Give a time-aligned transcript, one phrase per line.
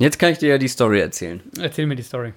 [0.00, 1.42] Jetzt kann ich dir ja die Story erzählen.
[1.60, 2.32] Erzähl mir die Story.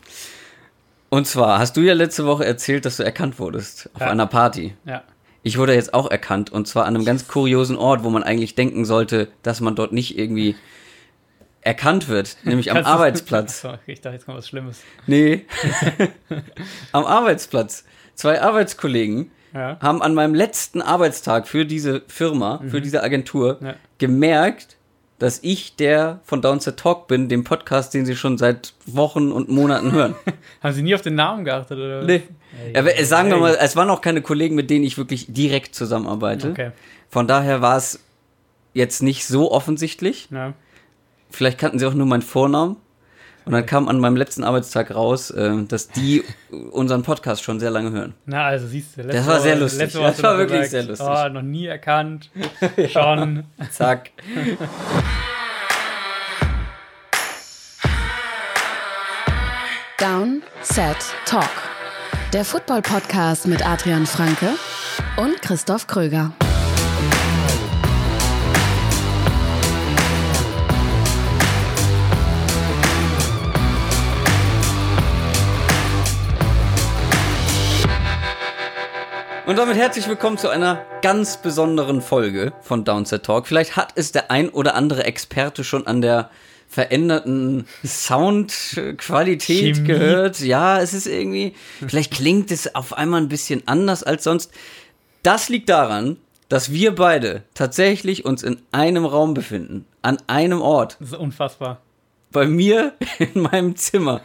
[1.10, 4.08] Und zwar hast du ja letzte Woche erzählt, dass du erkannt wurdest auf Ja.
[4.10, 4.76] einer Party.
[4.84, 5.04] Ja.
[5.44, 8.56] Ich wurde jetzt auch erkannt und zwar an einem ganz kuriosen Ort, wo man eigentlich
[8.56, 10.58] denken sollte, dass man dort nicht irgendwie
[11.62, 13.64] erkannt wird, nämlich am Arbeitsplatz.
[13.64, 14.82] Achso, ich dachte, jetzt kommt was Schlimmes.
[15.08, 15.46] Nee,
[16.92, 17.86] am Arbeitsplatz.
[18.16, 19.78] Zwei Arbeitskollegen Ja.
[19.80, 23.76] haben an meinem letzten Arbeitstag für diese Firma, für diese Agentur, Ja.
[24.00, 24.76] gemerkt,
[25.24, 29.48] dass ich der von Downset Talk bin, dem Podcast, den sie schon seit Wochen und
[29.48, 30.16] Monaten hören.
[30.62, 32.00] Haben Sie nie auf den Namen geachtet, oder?
[32.00, 32.08] was?
[32.08, 32.24] Nee.
[32.62, 33.42] Ey, Aber äh, sagen wir ey.
[33.42, 36.50] mal, es waren auch keine Kollegen, mit denen ich wirklich direkt zusammenarbeite.
[36.50, 36.72] Okay.
[37.10, 38.02] Von daher war es
[38.74, 40.28] jetzt nicht so offensichtlich.
[40.30, 40.56] Ja.
[41.32, 42.76] Vielleicht kannten sie auch nur meinen Vornamen.
[43.46, 46.24] Und dann kam an meinem letzten Arbeitstag raus, äh, dass die
[46.72, 48.14] unseren Podcast schon sehr lange hören.
[48.26, 49.02] Na, also siehst du.
[49.02, 49.92] letzte Das war sehr lustig.
[49.92, 51.08] Das hast du war wirklich gesagt, sehr lustig.
[51.10, 52.30] Oh, noch nie erkannt.
[52.90, 53.44] Schon.
[53.72, 54.12] Zack.
[59.98, 61.50] Down, Set, Talk.
[62.34, 64.50] Der Football-Podcast mit Adrian Franke
[65.18, 66.34] und Christoph Kröger.
[79.46, 83.48] Und damit herzlich willkommen zu einer ganz besonderen Folge von Downset Talk.
[83.48, 86.30] Vielleicht hat es der ein oder andere Experte schon an der
[86.70, 89.88] veränderten Soundqualität Chemie.
[89.88, 90.40] gehört.
[90.40, 91.54] Ja, es ist irgendwie,
[91.88, 94.52] vielleicht klingt es auf einmal ein bisschen anders als sonst.
[95.24, 96.18] Das liegt daran,
[96.50, 101.82] dass wir beide tatsächlich uns in einem Raum befinden, an einem Ort, Das ist unfassbar.
[102.32, 104.22] bei mir in meinem Zimmer.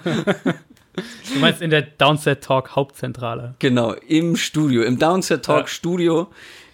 [1.33, 3.55] Du meinst in der Downset Talk Hauptzentrale.
[3.59, 5.67] Genau, im Studio, im Downset Talk Ja.
[5.67, 6.29] Studio.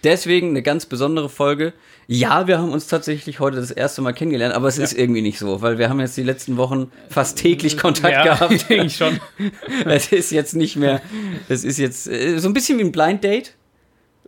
[0.05, 1.73] Deswegen eine ganz besondere Folge.
[2.07, 5.39] Ja, wir haben uns tatsächlich heute das erste Mal kennengelernt, aber es ist irgendwie nicht
[5.39, 8.69] so, weil wir haben jetzt die letzten Wochen fast täglich Kontakt ja, gehabt.
[8.69, 9.19] denke ich schon.
[9.87, 11.01] Es ist jetzt nicht mehr,
[11.49, 13.55] es ist jetzt äh, so ein bisschen wie ein Blind Date,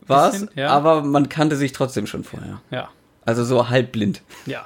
[0.06, 0.68] war es, ja.
[0.68, 2.62] aber man kannte sich trotzdem schon vorher.
[2.70, 2.88] Ja.
[3.26, 4.22] Also so halbblind.
[4.46, 4.64] Ja.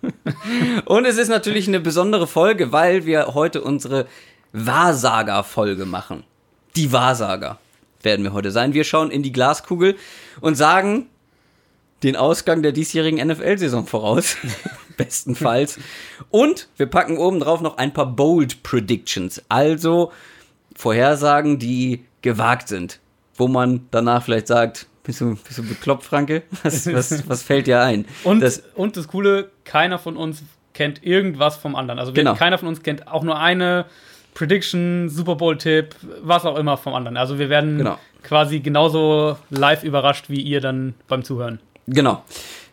[0.84, 4.06] Und es ist natürlich eine besondere Folge, weil wir heute unsere
[4.52, 6.24] Wahrsager-Folge machen.
[6.76, 7.58] Die Wahrsager
[8.02, 8.74] werden wir heute sein.
[8.74, 9.96] Wir schauen in die Glaskugel
[10.40, 11.06] und sagen
[12.02, 14.36] den Ausgang der diesjährigen NFL-Saison voraus.
[14.96, 15.78] Bestenfalls.
[16.30, 19.42] Und wir packen oben drauf noch ein paar Bold Predictions.
[19.48, 20.12] Also
[20.74, 22.98] Vorhersagen, die gewagt sind.
[23.36, 26.42] Wo man danach vielleicht sagt, bist du, bist du bekloppt, Franke?
[26.62, 28.04] Was, was, was fällt dir ein?
[28.24, 30.42] Und das, das, und das Coole, keiner von uns
[30.74, 31.98] kennt irgendwas vom anderen.
[31.98, 32.34] Also wir, Genau.
[32.34, 33.86] keiner von uns kennt auch nur eine
[34.34, 37.16] Prediction, Super Bowl-Tipp, was auch immer vom anderen.
[37.16, 37.98] Also wir werden Genau.
[38.22, 41.60] quasi genauso live überrascht wie ihr dann beim Zuhören.
[41.86, 42.24] Genau.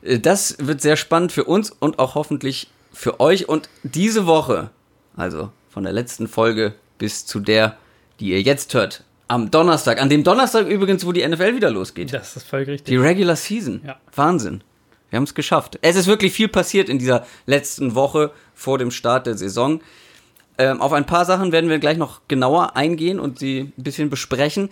[0.02, 3.50] Äh, Das wird sehr spannend für uns und auch hoffentlich für euch.
[3.50, 4.70] Und diese Woche,
[5.16, 7.78] also von der letzten Folge bis zu der,
[8.20, 12.12] die ihr jetzt hört, am Donnerstag, an dem Donnerstag übrigens, wo die NFL wieder losgeht.
[12.14, 12.88] Das ist völlig richtig.
[12.88, 13.82] Die Regular Season.
[13.86, 13.98] Ja.
[14.16, 14.62] Wahnsinn.
[15.12, 15.78] Wir haben es geschafft.
[15.82, 19.82] Es ist wirklich viel passiert in dieser letzten Woche vor dem Start der Saison.
[20.60, 24.10] Ähm, auf ein paar Sachen werden wir gleich noch genauer eingehen und sie ein bisschen
[24.10, 24.70] besprechen.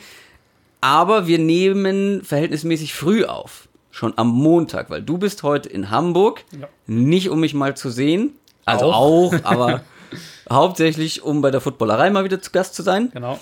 [0.82, 3.70] Aber wir nehmen verhältnismäßig früh auf.
[3.90, 6.44] Schon am Montag, weil du bist heute in Hamburg.
[6.60, 6.68] Ja.
[6.86, 8.36] Nicht um mich mal zu sehen.
[8.66, 9.34] Also Auch.
[9.34, 9.82] auch, aber
[10.52, 13.10] hauptsächlich um bei der Footballerei mal wieder zu Gast zu sein.
[13.14, 13.40] Genau.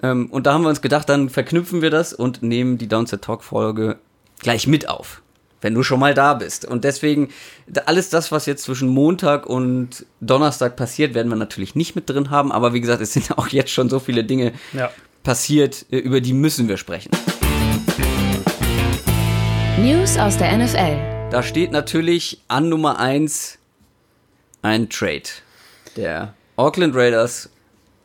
[0.00, 3.22] Ähm, und da haben wir uns gedacht, dann verknüpfen wir das und nehmen die Downset
[3.22, 3.98] Talk Folge
[4.38, 5.20] gleich mit auf,
[5.60, 6.64] wenn du schon mal da bist.
[6.64, 7.28] Und deswegen,
[7.86, 12.30] alles das, was jetzt zwischen Montag und Donnerstag passiert, werden wir natürlich nicht mit drin
[12.30, 12.52] haben.
[12.52, 14.90] Aber wie gesagt, es sind auch jetzt schon so viele Dinge Ja.
[15.22, 17.10] passiert, äh, über die müssen wir sprechen.
[19.78, 20.96] News aus der NFL.
[21.30, 23.58] Da steht natürlich an Nummer 1
[24.62, 25.22] ein Trade
[25.96, 27.50] der Auckland Raiders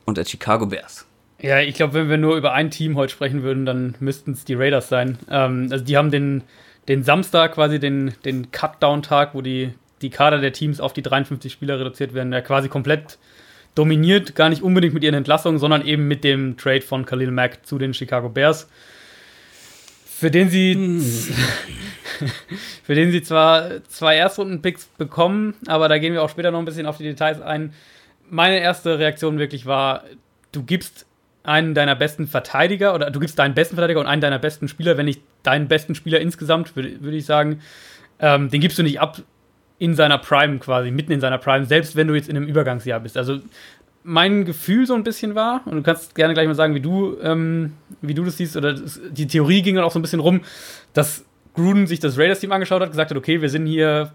[0.06, 1.06] und der Chicago Bears.
[1.40, 4.46] Ja, ich glaube, wenn wir nur über ein Team heute sprechen würden, dann müssten es
[4.46, 5.18] die Raiders sein.
[5.30, 6.44] Ähm, also die haben den,
[6.88, 11.52] den Samstag quasi den, den Cut-Down-Tag, wo die, die Kader der Teams auf die 53
[11.52, 13.18] Spieler reduziert werden, ja quasi komplett
[13.76, 17.66] dominiert, gar nicht unbedingt mit ihren Entlassungen, sondern eben mit dem Trade von Khalil Mack
[17.66, 18.70] zu den Chicago Bears.
[20.06, 20.76] Für den sie,
[22.84, 26.66] für den sie zwar zwei Erstrunden-Picks bekommen, aber da gehen wir auch später noch ein
[26.66, 27.74] bisschen auf die Details ein.
[28.30, 30.04] Meine erste Reaktion wirklich war,
[30.52, 31.06] du gibst
[31.44, 34.98] einen deiner besten Verteidiger oder du gibst deinen besten Verteidiger und einen deiner besten Spieler,
[34.98, 37.60] wenn nicht deinen besten Spieler insgesamt, würde würd ich sagen,
[38.20, 39.22] ähm, den gibst du nicht ab
[39.78, 43.02] in seiner Prime quasi, mitten in seiner Prime, selbst wenn du jetzt in einem Übergangsjahr
[43.02, 43.18] bist.
[43.18, 43.40] Also
[44.04, 47.18] mein Gefühl so ein bisschen war, und du kannst gerne gleich mal sagen, wie du,
[47.22, 50.20] ähm, wie du das siehst, oder das, die Theorie ging dann auch so ein bisschen
[50.22, 50.42] rum,
[50.94, 54.12] dass Gruden sich das Raiders-Team angeschaut hat, gesagt hat, okay, wir sind hier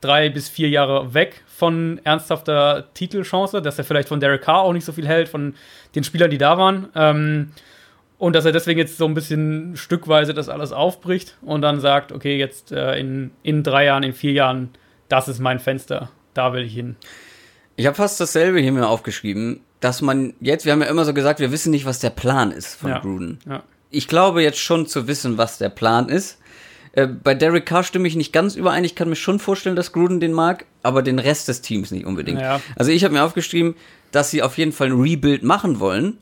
[0.00, 4.72] drei bis vier Jahre weg von ernsthafter Titelchance, dass er vielleicht von Derek Carr auch
[4.72, 5.54] nicht so viel hält, von
[5.94, 6.88] den Spielern, die da waren.
[6.94, 7.52] Ähm,
[8.18, 12.10] und dass er deswegen jetzt so ein bisschen stückweise das alles aufbricht und dann sagt,
[12.12, 14.70] okay, jetzt äh, in, in drei Jahren, in vier Jahren,
[15.08, 16.96] das ist mein Fenster, da will ich hin.
[17.76, 21.14] Ich habe fast dasselbe hier mir aufgeschrieben, dass man jetzt, wir haben ja immer so
[21.14, 22.98] gesagt, wir wissen nicht, was der Plan ist von Ja.
[22.98, 23.38] Gruden.
[23.48, 23.62] Ja.
[23.90, 26.40] Ich glaube jetzt schon zu wissen, was der Plan ist.
[26.92, 28.84] Äh, bei Derek Carr stimme ich nicht ganz überein.
[28.84, 32.06] Ich kann mir schon vorstellen, dass Gruden den mag, aber den Rest des Teams nicht
[32.06, 32.40] unbedingt.
[32.40, 32.60] Ja.
[32.76, 33.74] Also ich habe mir aufgeschrieben,
[34.12, 36.18] dass sie auf jeden Fall ein Rebuild machen wollen,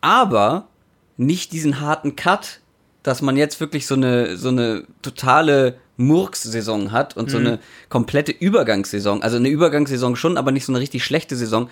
[0.00, 0.68] aber
[1.16, 2.60] nicht diesen harten Cut,
[3.02, 7.58] dass man jetzt wirklich so eine, so eine totale Murks-Saison hat und so eine
[7.90, 9.22] komplette Übergangssaison.
[9.22, 11.68] Also eine Übergangssaison schon, aber nicht so eine richtig schlechte Saison.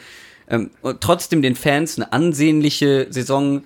[0.49, 3.65] Ähm, und trotzdem den Fans eine ansehnliche Saison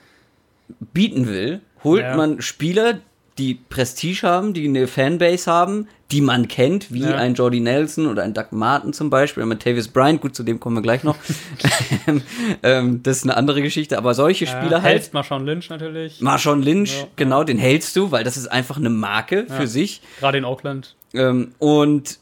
[0.93, 2.17] bieten will, holt Ja.
[2.17, 3.01] man Spieler,
[3.39, 7.17] die Prestige haben, die eine Fanbase haben, die man kennt, wie Ja.
[7.17, 10.61] ein Jordy Nelson oder ein Doug Martin zum Beispiel, oder Tavis Bryant, gut, zu dem
[10.61, 11.17] kommen wir gleich noch.
[12.63, 14.85] ähm, das ist eine andere Geschichte, aber solche Spieler äh, halt.
[14.85, 17.07] hältst Marshawn Lynch natürlich, Marshawn Lynch, Ja.
[17.17, 19.55] genau, den hältst du, weil das ist einfach eine Marke Ja.
[19.55, 20.03] für sich.
[20.21, 20.95] gerade in Oakland.
[21.15, 22.19] Ähm, und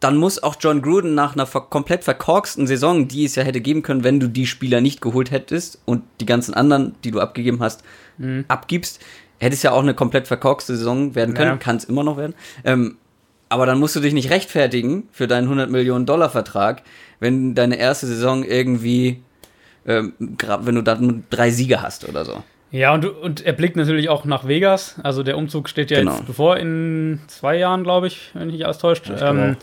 [0.00, 3.60] dann muss auch John Gruden nach einer ver komplett verkorksten Saison, die es ja hätte
[3.62, 7.20] geben können, wenn du die Spieler nicht geholt hättest und die ganzen anderen, die du
[7.20, 7.82] abgegeben hast,
[8.18, 8.44] Mhm.
[8.48, 9.00] abgibst,
[9.44, 11.56] hätte es ja auch eine komplett verkorkste Saison werden können, Ja.
[11.56, 12.34] kann es immer noch werden.
[12.64, 12.96] Ähm,
[13.48, 16.82] aber dann musst du dich nicht rechtfertigen für deinen 100 Millionen Dollar Vertrag,
[17.20, 19.22] wenn deine erste Saison irgendwie,
[19.86, 22.42] ähm, wenn du dann drei Siege hast oder so.
[22.72, 24.96] Ja, und, und er blickt natürlich auch nach Vegas.
[25.04, 26.12] Also der Umzug steht ja Genau.
[26.16, 29.08] jetzt bevor in zwei Jahren, glaube ich, wenn mich nicht alles täuscht.
[29.08, 29.56] Ja, ich ähm,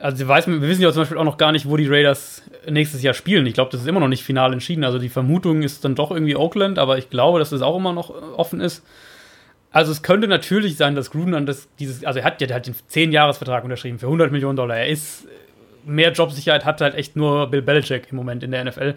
[0.00, 3.02] also weiß, wir wissen ja zum Beispiel auch noch gar nicht, wo die Raiders nächstes
[3.02, 3.46] Jahr spielen.
[3.46, 4.82] Ich glaube, das ist immer noch nicht final entschieden.
[4.82, 7.92] Also die Vermutung ist dann doch irgendwie Oakland, aber ich glaube, dass das auch immer
[7.92, 8.82] noch äh, offen ist.
[9.70, 12.66] Also es könnte natürlich sein, dass Gruden an das, dieses, also er hat ja hat
[12.66, 14.76] den 10-Jahres-Vertrag unterschrieben für 100 Millionen Dollar.
[14.78, 15.28] Er ist,
[15.84, 18.94] mehr Jobsicherheit hat halt echt nur Bill Belichick im Moment in der NFL.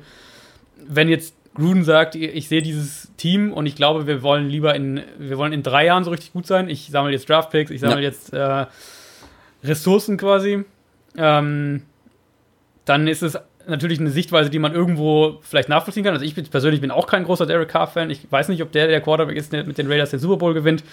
[0.87, 4.73] Wenn jetzt Gruden sagt, ich ich sehe dieses Team und ich glaube, wir wollen lieber
[4.73, 6.67] in, wir wollen in drei Jahren so richtig gut sein.
[6.69, 8.01] Ich sammle jetzt Draftpicks, ich sammle Ja.
[8.01, 8.65] jetzt äh,
[9.63, 10.65] Ressourcen quasi.
[11.17, 11.83] Ähm,
[12.85, 13.37] dann ist es
[13.67, 16.13] natürlich eine Sichtweise, die man irgendwo vielleicht nachvollziehen kann.
[16.13, 18.09] Also ich bin, persönlich bin auch kein großer Derek Carr-Fan.
[18.09, 20.53] Ich weiß nicht, ob der der Quarterback ist, der mit den Raiders den Super Bowl
[20.53, 20.83] gewinnt.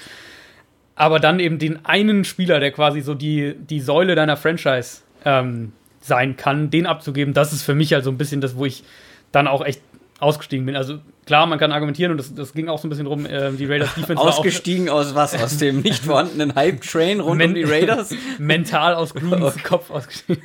[0.95, 5.73] Aber dann eben den einen Spieler, der quasi so die, die Säule deiner Franchise ähm,
[6.01, 8.85] sein kann, den abzugeben, das ist für mich halt so ein bisschen das, wo ich
[9.33, 9.81] dann auch echt
[10.19, 10.77] ausgestiegen bin.
[10.77, 13.53] Also klar, man kann argumentieren und das, das ging auch so ein bisschen rum, äh,
[13.53, 15.41] die Raiders Defense war auch Ausgestiegen aus was?
[15.41, 18.11] Aus dem nicht vorhandenen Hype-Train rund um die Raiders?
[18.39, 20.43] mental aus Grudens Kopf ausgestiegen.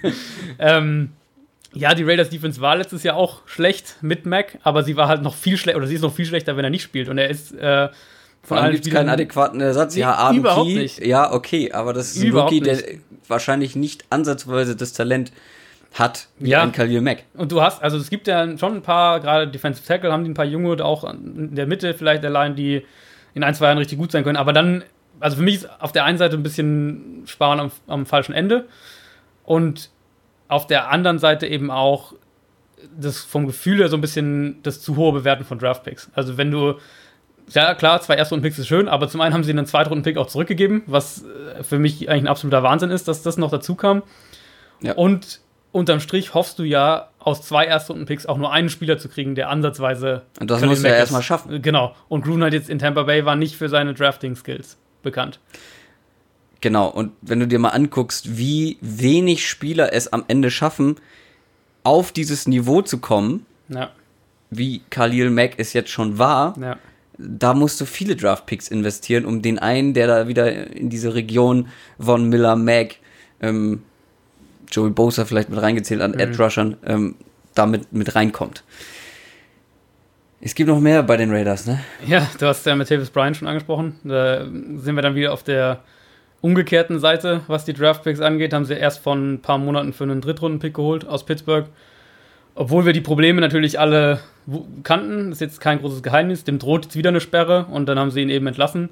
[0.60, 1.12] ähm,
[1.74, 5.22] ja, die Raiders Defense war letztes Jahr auch schlecht mit Mac, aber sie war halt
[5.22, 7.10] noch viel schlechter, oder sie ist noch viel schlechter, wenn er nicht spielt.
[7.10, 7.90] Und er ist äh,
[8.44, 9.96] Vor allem gibt es keinen adäquaten Ersatz.
[9.96, 11.06] Ja, Arden überhaupt Key, nicht.
[11.06, 13.00] Ja, okay, aber das ist ein Überhaupt Rookie, der nicht.
[13.28, 15.34] wahrscheinlich nicht ansatzweise das Talent
[15.96, 16.62] hat wie Ja.
[16.62, 17.24] ein Khalil Mack.
[17.36, 20.32] Und du hast, also es gibt ja schon ein paar, gerade Defensive Tackle haben die
[20.32, 22.86] ein paar Junge, auch in der Mitte vielleicht Line, die
[23.34, 24.38] in ein, zwei Jahren richtig gut sein können.
[24.38, 24.84] Aber dann,
[25.20, 28.66] also für mich ist auf der einen Seite ein bisschen Sparen am, am falschen Ende
[29.46, 29.90] und
[30.48, 32.14] auf der anderen Seite eben auch
[33.00, 36.12] das vom Gefühl her so ein bisschen das zu hohe Bewerten von Draftpicks.
[36.14, 36.76] Also wenn du,
[37.50, 40.84] ja klar, zwei Erstrunden-Picks ist schön, aber zum einen haben sie einen Zweitrunden-Pick auch zurückgegeben,
[40.88, 44.04] was äh, für mich eigentlich ein absoluter Wahnsinn ist, dass das noch dazu kam.
[44.82, 44.94] Ja.
[44.94, 45.40] Und
[45.76, 49.50] unterm Strich hoffst du ja, aus zwei Erstrunden-Picks auch nur einen Spieler zu kriegen, der
[49.50, 50.22] ansatzweise.
[50.40, 51.62] Und das musst du ja erstmal schaffen.
[51.62, 51.94] Genau.
[52.08, 55.40] Und Gruden hat jetzt in Tampa Bay war nicht für seine Drafting-Skills bekannt.
[56.62, 60.96] Genau, und wenn du dir mal anguckst, wie wenig Spieler es am Ende schaffen,
[61.84, 63.92] auf dieses Niveau zu kommen, Ja,
[64.50, 66.78] wie Khalil Mack es jetzt schon war, ja.
[67.18, 71.68] da musst du viele Draftpicks investieren, um den einen, der da wieder in diese Region
[72.00, 72.96] von Miller, Mack,
[73.42, 73.84] ähm,
[74.76, 77.16] Joey Bosa vielleicht mit reingezählt an Ed Rushern, ähm,
[77.54, 78.64] damit mit reinkommt.
[80.42, 81.80] Es gibt noch mehr bei den Raiders, ne?
[82.06, 83.96] Ja, du hast ja Matthäus Bryan schon angesprochen.
[84.04, 85.80] Da sind wir dann wieder auf der
[86.42, 88.54] umgekehrten Seite, was die Draftpicks angeht.
[88.54, 91.66] Haben sie erst vor ein paar Monaten für einen Drittrunden-Pick geholt aus Pittsburgh.
[92.54, 94.20] Obwohl wir die Probleme natürlich alle
[94.84, 96.44] kannten, ist jetzt kein großes Geheimnis.
[96.44, 98.90] Dem droht jetzt wieder eine Sperre und dann haben sie ihn eben entlassen.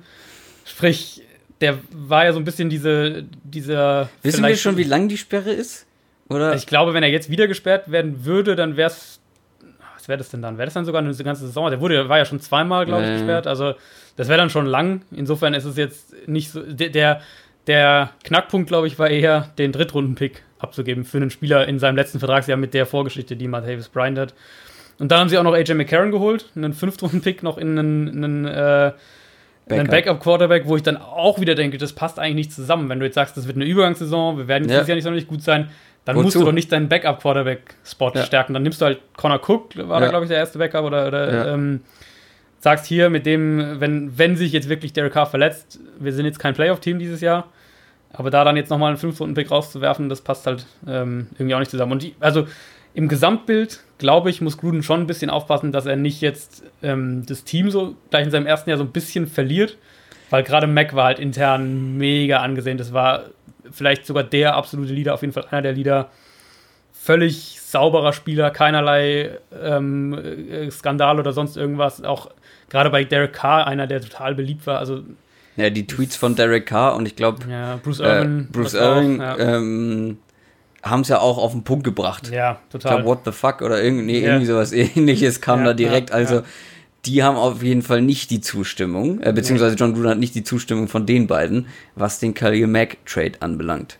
[0.66, 1.22] Sprich,
[1.62, 4.10] der war ja so ein bisschen diese, dieser.
[4.22, 5.86] Wissen wir schon, wie lang die Sperre ist?
[6.30, 6.56] Oder?
[6.56, 9.20] Ich glaube, wenn er jetzt wieder gesperrt werden würde, dann wäre es.
[9.96, 10.58] Was wäre das denn dann?
[10.58, 11.70] Wäre das dann sogar eine ganze Saison?
[11.70, 13.48] Der wurde, war ja schon zweimal, glaube ich, Ja, gesperrt.
[13.48, 13.76] Also,
[14.18, 15.04] das wäre dann schon lang.
[15.12, 16.62] Insofern ist es jetzt nicht so.
[16.62, 17.22] Der, der,
[17.68, 22.20] der Knackpunkt, glaube ich, war eher, den Drittrunden-Pick abzugeben für einen Spieler in seinem letzten
[22.20, 24.34] Vertragsjahr mit der Vorgeschichte, die Martavis Bryant hat.
[25.00, 28.46] Und dann haben sie auch noch AJ McCarron geholt, einen Fünftrunden-Pick noch in einen, einen
[28.46, 28.92] äh,
[29.68, 29.86] Backup.
[29.86, 32.90] Ein Backup-Quarterback, wo ich dann auch wieder denke, das passt eigentlich nicht zusammen.
[32.90, 34.76] Wenn du jetzt sagst, das wird eine Übergangssaison, wir werden ja.
[34.76, 35.70] dieses Jahr nicht sonderlich gut sein,
[36.06, 36.26] dann Wozu?
[36.26, 38.24] musst du doch nicht deinen Backup-Quarterback-Spot ja.
[38.24, 38.54] stärken.
[38.54, 40.06] Dann nimmst du halt Connor Cook, war ja.
[40.06, 41.82] da, glaube ich, der erste Backup, oder, oder ähm,
[42.60, 46.40] sagst hier mit dem, wenn, wenn sich jetzt wirklich Derek Carr verletzt, wir sind jetzt
[46.40, 47.50] kein Playoff-Team dieses Jahr,
[48.12, 51.72] aber da dann jetzt nochmal einen 5-Runden-Pick rauszuwerfen, das passt halt ähm, irgendwie auch nicht
[51.72, 51.94] zusammen.
[51.94, 52.48] Und die, also
[52.94, 57.26] im Gesamtbild, glaube ich, muss Gruden schon ein bisschen aufpassen, dass er nicht jetzt ähm,
[57.26, 59.78] das Team so gleich in seinem ersten Jahr so ein bisschen verliert,
[60.30, 62.78] weil gerade Mac war halt intern mega angesehen.
[62.78, 63.28] Das war
[63.72, 66.10] vielleicht sogar der absolute Leader, auf jeden Fall einer der Leader.
[66.92, 72.04] Völlig sauberer Spieler, keinerlei ähm, äh, Skandal oder sonst irgendwas.
[72.04, 72.30] Auch
[72.70, 74.80] gerade bei Derek Carr, einer, der total beliebt war.
[74.80, 75.02] Also
[75.56, 79.22] ja, die Tweets von Derek Carr und ich glaube, ja, Bruce Irvin, äh, Bruce Irvin
[79.22, 79.38] ja.
[79.38, 80.18] ähm,
[80.84, 82.30] haben es ja auch auf den Punkt gebracht.
[82.30, 82.92] Ja, total.
[82.92, 86.12] Ich glaube, what the fuck oder irgendwie, nee, irgendwie sowas ähnliches kam ja, da direkt.
[86.12, 86.44] also,
[87.06, 90.44] die haben auf jeden Fall nicht die Zustimmung, äh, beziehungsweise John Gruden hat nicht die
[90.44, 93.98] Zustimmung von den beiden, was den Khalil Mack Trade anbelangt.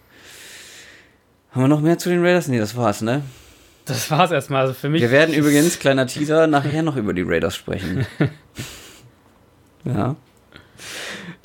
[1.52, 2.48] Haben wir noch mehr zu den Raiders?
[2.48, 3.22] Nee, das war's, ne?
[3.86, 4.62] Das war's erstmal.
[4.62, 5.02] Also für mich.
[5.02, 8.06] Wir werden übrigens, kleiner Teaser, nachher noch über die Raiders sprechen.
[9.86, 10.16] ja.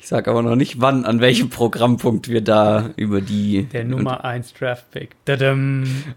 [0.09, 3.65] Ich sag aber noch nicht, wann, an welchem Programmpunkt wir da über die.
[3.71, 5.11] Der Nummer 1 Draft-Pick.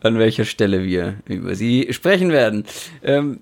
[0.00, 2.64] An welcher Stelle wir über sie sprechen werden.
[3.02, 3.40] Ähm,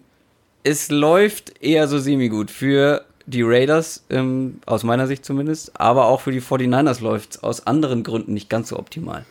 [0.64, 6.22] es läuft eher so semi-gut für die Raiders, ähm, aus meiner Sicht zumindest, aber auch
[6.22, 9.24] für die 49ers läuft es aus anderen Gründen nicht ganz so optimal.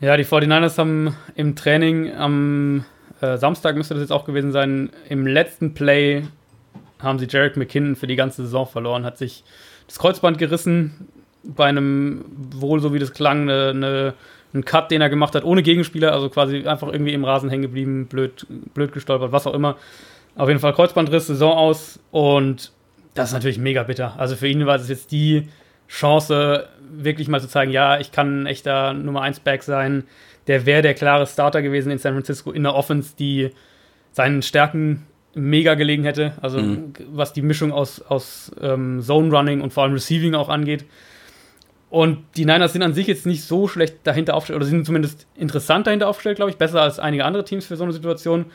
[0.00, 2.84] Ja, die 49ers haben im Training am
[3.22, 6.24] äh, Samstag müsste das jetzt auch gewesen sein, im letzten Play
[6.98, 9.42] haben sie Jarek McKinnon für die ganze Saison verloren, hat sich
[9.86, 11.08] das Kreuzband gerissen
[11.42, 12.24] bei einem
[12.54, 14.14] wohl, so wie das klang, eine, eine,
[14.52, 17.62] einen Cut, den er gemacht hat, ohne Gegenspieler, also quasi einfach irgendwie im Rasen hängen
[17.62, 19.76] geblieben, blöd, blöd gestolpert, was auch immer.
[20.36, 22.72] Auf jeden Fall Kreuzbandriss, Saison aus und
[23.14, 24.14] das ist natürlich mega bitter.
[24.18, 25.48] Also für ihn war das jetzt die
[25.88, 30.04] Chance, wirklich mal zu zeigen, ja, ich kann ein echter Nummer 1 Back sein.
[30.46, 33.50] Der wäre der klare Starter gewesen in San Francisco in der Offense, die
[34.12, 36.32] seinen Stärken mega gelegen hätte.
[36.40, 36.92] Also mhm.
[37.12, 40.84] was die Mischung aus, aus ähm, Zone Running und vor allem Receiving auch angeht.
[41.90, 45.28] Und die Niners sind an sich jetzt nicht so schlecht dahinter aufgestellt, oder sind zumindest
[45.36, 48.46] interessant dahinter aufgestellt, glaube ich, besser als einige andere Teams für so eine Situation.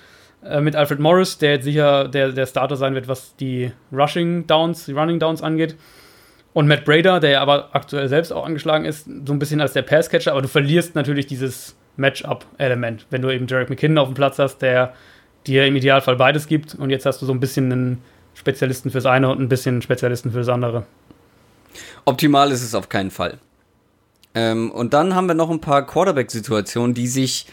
[0.43, 4.47] Äh, mit Alfred Morris, der jetzt sicher der, der Starter sein wird, was die Rushing
[4.47, 5.75] Downs, die Running Downs angeht.
[6.53, 9.83] Und Matt Brader, der aber aktuell selbst auch angeschlagen ist, so ein bisschen als der
[9.83, 14.39] Passcatcher, aber du verlierst natürlich dieses Matchup-Element, wenn du eben Jarek McKinnon auf dem Platz
[14.39, 14.93] hast, der
[15.47, 18.01] dir im Idealfall beides gibt und jetzt hast du so ein bisschen einen
[18.33, 20.85] Spezialisten fürs eine und ein bisschen einen Spezialisten fürs andere.
[22.05, 23.39] Optimal ist es auf keinen Fall.
[24.35, 27.47] Ähm, und dann haben wir noch ein paar Quarterback-Situationen, die sich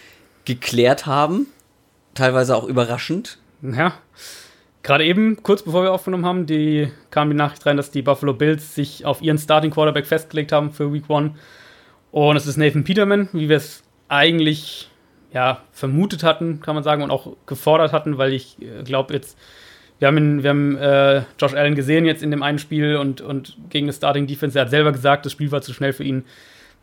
[0.45, 1.47] geklärt haben
[2.17, 3.39] teilweise auch überraschend.
[3.63, 3.95] Ja.
[4.83, 8.35] Gerade eben, kurz bevor wir aufgenommen haben, die, kam die Nachricht rein, dass die Buffalo
[8.35, 11.33] Bills sich auf ihren Starting Quarterback festgelegt haben für Week 1.
[12.13, 14.89] Und es ist Nathan Peterman, wie wir es eigentlich
[15.37, 19.37] ja, vermutet hatten, kann man sagen, und auch gefordert hatten, weil ich äh, glaube jetzt,
[19.99, 23.21] wir haben, ihn, wir haben äh, Josh Allen gesehen jetzt in dem einen Spiel und,
[23.21, 24.59] und gegen das Starting Defense.
[24.59, 26.25] Er hat selber gesagt, das Spiel war zu schnell für ihn.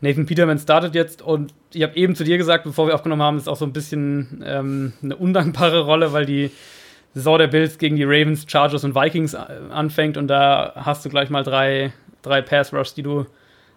[0.00, 3.38] Nathan Peterman startet jetzt und ich habe eben zu dir gesagt, bevor wir aufgenommen haben,
[3.38, 6.52] ist auch so ein bisschen ähm, eine undankbare Rolle, weil die
[7.12, 9.38] Saison der Bills gegen die Ravens, Chargers und Vikings äh,
[9.70, 11.92] anfängt und da hast du gleich mal drei,
[12.22, 13.26] drei Pass-Rushs, die du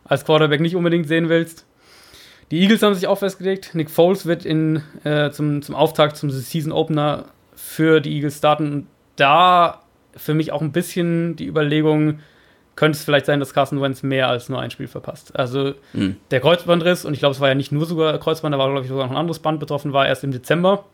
[0.05, 1.66] als Quarterback nicht unbedingt sehen willst.
[2.51, 3.71] Die Eagles haben sich auch festgelegt.
[3.73, 7.25] Nick Foles wird in, äh, zum, zum Auftakt, zum Season Opener
[7.55, 8.87] für die Eagles starten.
[9.17, 9.81] Da
[10.15, 12.19] für mich auch ein bisschen die Überlegung,
[12.77, 15.37] könnte es vielleicht sein, dass Carson Wentz mehr als nur ein Spiel verpasst.
[15.37, 16.15] Also mhm.
[16.31, 18.83] der Kreuzbandriss, und ich glaube, es war ja nicht nur sogar Kreuzband, da war, glaube
[18.83, 20.85] ich, sogar noch ein anderes Band betroffen, war erst im Dezember.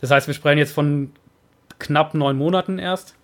[0.00, 1.12] Das heißt, wir sprechen jetzt von
[1.78, 3.14] knapp neun Monaten erst.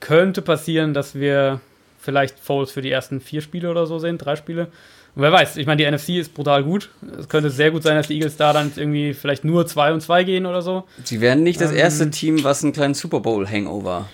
[0.00, 1.60] Könnte passieren, dass wir
[1.98, 4.68] vielleicht Foles für die ersten vier Spiele oder so sehen, drei Spiele.
[5.16, 6.90] Und wer weiß, ich meine, die NFC ist brutal gut.
[7.18, 10.00] Es könnte sehr gut sein, dass die Eagles da dann irgendwie vielleicht nur 2 und
[10.00, 10.84] 2 gehen oder so.
[11.04, 14.06] Sie werden nicht das ähm, erste Team, was einen kleinen Super Bowl-Hangover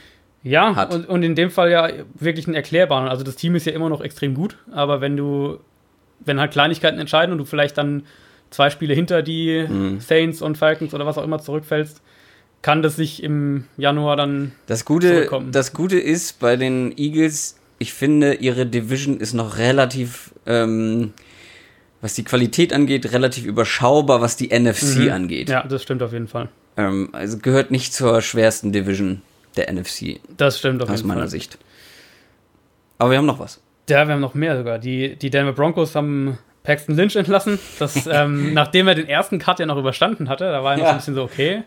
[0.46, 0.94] ja, hat.
[0.94, 3.08] Und, und in dem Fall ja wirklich einen erklärbaren.
[3.08, 5.58] Also das Team ist ja immer noch extrem gut, aber wenn du,
[6.20, 8.04] wenn halt Kleinigkeiten entscheiden und du vielleicht dann
[8.50, 9.98] zwei Spiele hinter die mhm.
[9.98, 12.00] Saints und Falcons oder was auch immer zurückfällst,
[12.62, 15.50] kann das sich im Januar dann das Gute, zurückkommen.
[15.50, 21.12] Das Gute ist bei den Eagles, ich finde, ihre Division ist noch relativ, ähm,
[22.00, 25.10] was die Qualität angeht, relativ überschaubar, was die NFC mhm.
[25.10, 25.48] angeht.
[25.48, 26.48] Ja, das stimmt auf jeden Fall.
[26.76, 29.22] Ähm, also gehört nicht zur schwersten Division
[29.56, 30.20] der NFC.
[30.36, 31.30] Das stimmt auf Aus meiner Fall.
[31.30, 31.58] Sicht.
[32.98, 33.60] Aber wir haben noch was.
[33.88, 34.78] Ja, wir haben noch mehr sogar.
[34.78, 37.58] Die, die Denver Broncos haben Paxton Lynch entlassen.
[37.78, 40.84] Das, ähm, nachdem er den ersten Cut ja noch überstanden hatte, da war er noch
[40.84, 40.90] ja.
[40.90, 41.62] ein bisschen so, okay.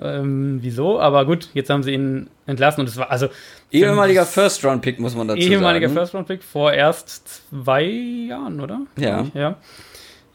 [0.00, 3.28] Ähm, wieso, aber gut, jetzt haben sie ihn entlassen und es war also
[3.70, 5.98] ehemaliger First-Round-Pick, muss man dazu ehemaliger sagen.
[5.98, 8.80] First-Round-Pick vor erst zwei Jahren, oder?
[8.96, 9.26] Ja.
[9.34, 9.56] ja.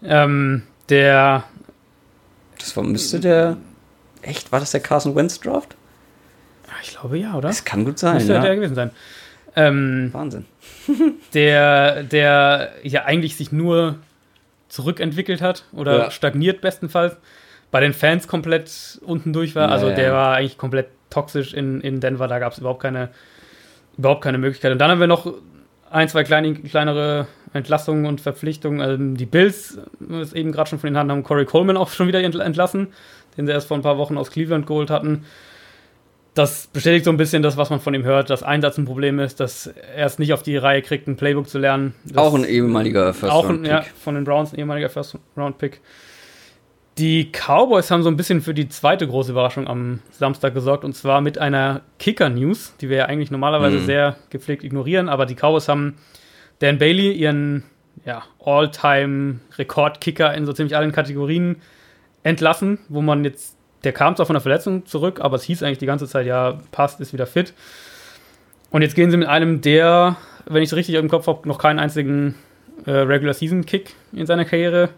[0.04, 1.44] Ähm, der
[2.60, 3.58] Das war, müsste der.
[4.22, 4.52] Echt?
[4.52, 5.76] War das der Carson Wentz Draft?
[6.84, 7.50] ich glaube ja, oder?
[7.50, 8.56] Das kann gut sein, Müsste der ja.
[8.56, 8.92] gewesen sein.
[9.56, 10.46] Ähm, Wahnsinn.
[11.34, 13.98] der, der ja eigentlich sich nur
[14.70, 16.12] zurückentwickelt hat oder Ja.
[16.12, 17.18] stagniert bestenfalls,
[17.72, 19.68] bei den Fans komplett unten durch war.
[19.70, 19.96] Ja, also ja.
[19.96, 23.10] der war eigentlich komplett toxisch in, in Denver, da gab es überhaupt keine,
[23.98, 24.72] überhaupt keine Möglichkeit.
[24.72, 25.34] Und dann haben wir noch
[25.90, 28.80] ein, zwei kleine, kleinere Entlassungen und Verpflichtungen.
[28.82, 29.78] Also die Bills,
[30.22, 32.88] es eben gerade schon von den Hand haben, Corey Coleman auch schon wieder entl- entlassen,
[33.38, 35.26] den sie erst vor ein paar Wochen aus Cleveland geholt hatten.
[36.34, 39.20] Das bestätigt so ein bisschen das, was man von ihm hört, dass Einsatz ein Problem
[39.20, 41.94] ist, dass er es nicht auf die Reihe kriegt, ein Playbook zu lernen.
[42.06, 43.70] Das Auch ein ehemaliger auch ein, First-Round-Pick.
[43.70, 45.82] ja, von den Browns, ein ehemaliger First-Round-Pick.
[46.98, 50.94] Die Cowboys haben so ein bisschen für die zweite große Überraschung am Samstag gesorgt und
[50.94, 53.86] zwar mit einer Kicker-News, die wir ja eigentlich normalerweise Mhm.
[53.86, 55.96] sehr gepflegt ignorieren, aber die Cowboys haben
[56.60, 57.64] Dan Bailey, ihren
[58.06, 61.58] ja, All-Time-Rekordkicker in so ziemlich allen Kategorien
[62.24, 65.80] entlassen, wo man jetzt, der kam zwar von der Verletzung zurück, aber es hieß eigentlich
[65.80, 67.54] die ganze Zeit, ja, passt, ist wieder fit.
[68.70, 71.58] Und jetzt gehen sie mit einem, der, wenn ich es richtig im Kopf habe, noch
[71.58, 72.36] keinen einzigen
[72.86, 74.90] äh, Regular-Season-Kick in seiner Karriere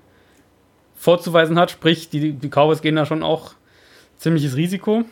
[1.04, 1.70] vorzuweisen hat.
[1.70, 3.54] Sprich, die, die Cowboys gehen da schon auch
[4.18, 5.04] ziemliches Risiko.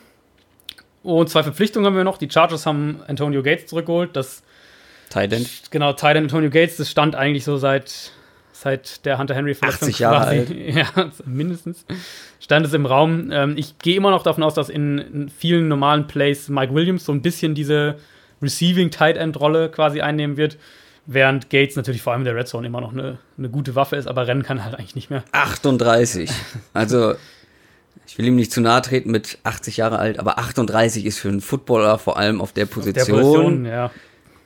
[1.03, 2.17] Und zwei Verpflichtungen haben wir noch.
[2.17, 4.15] Die Chargers haben Antonio Gates zurückgeholt.
[4.15, 4.41] Das
[5.09, 5.49] Tight End.
[5.69, 8.11] genau, Tight End Antonio Gates, das stand eigentlich so seit,
[8.53, 10.49] seit der Hunter Henry Verletzung 80 Jahre alt.
[10.55, 10.85] Ja,
[11.25, 11.85] mindestens.
[12.39, 13.29] Stand es im Raum.
[13.31, 17.03] Ähm, ich gehe immer noch davon aus, dass in, in vielen normalen Plays Mike Williams
[17.03, 17.97] so ein bisschen diese
[18.41, 20.57] Receiving Tight End Rolle quasi einnehmen wird,
[21.05, 23.95] während Gates natürlich vor allem in der Red Zone immer noch eine, eine gute Waffe
[23.95, 25.23] ist, aber rennen kann er halt eigentlich nicht mehr.
[25.31, 26.29] 38.
[26.73, 27.15] Also,
[28.07, 31.29] ich will ihm nicht zu nahe treten mit 80 Jahre alt, aber 38 ist für
[31.29, 33.91] einen Footballer vor allem auf der Der Position, Position, ja.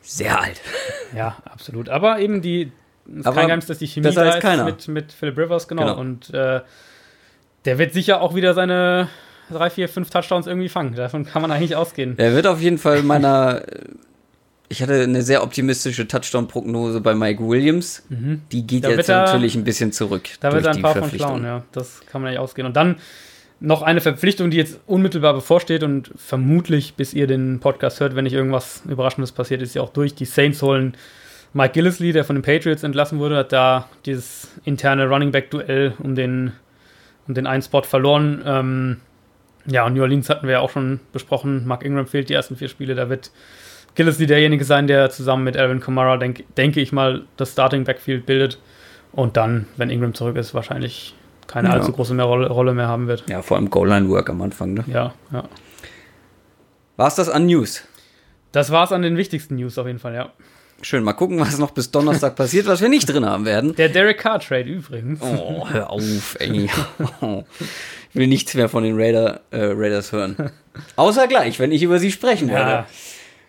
[0.01, 0.61] sehr alt.
[1.15, 1.89] Ja, absolut.
[1.89, 2.71] Aber eben die,
[3.07, 5.37] es ist Aber kein Geheimnis, dass die Chemie besser da als ist mit, mit Philip
[5.37, 5.83] Rivers, genau.
[5.83, 5.99] Genau.
[5.99, 6.61] Und äh,
[7.65, 9.09] der wird sicher auch wieder seine
[9.49, 10.95] drei, vier, fünf Touchdowns irgendwie fangen.
[10.95, 12.15] Davon kann man eigentlich ausgehen.
[12.17, 13.61] Er wird auf jeden Fall meiner.
[14.67, 18.03] Ich hatte eine sehr optimistische Touchdown-Prognose bei Mike Williams.
[18.51, 18.87] Die geht Mhm.
[18.87, 20.27] Da jetzt er- natürlich ein bisschen zurück.
[20.39, 21.63] Da wird er ein paar von schlauen, ja.
[21.71, 22.65] Das kann man eigentlich ausgehen.
[22.65, 22.95] Und dann
[23.59, 28.23] noch eine Verpflichtung, die jetzt unmittelbar bevorsteht und vermutlich, bis ihr den Podcast hört, wenn
[28.25, 30.13] nicht irgendwas Überraschendes passiert, ist ja auch durch.
[30.15, 30.95] Die Saints holen
[31.53, 36.15] Mike Gillisley, der von den Patriots entlassen wurde, hat da dieses interne Running Back-Duell um
[36.15, 36.51] den,
[37.27, 38.41] um den einen Spot verloren.
[38.45, 38.97] Ähm,
[39.67, 41.65] ja, und New Orleans hatten wir ja auch schon besprochen.
[41.65, 42.93] Mark Ingram fehlt die ersten vier Spiele.
[42.93, 43.31] Da wird
[43.95, 48.25] Gillisley derjenige sein, der zusammen mit Alvin Kamara, denk, denke ich mal, das Starting Backfield
[48.25, 48.59] bildet.
[49.11, 51.15] Und dann, wenn Ingram zurück ist, wahrscheinlich
[51.47, 51.75] keine Ja.
[51.75, 53.23] allzu große mehr Rolle, Rolle mehr haben wird.
[53.29, 54.73] Ja, vor allem Goal-Line-Work am Anfang.
[54.73, 54.83] Ne?
[54.87, 55.43] Ja, ja.
[56.97, 57.83] War es das an News?
[58.51, 60.29] Das war's an den wichtigsten News auf jeden Fall, ja.
[60.81, 63.75] Schön, mal gucken, was noch bis Donnerstag passiert, was wir nicht drin haben werden.
[63.75, 65.21] Der Derek Carr Trade übrigens.
[65.21, 66.65] Oh, hör auf, ey.
[66.65, 66.71] Ich
[68.13, 70.51] will nichts mehr von den Raider, äh, Raiders hören.
[70.97, 72.85] Außer gleich, wenn ich über sie sprechen werde.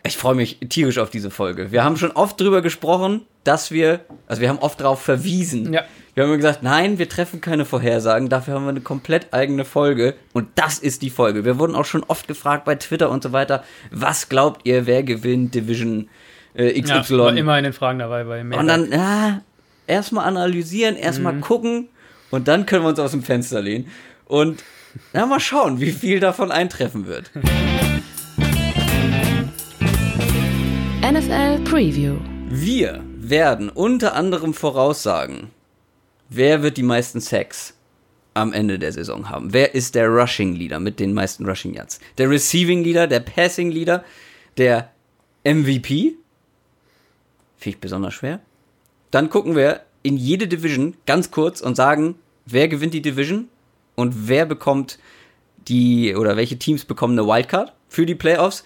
[0.06, 1.72] Ja, Ich freue mich tierisch auf diese Folge.
[1.72, 5.72] Wir haben schon oft drüber gesprochen, dass wir, also wir haben oft darauf verwiesen.
[5.72, 5.82] Ja.
[6.14, 10.14] Wir haben gesagt, nein, wir treffen keine Vorhersagen, dafür haben wir eine komplett eigene Folge
[10.32, 11.44] und das ist die Folge.
[11.44, 15.02] Wir wurden auch schon oft gefragt bei Twitter und so weiter, was glaubt ihr, wer
[15.02, 16.08] gewinnt Division
[16.54, 17.18] äh, ja, XY?
[17.18, 18.56] war immer in den Fragen dabei bei mir.
[18.56, 19.42] und dann, ja,
[19.88, 21.40] erstmal analysieren, erstmal Mhm.
[21.40, 21.88] gucken gucken
[22.30, 23.88] und dann können wir uns aus dem Fenster lehnen.
[24.26, 24.62] Und
[25.12, 27.30] na, mal schauen, wie viel davon eintreffen wird.
[31.26, 32.18] NFL Preview.
[32.48, 35.50] Wir werden unter anderem voraussagen,
[36.28, 37.74] wer wird die meisten Sacks
[38.34, 39.52] am Ende der Saison haben.
[39.52, 41.98] Wer ist der Rushing Leader mit den meisten Rushing Yards?
[42.16, 44.04] Der Receiving Leader, der Passing Leader,
[44.56, 44.92] der
[45.42, 46.14] MVP?
[47.56, 48.38] Finde ich besonders schwer.
[49.10, 53.48] Dann gucken wir in jede Division ganz kurz und sagen, wer gewinnt die Division
[53.96, 55.00] und wer bekommt
[55.66, 58.62] die oder welche Teams bekommen eine Wildcard für die Playoffs.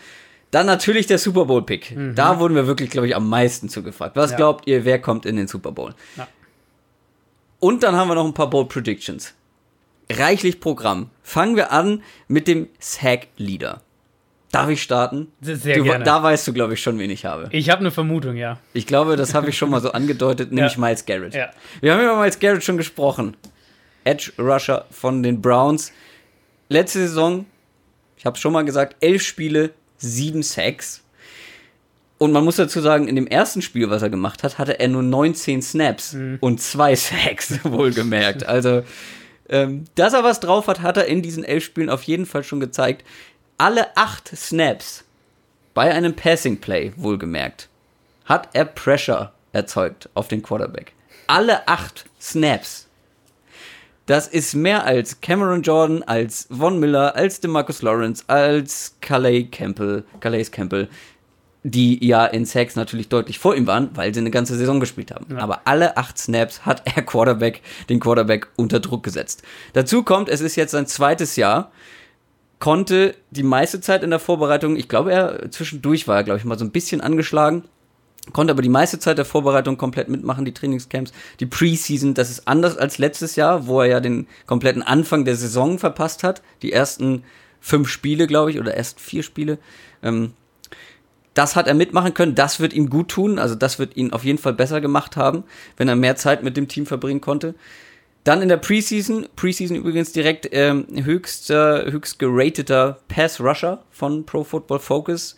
[0.51, 1.97] Dann natürlich der Super Bowl Pick.
[2.15, 4.17] Da wurden wir wirklich, glaube ich, am meisten zugefragt.
[4.17, 4.37] Was Ja.
[4.37, 5.95] glaubt ihr, wer kommt in den Super Bowl?
[6.17, 6.27] Ja.
[7.61, 9.35] Und dann haben wir noch ein paar Bold Predictions.
[10.11, 11.11] Reichlich Programm.
[11.23, 13.81] Fangen wir an mit dem Sack Leader.
[14.51, 15.29] Darf ich starten?
[15.41, 16.05] Sehr- sehr du, gerne.
[16.05, 17.49] Da weißt du, glaube ich, schon, wen ich habe.
[17.53, 18.59] Ich habe eine Vermutung, ja.
[18.73, 20.81] Ich glaube, das habe ich schon mal so angedeutet, nämlich Ja.
[20.81, 21.35] Miles Garrett.
[21.35, 21.51] Ja.
[21.81, 23.37] Wir haben über Miles Garrett schon gesprochen.
[24.03, 25.93] Edge Rusher von den Browns.
[26.69, 27.47] Letzte Saison,
[28.17, 31.03] ich habe es schon mal gesagt, elf Spiele, sieben Sacks.
[32.19, 34.89] Und man muss dazu sagen, in dem ersten Spiel, was er gemacht hat, hatte er
[34.89, 36.37] nur 19 Snaps Mhm.
[36.41, 38.45] und zwei Sacks, wohlgemerkt.
[38.45, 38.83] Also
[39.53, 42.45] Ähm, dass er was drauf hat, hat er in diesen elf Spielen auf jeden Fall
[42.45, 43.05] schon gezeigt.
[43.59, 45.03] Alle acht Snaps
[45.75, 47.69] bei einem Passing Play, wohlgemerkt,
[48.27, 50.93] hat er Pressure erzeugt auf den Quarterback.
[51.27, 52.87] Alle acht Snaps.
[54.11, 60.03] Das ist mehr als Cameron Jordan, als Von Miller, als DeMarcus Lawrence, als Calais Campbell,
[60.19, 60.89] Calais Campbell,
[61.63, 65.13] die ja in Sacks natürlich deutlich vor ihm waren, weil sie eine ganze Saison gespielt
[65.13, 65.27] haben.
[65.31, 65.39] Ja.
[65.39, 69.45] Aber alle acht Snaps hat er Quarterback, den Quarterback unter Druck gesetzt.
[69.75, 71.71] Dazu kommt, es ist jetzt sein zweites Jahr,
[72.59, 76.45] konnte die meiste Zeit in der Vorbereitung, ich glaube, er zwischendurch war er, glaube ich,
[76.45, 77.63] mal so ein bisschen angeschlagen,
[78.33, 82.47] konnte aber die meiste Zeit der Vorbereitung komplett mitmachen, die Trainingscamps, die Preseason, das ist
[82.47, 86.73] anders als letztes Jahr, wo er ja den kompletten Anfang der Saison verpasst hat, die
[86.73, 87.25] ersten
[87.61, 89.59] fünf Spiele, glaube ich, oder erst vier Spiele.
[90.03, 90.33] Ähm,
[91.35, 94.25] das hat er mitmachen können, das wird ihm gut tun, also das wird ihn auf
[94.25, 95.45] jeden Fall besser gemacht haben,
[95.77, 97.55] wenn er mehr Zeit mit dem Team verbringen konnte.
[98.25, 104.45] Dann in der Preseason, Preseason übrigens direkt ähm, höchster, höchst gerateter Pass Rusher von Pro
[104.45, 105.37] Football Focus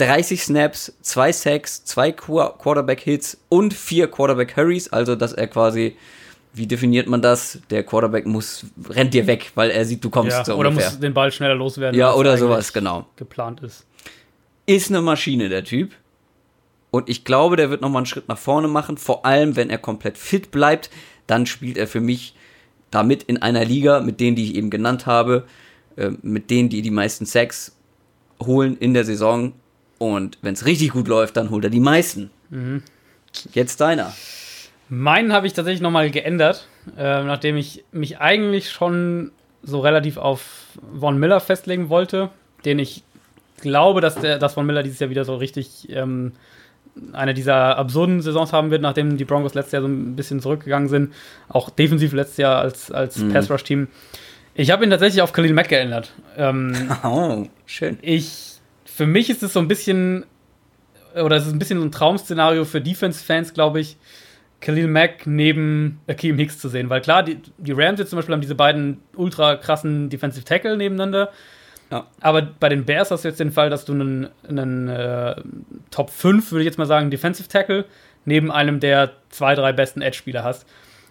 [0.00, 5.96] 30 Snaps, 2 Sacks, 2 Quarterback-Hits und 4 Quarterback-Hurries, also dass er quasi,
[6.54, 7.60] wie definiert man das?
[7.68, 10.90] Der Quarterback muss, rennt dir weg, weil er sieht, du kommst ja, so Oder ungefähr.
[10.90, 11.98] muss den Ball schneller loswerden.
[11.98, 13.06] Ja, oder sowas, genau.
[13.16, 13.84] Geplant ist.
[14.64, 15.92] Ist eine Maschine, der Typ.
[16.90, 19.78] Und ich glaube, der wird nochmal einen Schritt nach vorne machen, vor allem wenn er
[19.78, 20.90] komplett fit bleibt,
[21.26, 22.34] dann spielt er für mich
[22.90, 25.44] damit in einer Liga mit denen, die ich eben genannt habe,
[25.96, 27.76] äh, mit denen, die die meisten Sacks
[28.42, 29.52] holen in der Saison
[30.00, 32.30] und wenn es richtig gut läuft, dann holt er die meisten.
[32.48, 32.82] Mhm.
[33.52, 34.14] Jetzt deiner.
[34.88, 39.30] Meinen habe ich tatsächlich nochmal geändert, äh, nachdem ich mich eigentlich schon
[39.62, 42.30] so relativ auf Von Miller festlegen wollte,
[42.64, 43.02] den ich
[43.60, 46.32] glaube, dass, der, dass Von Miller dieses Jahr wieder so richtig ähm,
[47.12, 50.88] eine dieser absurden Saisons haben wird, nachdem die Broncos letztes Jahr so ein bisschen zurückgegangen
[50.88, 51.12] sind.
[51.50, 53.34] Auch defensiv letztes Jahr als, als mhm.
[53.34, 53.88] Pass-Rush-Team.
[54.54, 56.10] Ich habe ihn tatsächlich auf Khalil Mack geändert.
[56.38, 57.98] Ähm, oh, schön.
[58.00, 58.49] Ich
[59.00, 60.26] für mich ist es so ein bisschen,
[61.14, 63.96] oder es ist ein bisschen so ein Traum-Szenario für Defense-Fans, glaube ich,
[64.60, 66.90] Khalil Mack neben Akeem Hicks zu sehen.
[66.90, 70.76] Weil klar, die, die Rams jetzt zum Beispiel haben diese beiden ultra krassen Defensive Tackle
[70.76, 71.30] nebeneinander.
[71.90, 72.08] Ja.
[72.20, 75.34] Aber bei den Bears hast du jetzt den Fall, dass du einen, einen äh,
[75.90, 77.86] Top 5, würde ich jetzt mal sagen, Defensive Tackle
[78.26, 80.66] neben einem der zwei, drei besten Edge-Spieler hast.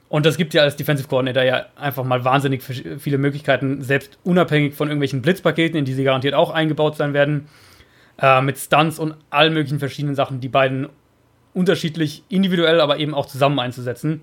[0.09, 4.75] Und das gibt ja als Defensive Coordinator ja einfach mal wahnsinnig viele Möglichkeiten, selbst unabhängig
[4.75, 7.47] von irgendwelchen Blitzpaketen, in die sie garantiert auch eingebaut sein werden
[8.21, 10.89] äh, mit Stunts und allen möglichen verschiedenen Sachen, die beiden
[11.53, 14.21] unterschiedlich individuell, aber eben auch zusammen einzusetzen.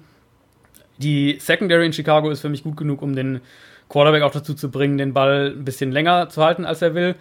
[0.99, 3.41] Die Secondary in Chicago ist für mich gut genug, um den
[3.89, 7.15] Quarterback auch dazu zu bringen, den Ball ein bisschen länger zu halten, als er will.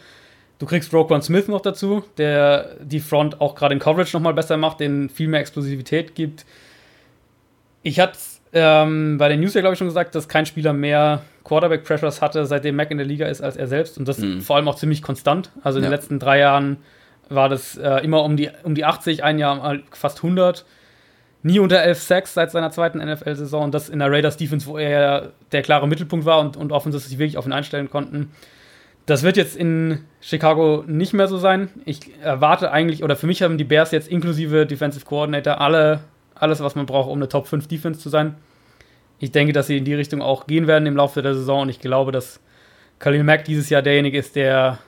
[0.57, 4.55] Du kriegst Roquan Smith noch dazu, der die Front auch gerade in Coverage nochmal besser
[4.55, 6.45] macht, den viel mehr Explosivität gibt.
[7.83, 8.17] Ich hatte
[8.53, 12.45] ähm, bei den News ja, glaube ich, schon gesagt, dass kein Spieler mehr Quarterback-Pressures hatte,
[12.45, 13.97] seitdem Mac in der Liga ist, als er selbst.
[13.97, 14.41] Und das mhm.
[14.41, 15.51] vor allem auch ziemlich konstant.
[15.63, 15.89] Also in ja.
[15.89, 16.77] den letzten drei Jahren
[17.29, 20.65] war das äh, immer um die, um die 80, ein Jahr fast 100.
[21.43, 23.65] Nie unter 11 Sacks seit seiner zweiten NFL-Saison.
[23.65, 27.10] Und das in der Raiders Defense, wo er der klare Mittelpunkt war und, und offensichtlich
[27.10, 28.31] sich wirklich auf ihn einstellen konnten.
[29.05, 31.69] Das wird jetzt in Chicago nicht mehr so sein.
[31.86, 35.99] Ich erwarte eigentlich, oder für mich haben die Bears jetzt inklusive Defensive Coordinator alle,
[36.34, 38.36] alles, was man braucht, um eine Top 5 Defense zu sein
[39.19, 41.69] ich denke, dass sie in die Richtung auch gehen werden im Laufe der Saison und
[41.69, 42.39] ich glaube, dass
[42.99, 44.80] Khalil Mack dieses Jahr derjenige ist, der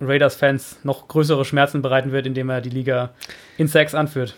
[0.00, 3.10] Raiders-Fans noch größere Schmerzen bereiten wird, indem er die Liga
[3.56, 4.36] in Sacks anführt.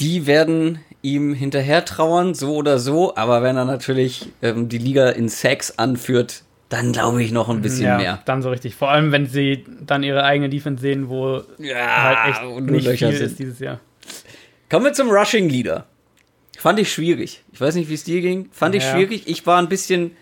[0.00, 5.10] Die werden ihm hinterher trauern, so oder so, aber wenn er natürlich ähm, die Liga
[5.10, 8.22] in Sacks anführt, dann glaube ich noch ein bisschen ja, mehr.
[8.24, 8.74] Dann so richtig.
[8.74, 13.12] Vor allem, wenn sie dann ihre eigene Defense sehen, wo ja, halt echt nicht viel
[13.12, 13.26] sind.
[13.26, 13.78] ist dieses Jahr.
[14.70, 15.86] Kommen wir zum Rushing Leader.
[16.58, 17.42] Fand ich schwierig.
[17.52, 18.48] Ich weiß nicht, wie es dir ging.
[18.52, 18.80] Fand ja.
[18.80, 19.26] ich schwierig.
[19.26, 20.16] Ich war ein bisschen,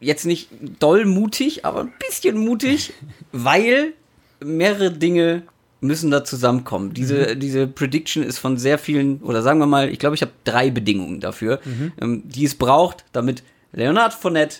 [0.00, 2.92] jetzt nicht doll mutig, aber ein bisschen mutig,
[3.32, 3.92] weil
[4.40, 5.42] mehrere Dinge
[5.80, 6.94] müssen da zusammenkommen.
[6.94, 7.40] Diese, mhm.
[7.40, 10.70] diese Prediction ist von sehr vielen, oder sagen wir mal, ich glaube, ich habe drei
[10.70, 11.92] Bedingungen dafür, mhm.
[12.00, 13.42] ähm, die es braucht, damit
[13.72, 14.58] Leonard Fournette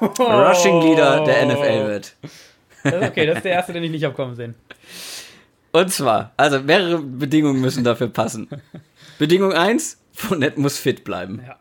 [0.00, 0.22] oh.
[0.22, 2.16] Rushing Leader der NFL wird.
[2.84, 4.54] okay, das ist der erste, den ich nicht habe sehen.
[5.72, 8.48] Und zwar, also mehrere Bedingungen müssen dafür passen.
[9.18, 11.42] Bedingung 1, Fournette muss fit bleiben.
[11.46, 11.56] Ja.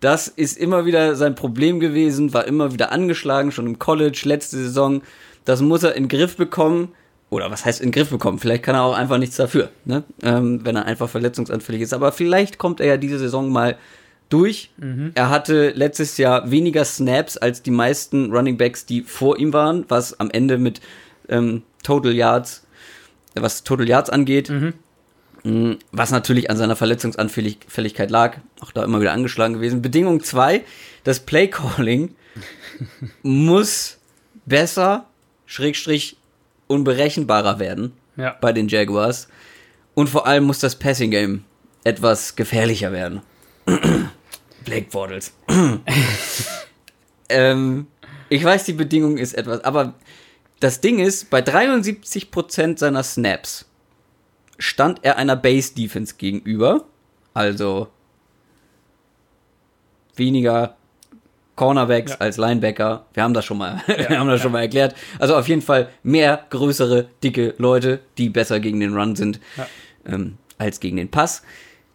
[0.00, 4.56] Das ist immer wieder sein Problem gewesen, war immer wieder angeschlagen, schon im College, letzte
[4.56, 5.02] Saison.
[5.44, 6.92] Das muss er in den Griff bekommen.
[7.30, 8.38] Oder was heißt in den Griff bekommen?
[8.38, 10.02] Vielleicht kann er auch einfach nichts dafür, ne?
[10.22, 11.94] ähm, wenn er einfach verletzungsanfällig ist.
[11.94, 13.78] Aber vielleicht kommt er ja diese Saison mal
[14.28, 14.70] durch.
[14.76, 15.12] Mhm.
[15.14, 19.84] Er hatte letztes Jahr weniger Snaps als die meisten Running Backs, die vor ihm waren,
[19.88, 20.80] was am Ende mit
[21.28, 22.66] ähm, Total Yards,
[23.34, 24.50] was Total Yards angeht.
[24.50, 24.74] Mhm
[25.44, 29.82] Was natürlich an seiner Verletzungsanfälligkeit lag, auch da immer wieder angeschlagen gewesen.
[29.82, 30.62] Bedingung 2,
[31.02, 32.14] das Playcalling
[33.22, 33.98] muss
[34.46, 35.06] besser,
[35.46, 36.16] Schrägstrich,
[36.68, 38.36] unberechenbarer werden Ja.
[38.40, 39.28] bei den Jaguars.
[39.94, 41.44] Und vor allem muss das Passing Game
[41.84, 43.20] etwas gefährlicher werden.
[44.64, 45.32] Blake Bortles.
[47.28, 47.86] ähm,
[48.28, 49.94] ich weiß, die Bedingung ist etwas, aber
[50.60, 53.66] das Ding ist, bei 73% seiner Snaps
[54.62, 56.84] stand er einer Base Defense gegenüber.
[57.34, 57.88] Also
[60.16, 60.76] weniger
[61.56, 62.18] Cornerbacks Ja.
[62.18, 63.06] als Linebacker.
[63.12, 64.94] Wir haben das schon mal, wir haben das schon mal erklärt.
[65.18, 69.66] Also auf jeden Fall mehr größere, dicke Leute, die besser gegen den Run sind Ja.
[70.06, 71.42] ähm, als gegen den Pass.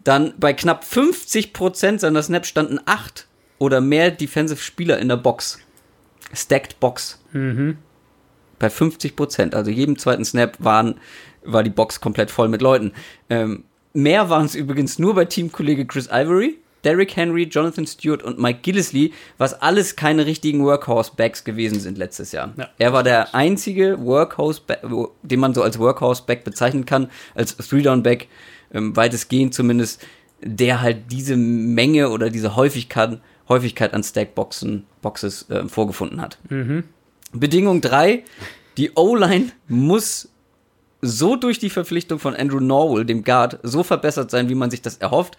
[0.04, 3.28] Dann bei knapp 50% seiner Snaps standen acht
[3.60, 5.60] oder mehr Defensive Spieler in der Box.
[6.34, 7.20] Stacked Box.
[8.60, 10.96] Bei 50%, also jedem zweiten Snap waren,
[11.48, 12.92] war die Box komplett voll mit Leuten.
[13.30, 18.40] Ähm, mehr waren es übrigens nur bei Teamkollege Chris Ivory, Derrick Henry, Jonathan Stewart und
[18.40, 22.54] Mike Gillisley, was alles keine richtigen Workhorse-Backs gewesen sind letztes Jahr.
[22.56, 22.70] Ja.
[22.78, 24.82] Er war der einzige Workhorse-Back,
[25.24, 28.28] den man so als Workhorse-Back bezeichnen kann, als Three-Down-Back,
[28.74, 30.06] ähm, weitestgehend zumindest,
[30.42, 36.38] der halt diese Menge oder diese Häufigkeit, Häufigkeit an Stack-Boxen Boxes, äh, vorgefunden hat.
[37.34, 38.24] Bedingung 3,
[38.78, 40.30] die O-Line muss
[41.02, 44.82] so durch die Verpflichtung von Andrew Norwell, dem Guard, so verbessert sein, wie man sich
[44.82, 45.38] das erhofft,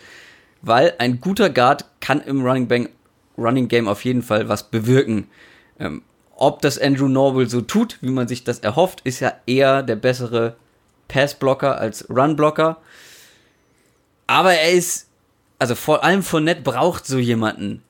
[0.62, 2.88] weil ein guter Guard kann im Running, Bang,
[3.36, 5.28] Running Game auf jeden Fall was bewirken.
[5.78, 6.02] Ähm,
[6.36, 9.96] ob das Andrew Norwell so tut, wie man sich das erhofft, ist ja eher der
[9.96, 10.56] bessere
[11.08, 12.78] Passblocker als Runblocker.
[14.26, 15.08] Aber er ist,
[15.58, 17.82] also vor allem Fournette braucht so jemanden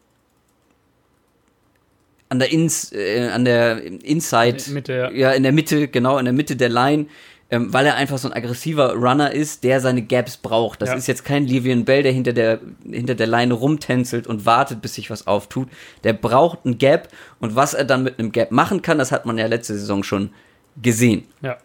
[2.30, 5.10] an der Ins, äh, an der Inside, Mitte, ja.
[5.10, 7.06] ja, in der Mitte, genau, in der Mitte der Line,
[7.50, 10.82] ähm, weil er einfach so ein aggressiver Runner ist, der seine Gaps braucht.
[10.82, 10.94] Das Ja.
[10.96, 14.94] ist jetzt kein Livian Bell, der hinter der, hinter der Line rumtänzelt und wartet, bis
[14.94, 15.68] sich was auftut.
[16.04, 17.08] Der braucht ein Gap
[17.40, 20.02] und was er dann mit einem Gap machen kann, das hat man ja letzte Saison
[20.02, 20.30] schon
[20.80, 21.24] gesehen.
[21.40, 21.56] Ja.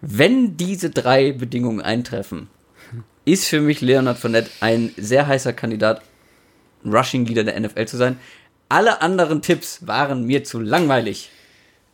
[0.00, 2.48] Wenn diese drei Bedingungen eintreffen,
[3.24, 6.02] ist für mich Leonard Fournette ein sehr heißer Kandidat,
[6.84, 8.18] Rushing Leader der NFL zu sein.
[8.68, 11.30] Alle anderen Tipps waren mir zu langweilig.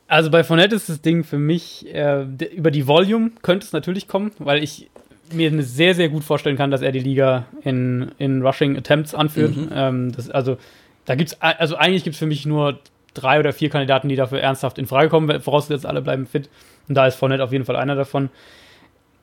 [0.08, 2.22] Also bei Fournette ist das Ding für mich, äh,
[2.54, 4.90] über die Volume könnte es natürlich kommen, weil ich
[5.30, 9.54] mir sehr, sehr gut vorstellen kann, dass er die Liga in, in Rushing Attempts anführt.
[9.70, 10.56] Ähm, das, also
[11.04, 12.80] da gibt's, also eigentlich gibt es für mich nur
[13.12, 16.48] drei oder vier Kandidaten, die dafür ernsthaft in Frage kommen, vorausgesetzt alle bleiben fit.
[16.88, 18.30] Und da ist Fournette auf jeden Fall einer davon.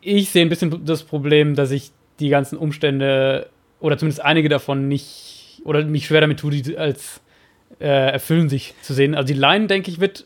[0.01, 4.87] Ich sehe ein bisschen das Problem, dass ich die ganzen Umstände oder zumindest einige davon
[4.87, 7.21] nicht oder mich schwer damit tue, die als
[7.79, 9.15] äh, erfüllen sich zu sehen.
[9.15, 10.25] Also die Line, denke ich, wird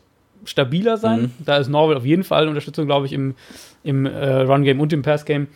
[0.50, 1.22] stabiler sein.
[1.22, 1.32] Mhm.
[1.44, 3.34] Da ist Norwell auf jeden Fall Unterstützung, glaube ich, im,
[3.82, 5.48] im äh, Run-Game und im Pass-Game.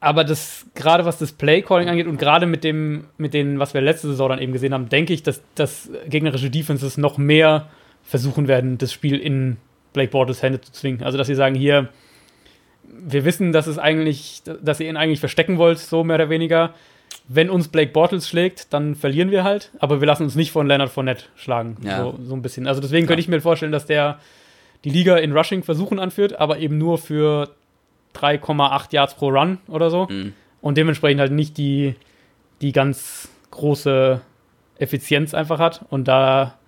[0.00, 3.80] Aber das, gerade was das Play-Calling angeht und gerade mit dem, mit den, was wir
[3.80, 7.68] letzte Saison dann eben gesehen haben, denke ich, dass, dass gegnerische Defenses noch mehr
[8.02, 9.58] versuchen werden, das Spiel in
[9.92, 11.04] Blake Bortles Hände zu zwingen.
[11.04, 11.88] Also, dass sie sagen, hier,
[12.84, 16.74] wir wissen, dass es eigentlich, dass ihr ihn eigentlich verstecken wollt, so mehr oder weniger.
[17.34, 20.66] Wenn uns Blake Bortles schlägt, dann verlieren wir halt, aber wir lassen uns nicht von
[20.66, 21.76] Leonard Fournette schlagen.
[21.82, 22.02] Ja.
[22.02, 22.66] So, so ein bisschen.
[22.66, 24.18] Also deswegen könnte ich mir vorstellen, dass der
[24.84, 27.50] die Liga in Rushing versuchen anführt, aber eben nur für
[28.16, 30.08] 3,8 Yards pro Run oder so.
[30.10, 30.32] Mhm.
[30.60, 31.94] Und dementsprechend halt nicht die,
[32.60, 34.20] die ganz große
[34.78, 35.84] Effizienz einfach hat.
[35.90, 36.58] Und da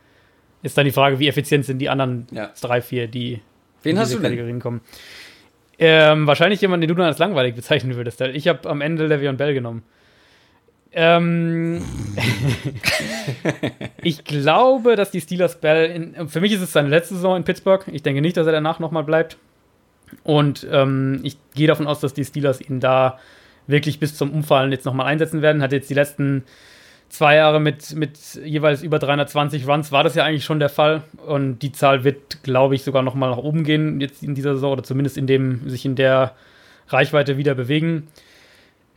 [0.62, 2.50] ist dann die Frage, wie effizient sind die anderen Ja.
[2.61, 3.40] drei, vier, die
[3.83, 4.61] Wen in hast diese du denn?
[4.61, 4.81] Kommen.
[5.79, 8.20] Ähm, wahrscheinlich jemanden, den du dann als langweilig bezeichnen würdest.
[8.20, 9.83] Ich habe am Ende Le'Veon Bell genommen.
[10.94, 11.83] Ähm,
[14.02, 17.44] ich glaube, dass die Steelers Bell, in, für mich ist es seine letzte Saison in
[17.44, 17.85] Pittsburgh.
[17.92, 19.37] Ich denke nicht, dass er danach nochmal bleibt.
[20.22, 23.18] Und ähm, ich gehe davon aus, dass die Steelers ihn da
[23.66, 25.62] wirklich bis zum Umfallen jetzt nochmal einsetzen werden.
[25.62, 26.44] Hat jetzt die letzten
[27.09, 31.02] zwei Jahre mit, mit jeweils über 320 Runs, war das ja eigentlich schon der Fall.
[31.26, 34.72] Und die Zahl wird, glaube ich, sogar nochmal nach oben gehen, jetzt in dieser Saison,
[34.72, 36.35] oder zumindest in dem, sich in der
[36.88, 38.09] Reichweite wieder bewegen.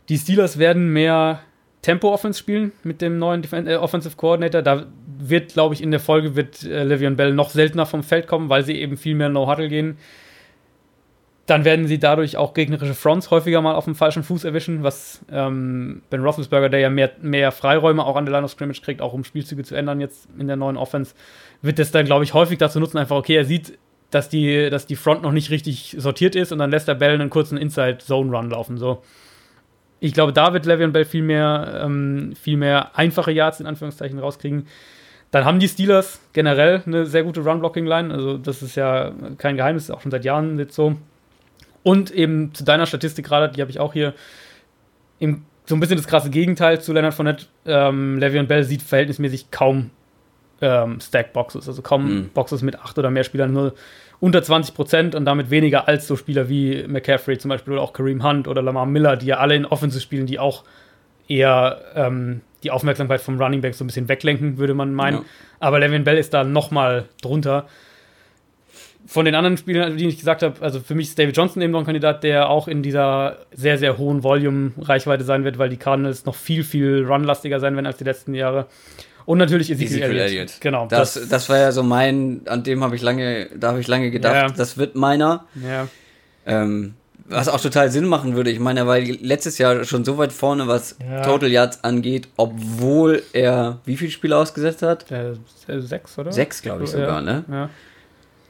[0.08, 1.40] Die Steelers werden mehr
[1.82, 4.62] Tempo-Offense spielen mit dem neuen Defen äh, Offensive Coordinator.
[4.62, 4.86] Da
[5.18, 8.48] wird, glaube ich, in der Folge wird äh, Le'Veon Bell noch seltener vom Feld kommen,
[8.48, 9.98] weil sie eben viel mehr No-Huddle gehen.
[11.46, 15.24] Dann werden sie dadurch auch gegnerische Fronts häufiger mal auf dem falschen Fuß erwischen, was
[15.32, 19.00] ähm, Ben Roethlisberger, der ja mehr, mehr Freiräume auch an der Line of Scrimmage kriegt,
[19.00, 21.14] auch um Spielzüge zu ändern jetzt in der neuen Offense,
[21.62, 23.78] wird das dann, glaube ich, häufig dazu nutzen, einfach, okay, er sieht,
[24.10, 27.14] dass die, dass die Front noch nicht richtig sortiert ist und dann lässt der Bell
[27.14, 29.02] einen kurzen Inside-Zone-Run laufen, so.
[30.00, 34.18] Ich glaube, da wird Le'Veon Bell viel mehr, ähm, viel mehr einfache Yards in Anführungszeichen
[34.18, 34.66] rauskriegen.
[35.30, 38.14] Dann haben die Steelers generell eine sehr gute Run-Blocking-Line.
[38.14, 40.96] Also, das ist ja kein Geheimnis, ist auch schon seit Jahren jetzt so.
[41.82, 44.14] Und eben zu deiner Statistik gerade, die habe ich auch hier,
[45.18, 47.46] im, so ein bisschen das krasse Gegenteil zu Leonard Fournette.
[47.66, 49.90] Ähm, Le'Veon Bell sieht verhältnismäßig kaum
[50.60, 52.28] ähm, Stack-Boxes, also kaum mhm.
[52.30, 53.74] Boxes mit acht oder mehr Spielern, nur
[54.20, 57.92] unter 20 Prozent und damit weniger als so Spieler wie McCaffrey zum Beispiel oder auch
[57.92, 60.64] Kareem Hunt oder Lamar Miller, die ja alle in Offensive spielen, die auch
[61.28, 65.18] eher ähm, die Aufmerksamkeit vom Running Back so ein bisschen weglenken, würde man meinen.
[65.18, 65.24] Ja.
[65.60, 67.66] Aber Levin Bell ist da noch mal drunter.
[69.06, 71.72] Von den anderen Spielern, die ich gesagt habe, also für mich ist David Johnson eben
[71.72, 75.76] noch ein Kandidat, der auch in dieser sehr, sehr hohen Volume-Reichweite sein wird, weil die
[75.76, 78.66] Cardinals noch viel, viel runlastiger sein werden als die letzten Jahre.
[79.28, 80.30] Und natürlich Ezekiel, Ezekiel Elliott.
[80.30, 80.60] Elliott.
[80.60, 80.86] Genau.
[80.86, 83.86] Das, das, das, war ja so mein, an dem habe ich lange, da habe ich
[83.86, 84.48] lange gedacht, ja.
[84.48, 85.44] das wird meiner.
[85.54, 85.86] Ja.
[86.46, 86.94] Ähm,
[87.26, 88.50] was auch total Sinn machen würde.
[88.50, 91.20] Ich meine, er war letztes Jahr schon so weit vorne, was ja.
[91.20, 95.10] Total Yards angeht, obwohl er wie viele Spiele ausgesetzt hat?
[95.10, 95.34] Äh,
[95.66, 96.32] sechs, oder?
[96.32, 97.20] Sechs, glaube ich sogar, ja.
[97.20, 97.44] ne?
[97.50, 97.70] Ja.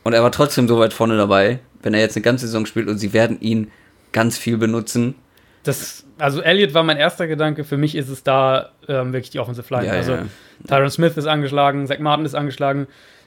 [0.04, 2.86] Und er war trotzdem so weit vorne dabei, wenn er jetzt eine ganze Saison spielt
[2.86, 3.72] und sie werden ihn
[4.12, 5.16] ganz viel benutzen.
[5.62, 7.64] Das, also Elliott war mein erster Gedanke.
[7.64, 9.86] Für mich ist es da ähm, wirklich die Offensive Line.
[9.86, 10.26] Ja, also ja.
[10.66, 12.86] Tyron Smith ist angeschlagen, Zach Martin ist angeschlagen,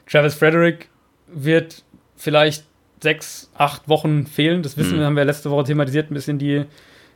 [0.10, 0.90] Travis Frederick
[1.28, 1.84] wird
[2.16, 2.66] vielleicht
[3.02, 4.64] sechs, acht Wochen fehlen.
[4.64, 5.00] Das wissen mhm.
[5.00, 6.66] wir, haben wir letzte Woche thematisiert, ein bisschen die,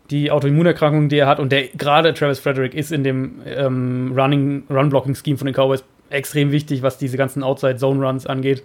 [0.09, 1.39] die Autoimmunerkrankung, die er hat.
[1.39, 6.51] Und der gerade Travis Frederick ist in dem ähm, Running, Run-Blocking-Scheme von den Cowboys extrem
[6.51, 8.63] wichtig, was diese ganzen Outside-Zone-Runs angeht.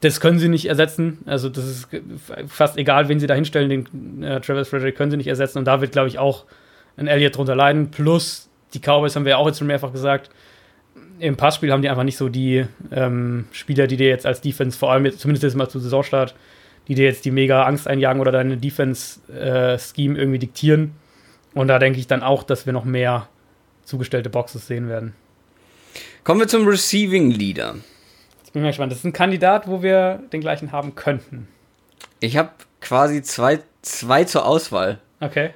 [0.00, 1.18] Das können sie nicht ersetzen.
[1.26, 1.88] Also, das ist
[2.48, 3.70] fast egal, wen sie da hinstellen.
[3.70, 5.58] Den äh, Travis Frederick können sie nicht ersetzen.
[5.58, 6.44] Und da wird, glaube ich, auch
[6.96, 7.90] ein Elliott drunter leiden.
[7.90, 10.30] Plus, die Cowboys haben wir ja auch jetzt schon mehrfach gesagt,
[11.18, 14.78] im Passspiel haben die einfach nicht so die ähm, Spieler, die dir jetzt als Defense,
[14.78, 16.34] vor allem jetzt, zumindest jetzt mal zu Saisonstart,
[16.88, 20.92] die dir jetzt die mega Angst einjagen oder deine Defense-Scheme äh, irgendwie diktieren.
[21.54, 23.28] Und da denke ich dann auch, dass wir noch mehr
[23.84, 25.14] zugestellte Boxes sehen werden.
[26.22, 27.76] Kommen wir zum Receiving Leader.
[28.56, 28.90] Bin mal gespannt.
[28.90, 31.46] Das ist ein Kandidat, wo wir den gleichen haben könnten.
[32.20, 34.98] Ich habe quasi zwei, zwei zur Auswahl.
[35.20, 35.50] Okay.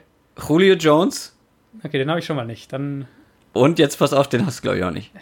[0.46, 1.34] Julio Jones.
[1.82, 2.70] Okay, den habe ich schon mal nicht.
[2.74, 3.08] Dann.
[3.54, 5.12] Und jetzt pass auf, den hast du, glaube ich, auch nicht.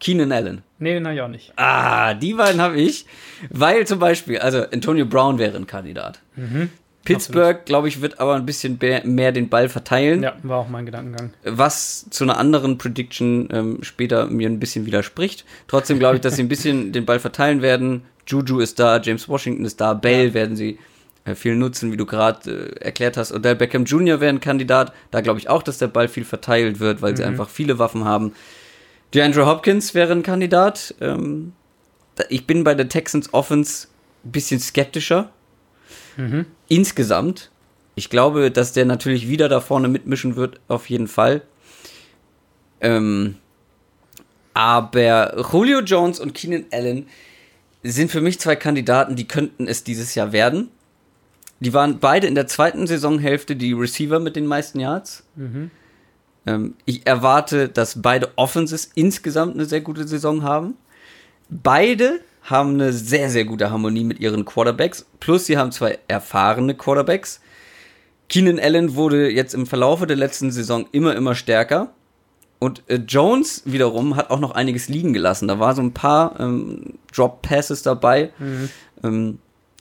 [0.00, 0.62] Keenan Allen.
[0.78, 1.52] Nee, den habe ich auch nicht.
[1.56, 3.04] Ah, die beiden habe ich.
[3.50, 6.22] Weil zum Beispiel, also Antonio Brown wäre ein Kandidat.
[6.36, 6.70] Mhm.
[7.06, 10.22] Pittsburgh, glaube ich, wird aber ein bisschen mehr den Ball verteilen.
[10.22, 11.32] Ja, war auch mein Gedankengang.
[11.44, 15.44] Was zu einer anderen Prediction ähm, später mir ein bisschen widerspricht.
[15.68, 18.02] Trotzdem glaube ich, dass sie ein bisschen den Ball verteilen werden.
[18.26, 20.34] Juju ist da, James Washington ist da, Bale ja.
[20.34, 20.78] werden sie
[21.24, 23.32] äh, viel nutzen, wie du gerade äh, erklärt hast.
[23.32, 24.20] Odell Beckham Jr.
[24.20, 24.92] wäre ein Kandidat.
[25.10, 27.16] Da glaube ich auch, dass der Ball viel verteilt wird, weil mhm.
[27.16, 28.32] sie einfach viele Waffen haben.
[29.14, 30.94] DeAndre Hopkins wäre ein Kandidat.
[31.00, 31.52] Ähm,
[32.28, 33.88] ich bin bei der Texans Offense
[34.24, 35.30] ein bisschen skeptischer.
[36.16, 36.46] Mhm.
[36.68, 37.50] Insgesamt.
[37.94, 41.42] Ich glaube, dass der natürlich wieder da vorne mitmischen wird, auf jeden Fall.
[42.80, 43.36] Ähm,
[44.52, 47.06] aber Julio Jones und Keenan Allen
[47.82, 50.70] sind für mich zwei Kandidaten, die könnten es dieses Jahr werden.
[51.60, 55.24] Die waren beide in der zweiten Saisonhälfte die Receiver mit den meisten Yards.
[55.36, 55.70] Mhm.
[56.46, 60.74] Ähm, ich erwarte, dass beide Offenses insgesamt eine sehr gute Saison haben.
[61.48, 65.06] Beide haben eine sehr, sehr gute Harmonie mit ihren Quarterbacks.
[65.20, 67.40] Plus, sie haben zwei erfahrene Quarterbacks.
[68.28, 71.92] Keenan Allen wurde jetzt im Verlaufe der letzten Saison immer, immer stärker.
[72.58, 75.48] Und äh, Jones wiederum hat auch noch einiges liegen gelassen.
[75.48, 78.30] Da war so ein paar ähm, Drop Passes dabei.
[78.38, 78.68] Mhm.
[79.04, 79.38] Ähm,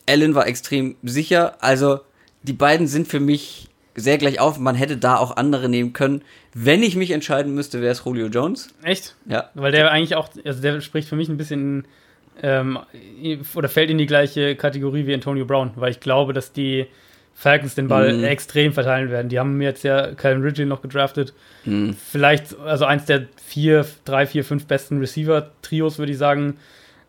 [0.07, 1.57] Allen war extrem sicher.
[1.63, 2.01] Also,
[2.43, 4.59] die beiden sind für mich sehr gleich auf.
[4.59, 6.21] Man hätte da auch andere nehmen können.
[6.53, 8.69] Wenn ich mich entscheiden müsste, wäre es Julio Jones.
[8.83, 9.15] Echt?
[9.25, 9.49] Ja.
[9.53, 11.87] Weil der eigentlich auch, also der spricht für mich ein bisschen
[12.41, 12.79] ähm,
[13.55, 16.87] oder fällt in die gleiche Kategorie wie Antonio Brown, weil ich glaube, dass die
[17.35, 18.23] Falcons den Ball mm.
[18.23, 19.27] extrem verteilen werden.
[19.27, 21.33] Die haben jetzt ja Calvin Ridley noch gedraftet.
[21.65, 21.91] Mm.
[21.91, 26.57] Vielleicht, also eins der vier, drei, vier, fünf besten Receiver-Trios, würde ich sagen.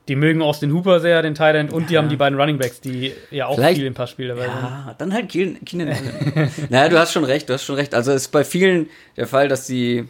[0.08, 1.88] Die mögen Austin Hooper sehr, den Tight und ja.
[1.88, 4.52] die haben die beiden Running Backs, die ja auch Vielleicht, viel im Passspiel dabei sind.
[4.52, 6.50] Ja, dann halt Keenan Allen.
[6.70, 7.94] naja, du hast schon recht, du hast schon recht.
[7.94, 10.04] Also es ist bei vielen der Fall, dass die,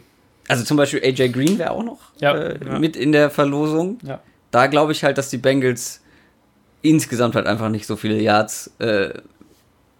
[0.47, 3.97] also zum Beispiel AJ Green wäre auch noch ja, äh, mit in der Verlosung.
[4.03, 4.19] Ja.
[4.57, 6.01] Da glaube ich halt, dass die Bengals
[6.81, 9.09] insgesamt halt einfach nicht so viele Yards äh,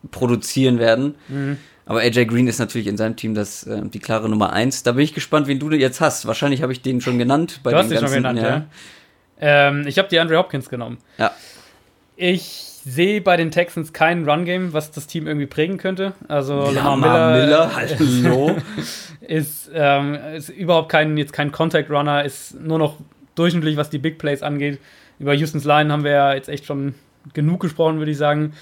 [0.10, 1.13] produzieren werden.
[1.28, 1.58] Mhm.
[1.86, 4.82] Aber AJ Green ist natürlich in seinem Team das, äh, die klare Nummer eins.
[4.82, 6.26] Da bin ich gespannt, wen du jetzt hast.
[6.26, 7.60] Wahrscheinlich habe ich den schon genannt.
[7.62, 8.50] Bei du hast den ganzen, schon genannt, ja.
[8.50, 9.67] ja.
[9.70, 10.98] Ähm, ich habe die Andre Hopkins genommen.
[11.20, 11.32] Ja.
[12.15, 12.41] Ich
[12.84, 16.13] sehe bei den Texans kein Run-Game, was das Team irgendwie prägen könnte.
[16.28, 18.56] Also Lamar Miller, Miller hallo.
[19.21, 22.98] ist, ähm, ist überhaupt kein, jetzt kein Contact-Runner, ist nur noch
[23.38, 24.79] durchschnittlich, was die Big Plays angeht.
[25.19, 26.96] Über Houston's Line haben wir ja jetzt echt schon
[27.33, 28.54] genug gesprochen, würde ich sagen.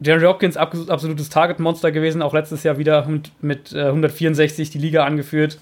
[0.00, 5.58] Jerry Hopkins, absolutes Target-Monster gewesen, auch letztes Jahr wieder mit, mit 164 die Liga angeführt.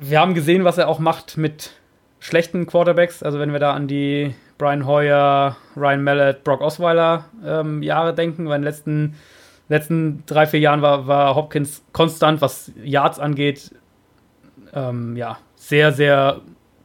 [0.00, 1.72] Wir haben gesehen, was er auch macht mit
[2.20, 3.22] schlechten Quarterbacks.
[3.22, 8.48] Also wenn wir da an die Brian Hoyer, Ryan Mallett, Brock Osweiler ähm, Jahre denken,
[8.48, 9.14] weil in den letzten,
[9.68, 13.72] letzten drei, vier Jahren war, war Hopkins konstant, was Yards angeht,
[14.72, 16.40] ähm, ja, sehr, sehr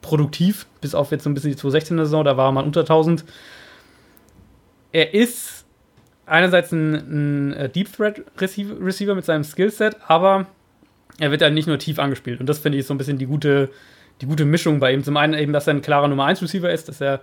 [0.07, 3.25] produktiv, bis auf jetzt so ein bisschen die 2016er Saison, da war man unter 1000.
[4.93, 5.65] Er ist
[6.25, 10.47] einerseits ein, ein äh, Deep Threat Receiver mit seinem Skillset, aber
[11.19, 12.39] er wird halt nicht nur tief angespielt.
[12.39, 13.69] Und das finde ich so ein bisschen die gute,
[14.21, 15.03] die gute Mischung bei ihm.
[15.03, 17.21] Zum einen eben, dass er ein klarer Nummer 1 Receiver ist, dass er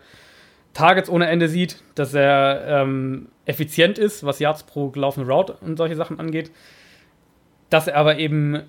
[0.74, 5.76] Targets ohne Ende sieht, dass er ähm, effizient ist, was Yards pro gelaufene Route und
[5.76, 6.50] solche Sachen angeht.
[7.70, 8.62] Dass er aber eben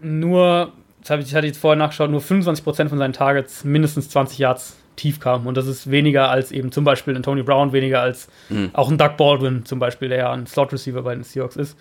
[0.00, 4.08] nur, das habe ich, ich hatte jetzt vorher nachgeschaut, nur 25% von seinen Targets mindestens
[4.08, 5.46] 20 Yards tief kam.
[5.46, 8.70] Und das ist weniger als eben zum Beispiel ein Tony Brown, weniger als mhm.
[8.72, 11.76] auch ein Doug Baldwin zum Beispiel, der ja ein Slot-Receiver bei den Seahawks ist.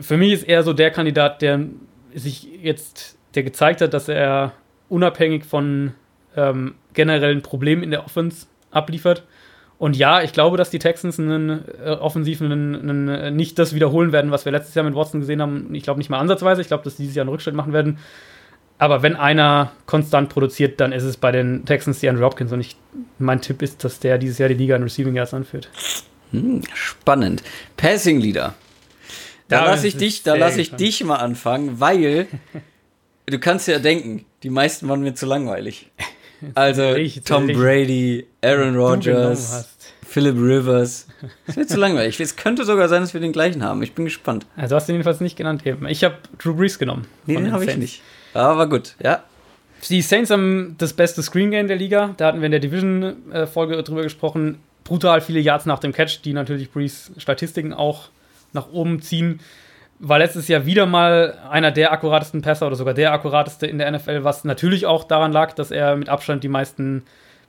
[0.00, 1.60] Für mich ist er so der Kandidat, der
[2.14, 4.52] sich jetzt, der gezeigt hat, dass er
[4.88, 5.94] unabhängig von
[6.36, 9.24] ähm, generellen Problemen in der Offense abliefert.
[9.78, 13.74] Und ja, ich glaube, dass die Texans einen äh, offensiv einen, einen, äh, nicht das
[13.74, 15.74] wiederholen werden, was wir letztes Jahr mit Watson gesehen haben.
[15.74, 16.62] Ich glaube nicht mal ansatzweise.
[16.62, 17.98] Ich glaube, dass die dieses Jahr einen Rückschritt machen werden.
[18.78, 22.52] Aber wenn einer konstant produziert, dann ist es bei den Texans die Andrew Hopkins.
[22.52, 22.76] Und ich,
[23.18, 25.68] mein Tipp ist, dass der dieses Jahr die Liga in Receiving Yards anführt.
[26.30, 27.42] Hm, spannend.
[27.76, 28.54] Passing Leader.
[29.48, 32.26] Da lasse ich dich, da lasse ich dich mal anfangen, weil
[33.26, 35.90] du kannst ja denken, die meisten waren mir zu langweilig.
[36.54, 39.68] Also Tom Brady, Aaron Rodgers,
[40.06, 41.06] Philip Rivers.
[41.46, 42.20] Das wird zu langweilig.
[42.20, 43.82] Es könnte sogar sein, dass wir den gleichen haben.
[43.82, 44.46] Ich bin gespannt.
[44.56, 45.86] Also hast du ihn jedenfalls nicht genannt eben.
[45.88, 47.06] Ich habe Drew Brees genommen.
[47.26, 48.02] Nee, den habe ich nicht.
[48.34, 49.22] Aber gut, ja.
[49.88, 52.14] Die Saints haben das beste Screen Game der Liga.
[52.16, 54.58] Da hatten wir in der Division-Folge drüber gesprochen.
[54.84, 58.08] Brutal viele Yards nach dem Catch, die natürlich Brees Statistiken auch
[58.52, 59.40] nach oben ziehen.
[59.98, 63.90] War letztes Jahr wieder mal einer der akkuratesten Pässer oder sogar der akkurateste in der
[63.90, 67.04] NFL, was natürlich auch daran lag, dass er mit Abstand die meisten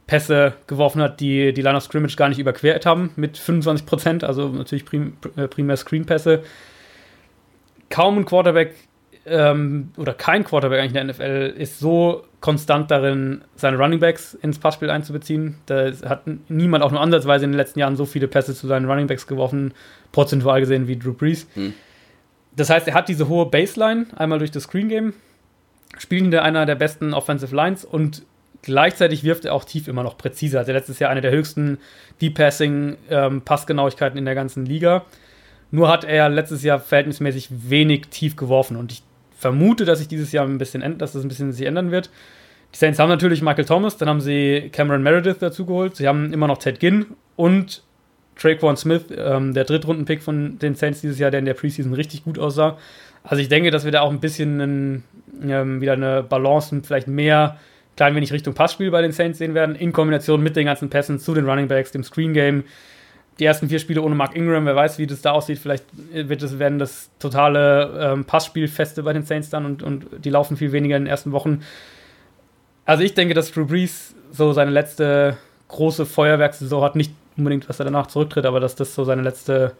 [0.08, 4.24] Pässe geworfen hat, die die Line of Scrimmage gar nicht überquert haben, mit 25 Prozent,
[4.24, 6.44] also natürlich prim, äh, primär Screen-Pässe.
[7.90, 8.76] Kaum ein Quarterback
[9.26, 14.60] ähm, oder kein Quarterback eigentlich in der NFL ist so konstant darin, seine Runningbacks ins
[14.60, 15.58] Passspiel einzubeziehen.
[15.66, 18.90] Da hat niemand auch nur ansatzweise in den letzten Jahren so viele Pässe zu seinen
[18.90, 19.74] Runningbacks geworfen,
[20.14, 21.48] prozentual gesehen wie Drew Brees.
[21.56, 21.74] Hm.
[22.58, 25.14] Das heißt, er hat diese hohe Baseline, einmal durch das Screen Game,
[25.98, 28.24] spielt er einer der besten Offensive Lines und
[28.64, 30.60] gleichzeitig wirft er auch tief immer noch präziser.
[30.60, 31.78] Also letztes Jahr eine der höchsten
[32.20, 35.06] Deep Passing ähm, Passgenauigkeiten in der ganzen Liga.
[35.70, 39.04] Nur hat er letztes Jahr verhältnismäßig wenig tief geworfen und ich
[39.38, 42.10] vermute, dass sich dieses Jahr ein bisschen, dass das ein bisschen sich ändern wird.
[42.74, 45.96] Die Saints haben natürlich Michael Thomas, dann haben sie Cameron Meredith dazugeholt.
[45.96, 47.06] Sie haben immer noch Ted Ginn
[47.36, 47.84] und
[48.38, 52.24] Traquan Smith, ähm, der Drittrunden-Pick von den Saints dieses Jahr, der in der Preseason richtig
[52.24, 52.78] gut aussah.
[53.24, 55.04] Also ich denke, dass wir da auch ein bisschen einen,
[55.44, 57.58] ähm, wieder eine Balance und vielleicht mehr
[57.98, 61.20] klein wenig Richtung Passspiel bei den Saints sehen werden, in Kombination mit den ganzen Pässen
[61.20, 62.64] zu den Running Backs, dem Screen Game.
[63.40, 65.60] Die ersten vier Spiele ohne Mark Ingram, wer weiß, wie das da aussieht.
[65.60, 70.30] Vielleicht wird es, werden das totale ähm, Passspielfeste bei den Saints dann und, und die
[70.30, 71.62] laufen viel weniger in den ersten Wochen.
[72.86, 77.80] Also ich denke, dass Drew Brees so seine letzte große Feuerwerkssaison hat, nicht unbedingt, dass
[77.80, 79.76] er danach zurücktritt, aber dass das so seine letzte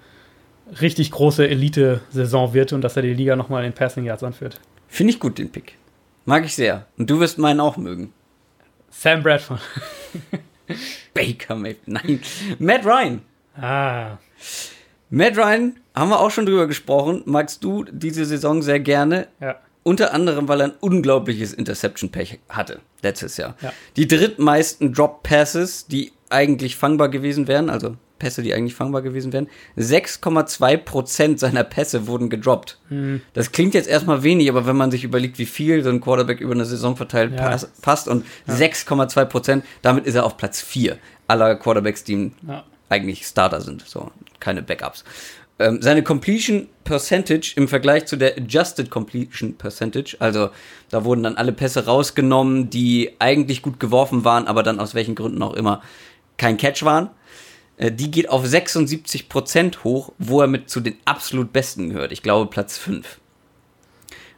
[0.82, 4.60] richtig große Elite-Saison wird und dass er die Liga nochmal in Passing Yards anführt.
[4.88, 5.78] Finde ich gut, den Pick.
[6.26, 6.86] Mag ich sehr.
[6.98, 8.14] Und du wirst meinen auch mögen.
[8.90, 9.62] Sam Bradford.
[11.14, 11.88] Baker Mayfield.
[11.88, 12.22] Nein.
[12.60, 13.22] Matt Ryan.
[13.56, 14.18] Ah.
[15.10, 17.24] Matt Ryan, haben wir auch schon drüber gesprochen.
[17.26, 19.28] Magst du diese Saison sehr gerne?
[19.40, 19.56] Ja.
[19.84, 23.56] Unter anderem, weil er ein unglaubliches Interception-Pech hatte letztes Jahr.
[23.62, 23.72] Ja.
[23.96, 29.48] Die drittmeisten Drop-Passes, die eigentlich fangbar gewesen wären, also Pässe, die eigentlich fangbar gewesen wären.
[29.78, 32.78] 6,2% seiner Pässe wurden gedroppt.
[32.90, 33.22] Mhm.
[33.34, 36.40] Das klingt jetzt erstmal wenig, aber wenn man sich überlegt, wie viel so ein Quarterback
[36.42, 37.50] über eine Saison verteilt Ja.
[37.50, 38.56] pass, passt und Ja.
[38.56, 40.98] 6,2%, damit ist er auf Platz 4
[41.28, 42.64] aller Quarterbacks, die Ja.
[42.90, 45.04] eigentlich Starter sind, so keine Backups.
[45.60, 50.50] Ähm, seine Completion Percentage im Vergleich zu der Adjusted Completion Percentage, also
[50.92, 55.16] da wurden dann alle Pässe rausgenommen, die eigentlich gut geworfen waren, aber dann aus welchen
[55.16, 55.82] Gründen auch immer
[56.38, 57.10] kein Catch waren.
[57.78, 62.12] Äh, die geht auf 76% hoch, wo er mit zu den absolut Besten gehört.
[62.12, 63.20] Ich glaube Platz 5.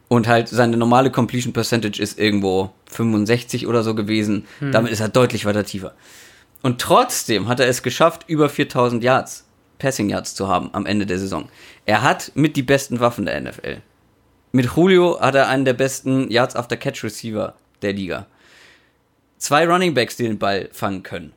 [0.08, 4.44] Und halt seine normale Completion Percentage ist irgendwo 65 oder so gewesen.
[4.72, 5.94] Damit ist er deutlich weiter tiefer.
[6.62, 9.46] Und trotzdem hat er es geschafft, über 4000 Yards,
[9.78, 11.48] Passing Yards zu haben am Ende der Saison.
[11.86, 13.82] Er hat mit die besten Waffen der NFL.
[14.50, 18.26] Mit Julio hat er einen der besten Yards after Catch Receiver der Liga.
[19.38, 21.32] Zwei Running Backs, die den Ball fangen können.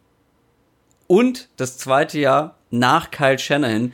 [1.14, 3.94] Und das zweite Jahr nach Kyle Shanahan.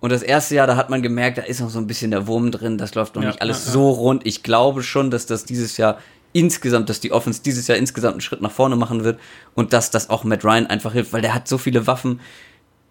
[0.00, 2.26] Und das erste Jahr, da hat man gemerkt, da ist noch so ein bisschen der
[2.26, 3.72] Wurm drin, das läuft noch Ja, nicht alles ja, ja.
[3.72, 4.26] so rund.
[4.26, 5.98] Ich glaube schon, dass das dieses Jahr
[6.32, 9.18] insgesamt, dass die Offense dieses Jahr insgesamt einen Schritt nach vorne machen wird
[9.54, 12.20] und dass das auch Matt Ryan einfach hilft, weil der hat so viele Waffen.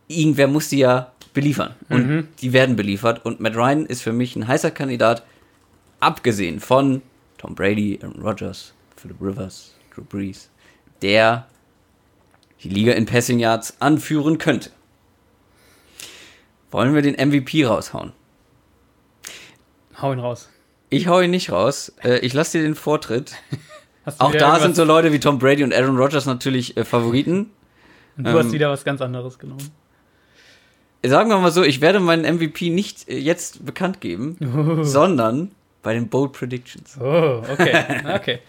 [0.07, 2.27] Irgendwer muss die ja beliefern und Mhm.
[2.41, 5.23] die werden beliefert und Matt Ryan ist für mich ein heißer Kandidat,
[5.99, 7.01] abgesehen von
[7.37, 10.49] Tom Brady, Aaron Rodgers, Philip Rivers, Drew Brees,
[11.01, 11.47] der
[12.63, 14.71] die Liga in Passing Yards anführen könnte.
[16.71, 18.13] Wollen wir den MVP raushauen?
[20.01, 20.49] Hau ihn raus.
[20.89, 21.93] Ich hau ihn nicht raus.
[22.03, 23.33] Äh, ich lasse dir den Vortritt.
[24.05, 26.85] Hast Auch da irgendwas- sind so Leute wie Tom Brady und Aaron Rodgers natürlich äh,
[26.85, 27.51] Favoriten.
[28.17, 29.71] Und du hast ähm, wieder was ganz anderes genommen.
[31.05, 35.51] Sagen wir mal so, ich werde meinen MVP nicht äh, jetzt bekannt geben, sondern
[35.81, 36.97] bei den Bold Predictions.
[36.99, 37.85] Oh, okay.
[38.13, 38.39] okay.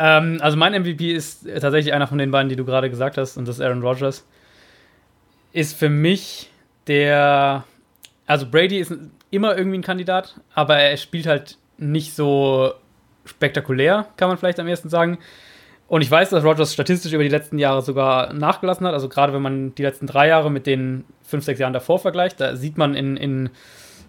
[0.00, 3.36] Ähm, also mein MVP ist tatsächlich einer von den beiden, die du gerade gesagt hast,
[3.36, 4.26] und das ist Aaron Rodgers.
[5.52, 6.50] Ist für mich
[6.86, 7.64] der.
[8.26, 8.94] Also Brady ist
[9.30, 12.72] immer irgendwie ein Kandidat, aber er spielt halt nicht so
[13.26, 15.18] spektakulär, kann man vielleicht am ersten sagen.
[15.86, 18.94] Und ich weiß, dass Rodgers statistisch über die letzten Jahre sogar nachgelassen hat.
[18.94, 22.40] Also gerade wenn man die letzten drei Jahre mit den fünf, sechs Jahren davor vergleicht,
[22.40, 23.50] da sieht man in, in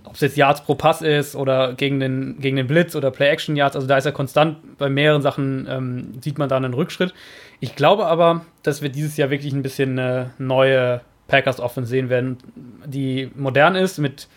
[0.03, 3.75] ob es jetzt Yards pro Pass ist oder gegen den, gegen den Blitz oder Play-Action-Yards,
[3.75, 7.13] also da ist er konstant bei mehreren Sachen, ähm, sieht man da einen Rückschritt.
[7.59, 12.37] Ich glaube aber, dass wir dieses Jahr wirklich ein bisschen eine neue Packers-Offense sehen werden,
[12.85, 14.27] die modern ist, mit,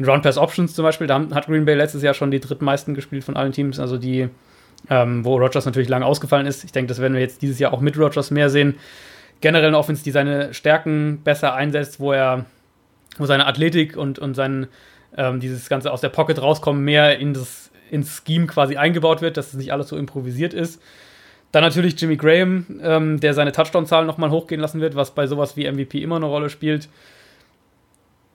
[0.00, 1.06] Run-Pass-Options zum Beispiel.
[1.06, 4.28] Da hat Green Bay letztes Jahr schon die drittmeisten gespielt von allen Teams, also die,
[4.90, 6.64] ähm, wo Rodgers natürlich lange ausgefallen ist.
[6.64, 8.76] Ich denke, das werden wir jetzt dieses Jahr auch mit Rodgers mehr sehen.
[9.40, 12.46] Generell eine Offense, die seine Stärken besser einsetzt, wo er,
[13.18, 14.68] wo seine Athletik und, und sein,
[15.16, 19.36] ähm, dieses Ganze aus der Pocket rauskommen, mehr in das, ins Scheme quasi eingebaut wird,
[19.36, 20.80] dass es nicht alles so improvisiert ist.
[21.52, 25.56] Dann natürlich Jimmy Graham, ähm, der seine Touchdown-Zahlen nochmal hochgehen lassen wird, was bei sowas
[25.56, 26.88] wie MVP immer eine Rolle spielt.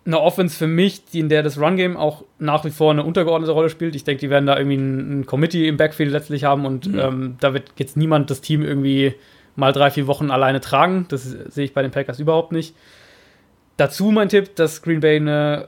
[0.06, 3.52] Eine Offense für mich, die in der das Run-Game auch nach wie vor eine untergeordnete
[3.52, 3.96] Rolle spielt.
[3.96, 7.38] Ich denke, die werden da irgendwie ein, ein Committee im Backfield letztlich haben und ähm,
[7.40, 9.16] da wird jetzt niemand das Team irgendwie
[9.56, 11.08] mal drei, vier Wochen alleine tragen.
[11.10, 12.76] Das sehe ich bei den Packers überhaupt nicht.
[13.78, 15.68] Dazu mein Tipp, dass Green Bay eine,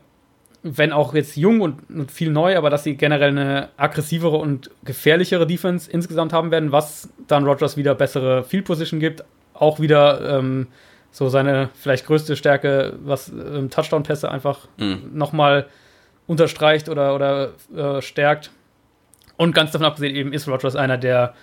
[0.63, 4.69] wenn auch jetzt jung und, und viel neu, aber dass sie generell eine aggressivere und
[4.83, 9.23] gefährlichere Defense insgesamt haben werden, was dann Rodgers wieder bessere Field Position gibt.
[9.53, 10.67] Auch wieder ähm,
[11.11, 15.11] so seine vielleicht größte Stärke, was ähm, Touchdown-Pässe einfach Mhm.
[15.13, 15.67] nochmal
[16.27, 18.51] unterstreicht oder, oder äh, stärkt.
[19.37, 21.33] Und ganz davon abgesehen, eben ist Rodgers einer der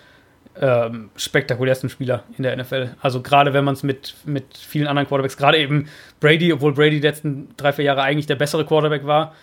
[0.61, 2.95] ähm, spektakulärsten Spieler in der NFL.
[3.01, 5.89] Also gerade wenn man es mit, mit vielen anderen Quarterbacks, gerade eben
[6.21, 9.35] Brady, obwohl Brady die letzten drei, vier Jahre eigentlich der bessere Quarterback war,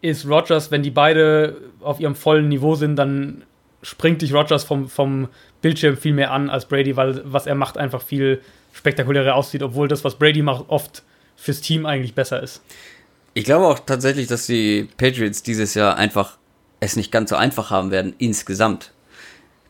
[0.00, 3.44] ist Rodgers, wenn die beide auf ihrem vollen Niveau sind, dann
[3.82, 5.28] springt dich Rodgers vom, vom
[5.60, 8.40] Bildschirm viel mehr an als Brady, weil was er macht einfach viel
[8.72, 11.02] spektakulärer aussieht, obwohl das, was Brady macht, oft
[11.36, 12.62] fürs Team eigentlich besser ist.
[13.34, 16.38] Ich glaube auch tatsächlich, dass die Patriots dieses Jahr einfach
[16.80, 18.92] es nicht ganz so einfach haben werden, insgesamt.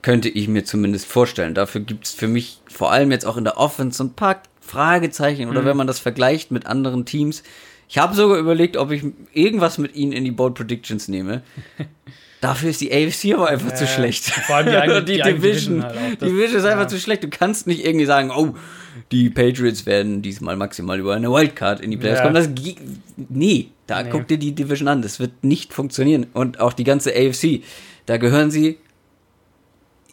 [0.03, 1.55] Könnte ich mir zumindest vorstellen.
[1.55, 5.49] Dafür gibt es für mich vor allem jetzt auch in der Offense ein paar Fragezeichen
[5.49, 7.43] oder wenn man das vergleicht mit anderen Teams.
[7.89, 11.43] Ich habe sogar überlegt, ob ich irgendwas mit ihnen in die Bold Predictions nehme.
[12.41, 14.25] Dafür ist die AFC aber einfach zu Ja, schlecht.
[14.25, 15.85] vor allem die eigene- die, die Division.
[15.85, 16.89] Halt Das- Division ist einfach ja.
[16.89, 17.23] zu schlecht.
[17.23, 18.55] Du kannst nicht irgendwie sagen, oh,
[19.13, 22.25] die Patriots werden diesmal maximal über eine Wildcard in die Playoffs Ja.
[22.25, 22.35] kommen.
[22.35, 22.49] Das,
[23.29, 24.09] nee, da Nee.
[24.11, 25.03] guck dir die Division an.
[25.03, 26.27] Das wird nicht funktionieren.
[26.33, 27.63] Und auch die ganze AFC,
[28.07, 28.79] da gehören sie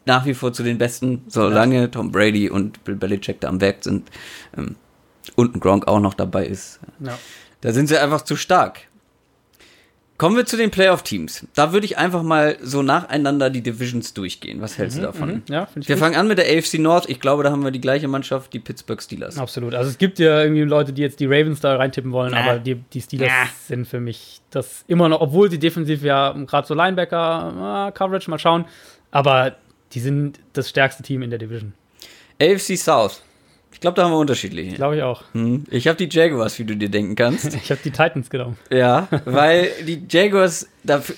[0.06, 3.84] nach wie vor zu den Besten, solange Tom Brady und Bill Belichick da am Werk
[3.84, 4.10] sind
[4.58, 4.76] ähm,
[5.36, 6.80] und ein Gronk auch noch dabei ist.
[7.00, 7.18] Ja.
[7.62, 8.82] Da sind sie einfach zu stark.
[10.20, 11.48] Kommen wir zu den Playoff-Teams.
[11.56, 14.60] Da würde ich einfach mal so nacheinander die Divisions durchgehen.
[14.60, 15.30] Was hältst du davon?
[15.30, 15.98] Mhm, ja, Wir gut.
[15.98, 17.08] fangen an mit der AFC North.
[17.08, 19.38] Ich glaube, da haben wir die gleiche Mannschaft, die Pittsburgh Steelers.
[19.38, 19.74] Absolut.
[19.76, 22.42] Also es gibt ja irgendwie Leute, die jetzt die Ravens da reintippen wollen, Na.
[22.42, 23.50] aber die, die Steelers Na.
[23.66, 28.30] sind für mich das immer noch, obwohl sie defensiv ja gerade so Linebacker, äh, Coverage,
[28.30, 28.66] mal schauen,
[29.12, 29.56] aber
[29.94, 31.74] die sind das stärkste Team in der Division.
[32.42, 33.22] AFC South.
[33.72, 34.76] Ich glaube, da haben wir unterschiedliche.
[34.76, 35.24] Glaube ich auch.
[35.34, 35.66] Hm.
[35.70, 37.54] Ich habe die Jaguars, wie du dir denken kannst.
[37.64, 38.58] Ich habe die Titans genommen.
[38.72, 41.16] ja, weil die Jaguars dafür.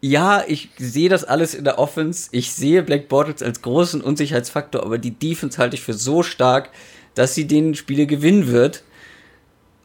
[0.00, 2.28] Ja, ich sehe das alles in der Offense.
[2.32, 6.70] Ich sehe Black Bortles als großen Unsicherheitsfaktor, aber die Defense halte ich für so stark,
[7.14, 8.82] dass sie den Spiele gewinnen wird.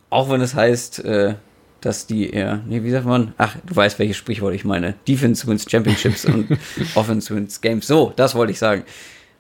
[0.09, 1.36] Auch wenn es heißt, äh,
[1.82, 3.34] dass die eher, nee, wie sagt man?
[3.38, 4.96] Ach, du weißt, welches Sprichwort ich meine.
[5.08, 6.58] Defense wins Championships und
[6.96, 7.88] Offense wins Games.
[7.88, 8.84] So, das wollte ich sagen.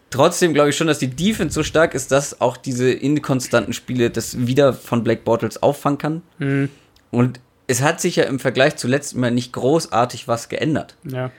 [0.09, 4.09] Trotzdem glaube ich schon, dass die Defense so stark ist, dass auch diese inkonstanten Spiele
[4.09, 6.21] das wieder von Black Bortles auffangen kann.
[6.39, 6.69] Mhm.
[7.11, 10.95] Und es hat sich ja im Vergleich zu letztem Mal nicht großartig was geändert.
[11.03, 11.31] Ja.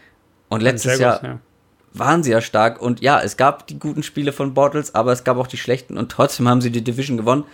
[0.49, 1.41] Und letztes Jaguars, Jahr
[1.95, 2.81] waren sie ja stark.
[2.81, 5.97] Und ja, es gab die guten Spiele von Bortles, aber es gab auch die schlechten.
[5.97, 7.45] Und trotzdem haben sie die Division gewonnen.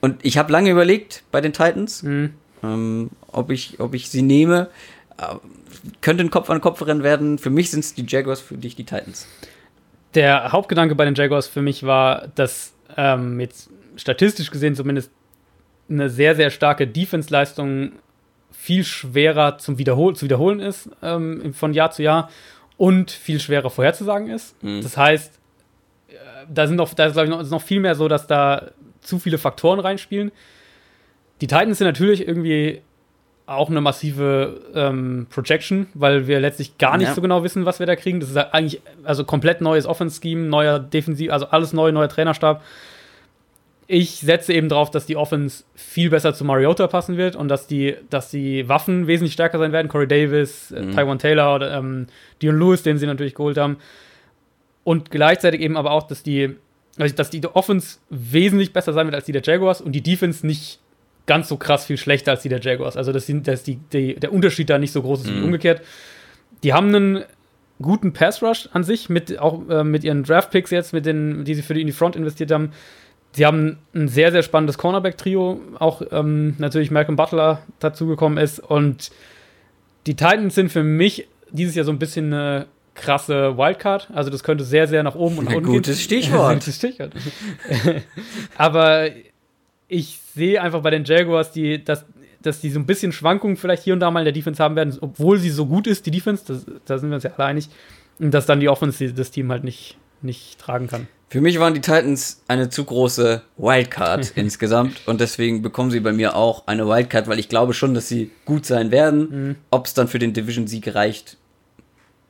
[0.00, 2.34] Und ich habe lange überlegt bei den Titans, Mhm.
[2.62, 4.68] Ähm, ob, ich, ob ich sie nehme.
[5.18, 5.36] äh,
[6.00, 7.38] könnte ein Kopf-an-Kopf-Rennen werden.
[7.38, 9.26] Für mich sind es die Jaguars, für dich die Titans.
[10.14, 15.10] Der Hauptgedanke bei den Jaguars für mich war, dass ähm, jetzt statistisch gesehen zumindest
[15.88, 17.92] eine sehr, sehr starke Defense-Leistung
[18.50, 22.30] viel schwerer zum Wiederhol zu wiederholen ist ähm, von Jahr zu Jahr
[22.76, 24.60] und viel schwerer vorherzusagen ist.
[24.62, 24.82] Mhm.
[24.82, 25.38] Das heißt,
[26.08, 26.14] äh,
[26.48, 28.70] da sind noch, da ist, glaube ich, noch, ist noch viel mehr so, dass da
[29.00, 30.32] zu viele Faktoren reinspielen.
[31.40, 32.80] Die Titans sind natürlich irgendwie
[33.46, 37.14] auch eine massive ähm, Projection, weil wir letztlich gar nicht Ja.
[37.14, 38.18] so genau wissen, was wir da kriegen.
[38.18, 42.62] Das ist eigentlich also komplett neues Offense-Scheme, neuer Defensiv, also alles neu, neuer Trainerstab.
[43.88, 47.68] Ich setze eben darauf, dass die Offense viel besser zu Mariota passen wird und dass
[47.68, 49.86] die, dass die Waffen wesentlich stärker sein werden.
[49.86, 52.08] Corey Davis, äh, Taiwan Taylor oder ähm,
[52.42, 53.76] Dion Lewis, den sie natürlich geholt haben.
[54.82, 56.56] Und gleichzeitig eben aber auch, dass die,
[56.98, 60.44] also dass die Offense wesentlich besser sein wird als die der Jaguars und die Defense
[60.44, 60.80] nicht
[61.26, 62.96] ganz so krass viel schlechter als die der Jaguars.
[62.96, 65.82] Also dass, die, dass die, die, der Unterschied da nicht so groß ist wie umgekehrt.
[66.62, 67.24] Die haben einen
[67.80, 71.44] guten Pass Rush an sich, mit, auch äh, mit ihren Draft Picks jetzt, mit den,
[71.44, 72.72] die sie für die in die Front investiert haben.
[73.32, 78.60] Sie haben ein sehr, sehr spannendes Cornerback-Trio, auch ähm, natürlich Malcolm Butler dazugekommen ist.
[78.60, 79.10] Und
[80.06, 84.08] die Titans sind für mich dieses Jahr so ein bisschen eine krasse Wildcard.
[84.14, 86.22] Also das könnte sehr, sehr nach oben und nach unten gutes gehen.
[86.22, 86.54] Stichwort.
[86.54, 87.12] Gutes Stichwort.
[88.56, 89.10] Aber
[89.88, 92.04] ich sehe einfach bei den Jaguars, die, dass,
[92.40, 94.76] dass die so ein bisschen Schwankungen vielleicht hier und da mal in der Defense haben
[94.76, 97.46] werden, obwohl sie so gut ist, die Defense, das, da sind wir uns ja alle
[97.46, 97.68] einig,
[98.18, 101.06] und dass dann die Offense das Team halt nicht, nicht tragen kann.
[101.28, 106.12] Für mich waren die Titans eine zu große Wildcard insgesamt und deswegen bekommen sie bei
[106.12, 109.56] mir auch eine Wildcard, weil ich glaube schon, dass sie gut sein werden.
[109.70, 111.36] Ob es dann für den Division-Sieg reicht,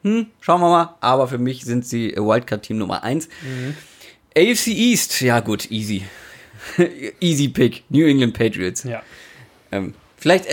[0.03, 0.95] hm, schauen wir mal.
[1.01, 3.29] Aber für mich sind sie Wildcard-Team Nummer 1.
[4.37, 6.05] AFC East, ja gut, easy.
[7.21, 8.85] easy Pick, New England Patriots.
[8.85, 9.03] Ja.
[9.73, 10.47] Ähm, vielleicht,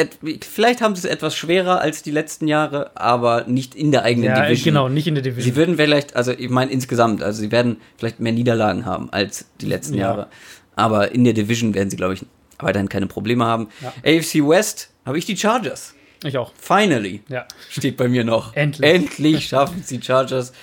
[0.43, 4.29] vielleicht haben sie es etwas schwerer als die letzten Jahre, aber nicht in der eigenen
[4.29, 4.73] Ja, Division.
[4.73, 5.55] genau, nicht in der Sie Division.
[5.55, 9.65] würden vielleicht, also ich meine insgesamt, also sie werden vielleicht mehr Niederlagen haben als die
[9.67, 10.01] letzten Ja.
[10.09, 10.27] Jahre.
[10.75, 12.25] Aber in der Division werden sie, glaube ich,
[12.59, 13.67] weiterhin keine Probleme haben.
[13.81, 13.93] Ja.
[14.05, 15.93] AFC West habe ich die Chargers.
[16.23, 16.53] Ich auch.
[16.57, 17.45] Finally Ja.
[17.69, 18.53] steht bei mir noch.
[18.55, 18.89] Endlich.
[18.89, 20.53] Endlich schaffen es die Chargers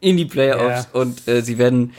[0.00, 1.00] in die Playoffs Ja.
[1.00, 1.92] und äh, sie werden,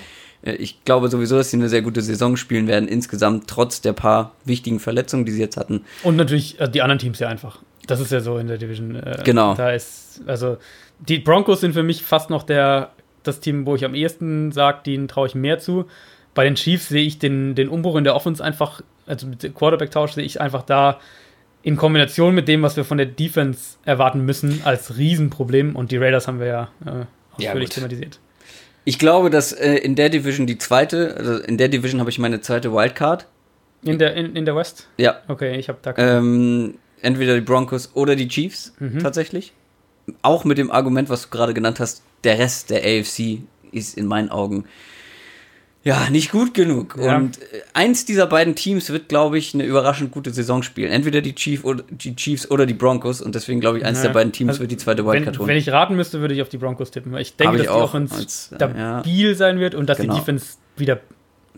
[0.43, 4.31] ich glaube sowieso, dass sie eine sehr gute Saison spielen werden insgesamt, trotz der paar
[4.45, 5.85] wichtigen Verletzungen, die sie jetzt hatten.
[6.03, 7.59] Und natürlich äh, die anderen Teams ja einfach.
[7.87, 8.95] Das ist ja so in der Division.
[8.95, 9.53] Äh, Genau.
[9.55, 10.57] Da ist, also,
[10.99, 12.91] die Broncos sind für mich fast noch der,
[13.23, 15.85] das Team, wo ich am ehesten sage, denen traue ich mehr zu.
[16.33, 20.13] Bei den Chiefs sehe ich den, den Umbruch in der Offense einfach, also mit Quarterback-Tausch
[20.13, 20.99] sehe ich einfach da
[21.63, 25.75] in Kombination mit dem, was wir von der Defense erwarten müssen, als Riesenproblem.
[25.75, 27.05] Und die Raiders haben wir ja äh, Ja,
[27.49, 27.75] ausführlich gut.
[27.75, 28.19] thematisiert.
[28.83, 32.19] Ich glaube, dass äh, in der Division die zweite, also in der Division habe ich
[32.19, 33.27] meine zweite Wildcard.
[33.83, 34.87] In der, in, in der West?
[34.97, 36.11] Ja, Okay, ich habe da keine.
[36.17, 39.53] Ähm, entweder die Broncos oder die Chiefs tatsächlich.
[40.21, 43.39] Auch mit dem Argument, was du gerade genannt hast, der Rest der AFC
[43.71, 44.65] ist in meinen Augen
[45.83, 46.95] ja nicht gut genug.
[47.01, 47.17] Ja.
[47.17, 50.91] Und äh, eins dieser beiden Teams wird, glaube ich, eine überraschend gute Saison spielen.
[50.91, 53.21] Entweder die, Chief oder, die Chiefs oder die Broncos.
[53.21, 54.05] Und deswegen glaube ich, eins Ja.
[54.07, 55.47] der beiden Teams Also, wird die zweite Wildcard holen.
[55.49, 57.11] wenn ich raten müsste, würde ich auf die Broncos tippen.
[57.11, 59.97] weil Ich denke, ich dass die auch Offense als, äh, stabil sein wird und dass
[59.97, 60.13] Genau.
[60.13, 60.99] die Defense wieder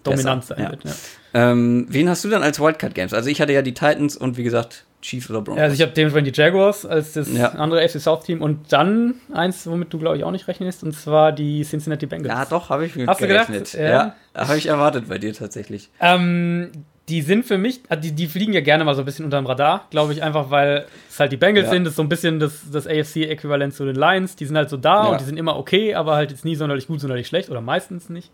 [0.03, 0.71] dominant Besser, sein ja.
[0.71, 0.83] wird.
[0.85, 1.51] Ja.
[1.51, 3.13] ähm, wen hast du dann als Wildcard Games?
[3.13, 5.61] Also ich hatte ja die Titans und wie gesagt Chiefs oder Broncos.
[5.61, 7.49] Also ich habe dementsprechend die Jaguars als das Ja.
[7.49, 10.93] andere FC South Team und dann eins, womit du glaube ich auch nicht rechnest, und
[10.93, 12.33] zwar die Cincinnati Bengals.
[12.33, 13.47] ja, doch, habe ich mir Hast du gedacht?
[13.47, 13.73] gerechnet.
[13.73, 14.15] Ja.
[14.35, 15.89] Ja, habe ich erwartet bei dir tatsächlich.
[15.99, 16.71] Ähm,
[17.09, 19.35] die sind für mich, äh, die, die fliegen ja gerne mal so ein bisschen unter
[19.37, 21.73] dem Radar, glaube ich, einfach weil es halt die Bengals Ja.
[21.73, 21.83] sind.
[21.83, 24.37] Das ist so ein bisschen das, das AFC-Äquivalent zu den Lions.
[24.37, 26.87] Die sind halt so da und die sind immer okay, aber halt jetzt nie sonderlich
[26.87, 28.31] gut, sonderlich schlecht oder meistens nicht.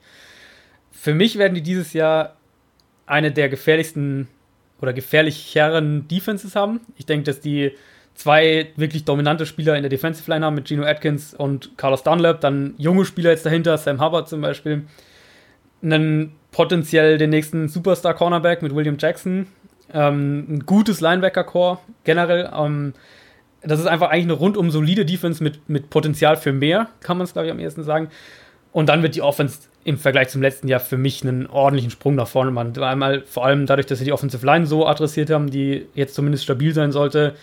[0.91, 2.35] Für mich werden die dieses Jahr
[3.07, 4.27] eine der gefährlichsten
[4.81, 6.81] oder gefährlicheren Defenses haben.
[6.97, 7.73] Ich denke, dass die
[8.19, 12.41] zwei wirklich dominante Spieler in der Defensive Line haben mit Geno Atkins und Carlos Dunlap,
[12.41, 14.83] dann junge Spieler jetzt dahinter, Sam Hubbard zum Beispiel,
[15.81, 19.47] einen potenziell den nächsten Superstar Cornerback mit William Jackson,
[19.93, 22.51] ähm, ein gutes Linebacker-Core generell.
[22.53, 22.93] Ähm,
[23.61, 27.25] das ist einfach eigentlich eine rundum solide Defense mit, mit Potenzial für mehr, kann man
[27.25, 28.09] es glaube ich am ehesten sagen.
[28.71, 32.15] Und dann wird die Offense im Vergleich zum letzten Jahr für mich einen ordentlichen Sprung
[32.15, 32.77] nach vorne machen.
[32.81, 36.43] Einmal vor allem dadurch, dass sie die Offensive Line so adressiert haben, die jetzt zumindest
[36.43, 37.35] stabil sein sollte,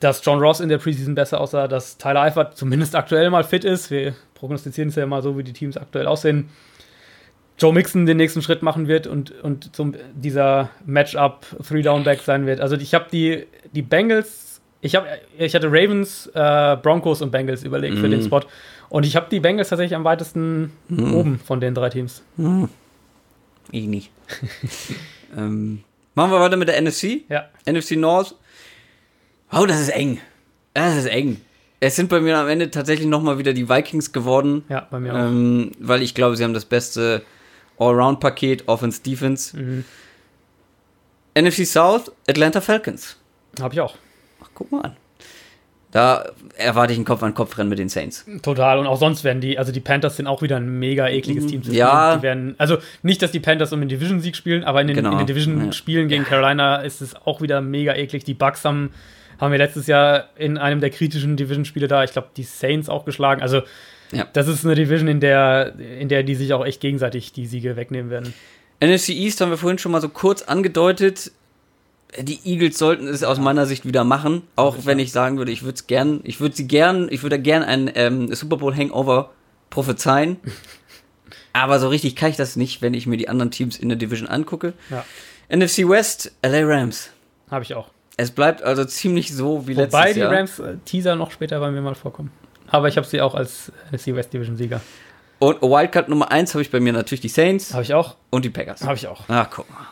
[0.00, 3.64] dass John Ross in der Preseason besser aussah, dass Tyler Eifert zumindest aktuell mal fit
[3.64, 3.90] ist.
[3.90, 6.48] Wir prognostizieren es ja mal so, wie die Teams aktuell aussehen.
[7.58, 12.60] Joe Mixon den nächsten Schritt machen wird und, und zum, dieser Matchup Three-Down-Back sein wird.
[12.60, 15.06] Also ich habe die, die Bengals, ich, hab,
[15.38, 18.12] ich hatte Ravens, äh, Broncos und Bengals überlegt für Mhm.
[18.12, 18.40] den Spot.
[18.92, 21.14] Und ich habe die Bengals tatsächlich am weitesten Mhm.
[21.14, 22.22] oben von den drei Teams.
[23.70, 24.10] Ich nicht.
[25.36, 25.82] ähm,
[26.14, 27.22] machen wir weiter mit der NFC.
[27.30, 27.48] Ja.
[27.64, 28.34] NFC North.
[29.50, 30.20] Oh, das ist eng.
[30.74, 31.40] Es ist eng.
[31.80, 34.62] Es sind bei mir am Ende tatsächlich nochmal wieder die Vikings geworden.
[34.68, 35.18] Ja, bei mir auch.
[35.20, 37.22] Ähm, weil ich glaube, sie haben das beste
[37.78, 39.56] Allround-Paket, Offense, Defense.
[39.56, 39.84] Mhm.
[41.34, 43.16] NFC South, Atlanta Falcons.
[43.58, 43.96] Habe ich auch.
[44.42, 44.96] Ach, guck mal an.
[45.92, 46.24] Da
[46.56, 48.24] erwarte ich ein Kopf-an-Kopf-Rennen mit den Saints.
[48.42, 48.78] Total.
[48.78, 51.62] Und auch sonst werden die, also die Panthers sind auch wieder ein mega ekliges Team.
[51.62, 51.76] zu Mhm.
[51.76, 51.88] Ja.
[52.12, 52.18] spielen.
[52.18, 55.18] Die werden, also nicht, dass die Panthers um den Division-Sieg spielen, aber in den, Genau,
[55.18, 58.24] den Division-Spielen gegen Carolina ist es auch wieder mega eklig.
[58.24, 58.90] Die Bucks haben,
[59.38, 63.04] haben wir letztes Jahr in einem der kritischen Division-Spiele da, ich glaube, die Saints auch
[63.04, 63.42] geschlagen.
[63.42, 63.60] Also
[64.12, 64.26] Ja.
[64.32, 67.76] das ist eine Division, in der, in der die sich auch echt gegenseitig die Siege
[67.76, 68.32] wegnehmen werden.
[68.80, 71.32] NFC East haben wir vorhin schon mal so kurz angedeutet.
[72.18, 75.62] Die Eagles sollten es aus meiner Sicht wieder machen, auch wenn ich sagen würde, ich
[75.62, 79.30] würde es gern, ich würde sie gern, ich würde gern ein ähm, Super Bowl Hangover
[79.70, 80.36] prophezeien.
[81.54, 83.96] Aber so richtig kann ich das nicht, wenn ich mir die anderen Teams in der
[83.96, 84.74] Division angucke.
[84.90, 85.04] Ja.
[85.54, 87.10] NFC West, LA Rams.
[87.50, 87.88] Habe ich auch.
[88.16, 90.32] Es bleibt also ziemlich so wie Wobei letztes die Jahr.
[90.32, 92.30] Rams äh, Teaser noch später bei mir mal vorkommen.
[92.68, 94.80] Aber ich habe sie auch als NFC West Division Sieger.
[95.38, 98.16] Und Wildcard Nummer 1 habe ich bei mir natürlich die Saints Habe ich auch.
[98.30, 98.82] und die Packers.
[98.84, 99.24] Habe ich auch.
[99.28, 99.88] Ach, guck mal.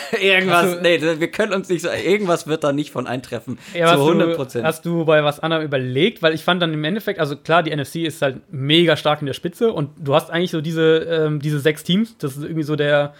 [0.20, 3.58] irgendwas, du- nee, wir können uns nicht so, irgendwas wird da nicht von eintreffen.
[3.74, 4.64] Ja, zu hast 100 Du, Prozent.
[4.64, 6.22] hast du bei was anderem überlegt?
[6.22, 9.26] Weil ich fand dann im Endeffekt, also klar, die NFC ist halt mega stark in
[9.26, 12.16] der Spitze und du hast eigentlich so diese, ähm, diese sechs Teams.
[12.18, 13.14] Das ist irgendwie so der,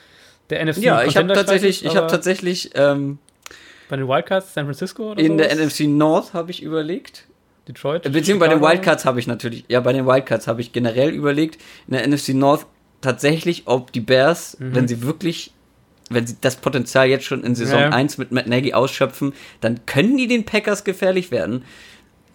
[0.51, 0.79] der NFC.
[0.83, 3.19] Ja, ich habe tatsächlich, ich habe tatsächlich ähm,
[3.89, 5.67] Bei den Wildcards San Francisco oder in der sowas?
[5.67, 7.27] NFC North habe ich überlegt,
[7.69, 8.03] Detroit.
[8.11, 8.61] beziehungsweise bei den.
[8.63, 12.31] Wildcards habe ich natürlich, ja, bei den Wildcards habe ich generell überlegt, in der NFC
[12.31, 12.67] North
[13.01, 14.75] tatsächlich, ob die Bears, Mhm.
[14.75, 15.53] wenn sie wirklich,
[16.15, 17.89] wenn sie das Potenzial jetzt schon in Saison Ja.
[17.91, 21.65] 1 mit Matt Nagy ausschöpfen, dann können die den Packers gefährlich werden,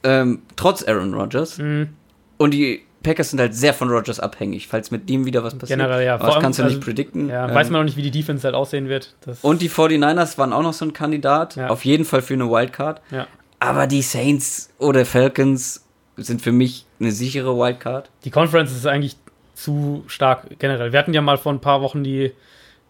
[0.03, 1.57] ähm, trotz Aaron Rodgers.
[1.57, 1.89] Mhm.
[2.38, 5.80] Und die Packers sind halt sehr von Rodgers abhängig, falls mit dem wieder was passiert.
[5.80, 6.15] Generell, ja.
[6.15, 7.30] Aber das kannst du also, nicht predikten.
[7.30, 9.15] Ja, Ähm, weiß man noch nicht, wie die Defense halt aussehen wird.
[9.21, 11.55] Das, Und die 49ers waren auch noch so ein Kandidat.
[11.55, 11.67] Ja.
[11.69, 13.01] Auf jeden Fall für eine Wildcard.
[13.11, 13.28] ja.
[13.59, 15.84] Aber die Saints oder Falcons
[16.15, 18.11] sind für mich eine sichere Wildcard.
[18.23, 19.15] Die Conference ist eigentlich
[19.55, 20.91] zu stark generell.
[20.91, 22.34] Wir hatten ja mal vor ein paar Wochen die,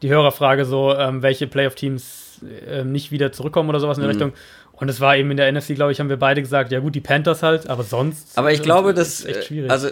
[0.01, 4.21] die Hörerfrage so, ähm, welche Playoff-Teams ähm, nicht wieder zurückkommen oder sowas in der Mhm.
[4.21, 4.33] Richtung.
[4.73, 6.93] Und es war eben in der NFC, glaube ich, haben wir beide gesagt, ja gut,
[6.93, 8.37] die Panthers halt, aber sonst.
[8.37, 9.71] Aber ich äh, glaube, ist dass, echt äh, schwierig.
[9.71, 9.89] also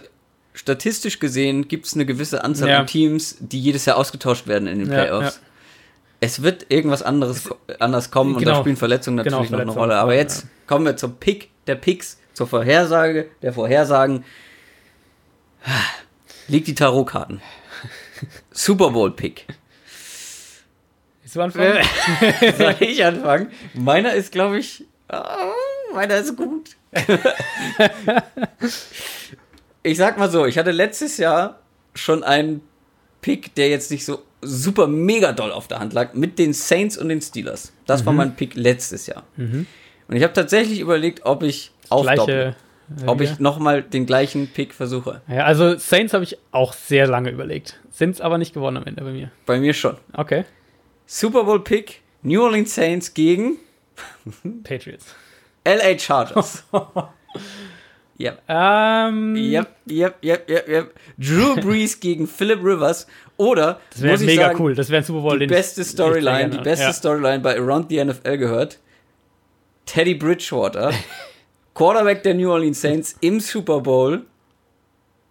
[0.54, 2.80] statistisch gesehen gibt es eine gewisse Anzahl Ja.
[2.82, 5.42] an Teams, die jedes Jahr ausgetauscht werden in den Ja, Playoffs.
[6.22, 7.50] Es wird irgendwas anderes
[7.80, 8.54] anders kommen und Genau.
[8.56, 10.00] da spielen Verletzungen Genau, natürlich noch eine Verletzungen, Rolle.
[10.02, 10.20] Aber ja.
[10.22, 14.24] jetzt kommen wir zum Pick der Picks, zur Vorhersage der Vorhersagen.
[16.48, 17.42] Liegt die Tarotkarten.
[18.52, 19.48] Super Bowl Pick.
[21.36, 21.84] Willst du anfangen?
[22.58, 23.48] Soll ich anfangen?
[23.74, 25.52] Meiner ist, glaube ich, ah,
[25.94, 26.72] meiner ist gut.
[29.84, 31.60] ich sag mal so, ich hatte letztes Jahr
[31.94, 32.62] schon einen
[33.22, 36.98] Pick, der jetzt nicht so super mega doll auf der Hand lag, mit den Saints
[36.98, 37.74] und den Steelers.
[37.86, 38.18] Das war Mhm.
[38.18, 39.24] mein Pick letztes Jahr.
[39.38, 39.66] Und
[40.16, 42.26] ich habe tatsächlich überlegt, ob ich aufdoppel.
[42.26, 42.56] Gleiche.
[43.04, 45.22] äh, Ob ich nochmal den gleichen Pick versuche.
[45.28, 47.80] Ja, also Saints habe ich auch sehr lange überlegt.
[47.90, 49.32] Sind es aber nicht gewonnen am Ende bei mir.
[49.48, 49.98] Bei mir schon.
[50.14, 50.46] Okay.
[51.06, 53.58] Super Bowl Pick, New Orleans Saints gegen
[54.64, 55.14] Patriots.
[55.66, 56.64] LA Chargers.
[58.18, 58.42] yep.
[58.48, 61.00] Ähm, Yep, yep, yep, yep, yep.
[61.18, 63.08] Drew Brees gegen Philip Rivers.
[63.38, 64.76] Oder, Das wäre mega sagen, cool.
[64.76, 66.94] Das wäre ein Super Bowl, die beste Storyline, die beste ja.
[66.94, 68.80] Storyline bei Around the NFL gehört.
[69.86, 70.92] Teddy Bridgewater,
[71.74, 74.26] Quarterback der New Orleans Saints im Super Bowl,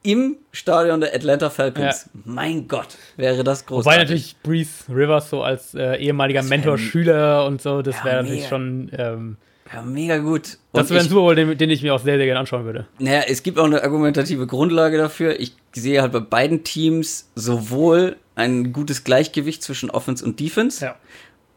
[0.05, 2.09] im Stadion der Atlanta Falcons.
[2.25, 3.85] Mein Gott, wäre das großartig.
[3.87, 8.05] Wobei natürlich Breeze Rivers so als äh, ehemaliger Das wär- Mentor-Schüler und so, das Ja,
[8.05, 8.91] wäre natürlich schon.
[8.97, 9.37] Ähm,
[9.73, 10.59] Ja, mega gut.
[10.73, 12.65] das Und wäre ein Super Bowl, den, den ich mir auch sehr, sehr gerne anschauen
[12.67, 12.87] würde.
[12.99, 15.41] Naja, es gibt auch eine argumentative Grundlage dafür.
[15.41, 20.97] Ich sehe halt bei beiden Teams sowohl ein gutes Gleichgewicht zwischen Offense und Defense Ja.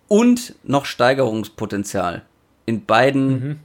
[0.07, 2.21] und noch Steigerungspotenzial
[2.65, 3.59] in beiden, Mhm.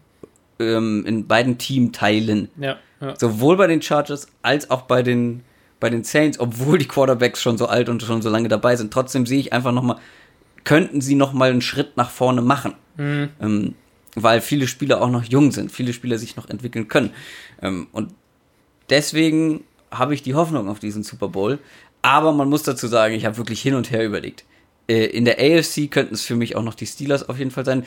[0.59, 2.49] ähm, in beiden Teamteilen.
[2.59, 2.77] Ja.
[3.03, 3.15] Ja.
[3.19, 5.43] Sowohl bei den Chargers als auch bei den,
[5.81, 8.93] bei den Saints, obwohl die Quarterbacks schon so alt und schon so lange dabei sind.
[8.93, 9.99] Trotzdem sehe ich einfach nochmal,
[10.65, 12.75] könnten sie nochmal einen Schritt nach vorne machen.
[12.97, 13.29] Mhm.
[13.41, 13.75] Ähm,
[14.15, 17.11] weil viele Spieler auch noch jung sind, viele Spieler sich noch entwickeln können.
[17.61, 18.15] Ähm, und
[18.89, 21.59] deswegen habe ich die Hoffnung auf diesen Super Bowl.
[22.03, 24.45] Aber man muss dazu sagen, ich habe wirklich hin und her überlegt.
[24.89, 27.65] Äh, in der AFC könnten es für mich auch noch die Steelers auf jeden Fall
[27.65, 27.85] sein.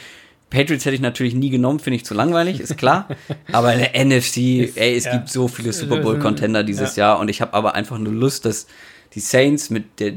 [0.49, 3.07] Patriots hätte ich natürlich nie genommen, finde ich zu langweilig, ist klar.
[3.51, 4.37] aber in der NFC,
[4.75, 5.13] ey, es ja.
[5.17, 8.67] gibt so viele Super Bowl-Contender dieses Jahr und ich habe aber einfach nur Lust, dass
[9.13, 10.13] die Saints mit der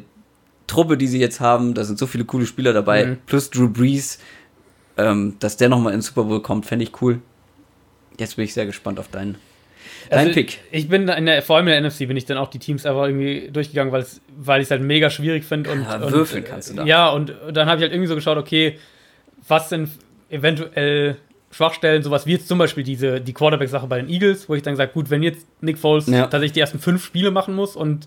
[0.67, 3.19] Truppe, die sie jetzt haben, da sind so viele coole Spieler dabei, Mhm.
[3.27, 4.19] plus Drew Brees,
[4.99, 7.21] ähm, dass der nochmal in den Super Bowl kommt, fände ich cool.
[8.19, 9.37] Jetzt bin ich sehr gespannt auf deinen,
[10.11, 10.59] deinen Also, Pick.
[10.71, 12.85] Ich bin in der, vor allem in der NFC bin ich dann auch die Teams
[12.85, 15.71] einfach irgendwie durchgegangen, weil's, weil ich es halt mega schwierig finde.
[15.71, 16.85] Und, Ja, und, würfeln kannst du da.
[16.85, 18.77] Ja, und dann habe ich halt irgendwie so geschaut, okay,
[19.47, 19.89] was sind
[20.31, 21.17] eventuell
[21.51, 24.77] Schwachstellen, sowas wie jetzt zum Beispiel diese, die Quarterback-Sache bei den Eagles, wo ich dann
[24.77, 26.23] sage, gut, wenn jetzt Nick Foles Ja.
[26.23, 28.07] tatsächlich die ersten fünf Spiele machen muss und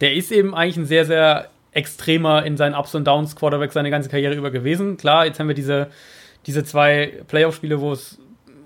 [0.00, 3.90] der ist eben eigentlich ein sehr, sehr extremer in seinen Ups und Downs Quarterback seine
[3.90, 4.98] ganze Karriere über gewesen.
[4.98, 5.88] Klar, jetzt haben wir diese,
[6.46, 8.18] diese zwei Playoff-Spiele, wo es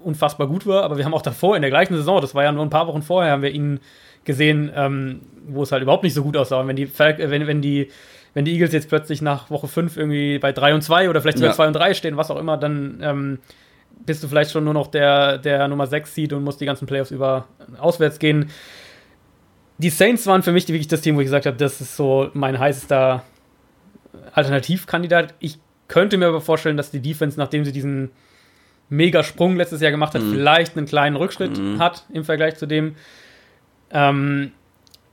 [0.03, 2.51] unfassbar gut war, aber wir haben auch davor in der gleichen Saison, das war ja
[2.51, 3.81] nur ein paar Wochen vorher, haben wir ihn
[4.25, 6.61] gesehen, ähm, wo es halt überhaupt nicht so gut aussah.
[6.61, 7.91] Und wenn die, äh, wenn, wenn die,
[8.37, 11.39] wenn die Eagles jetzt plötzlich nach Woche 5 irgendwie bei 3 und 2 oder vielleicht
[11.39, 11.57] sogar Ja.
[11.57, 13.39] 2 und 3 stehen, was auch immer, dann ähm,
[14.05, 16.87] bist du vielleicht schon nur noch der, der Nummer 6 Seed und musst die ganzen
[16.87, 17.47] Playoffs über
[17.79, 18.51] auswärts gehen.
[19.79, 22.29] Die Saints waren für mich wirklich das Team, wo ich gesagt habe, das ist so
[22.35, 23.23] mein heißester
[24.35, 25.33] Alternativkandidat.
[25.39, 25.59] Ich
[25.89, 28.11] könnte mir aber vorstellen, dass die Defense, nachdem sie diesen
[28.91, 32.97] Mega-Sprung letztes Jahr gemacht hat, vielleicht einen kleinen Rückschritt hat im Vergleich zu dem.
[33.91, 34.53] Ähm,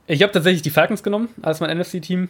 [0.06, 2.28] ich habe tatsächlich die Falcons genommen als mein NFC-Team.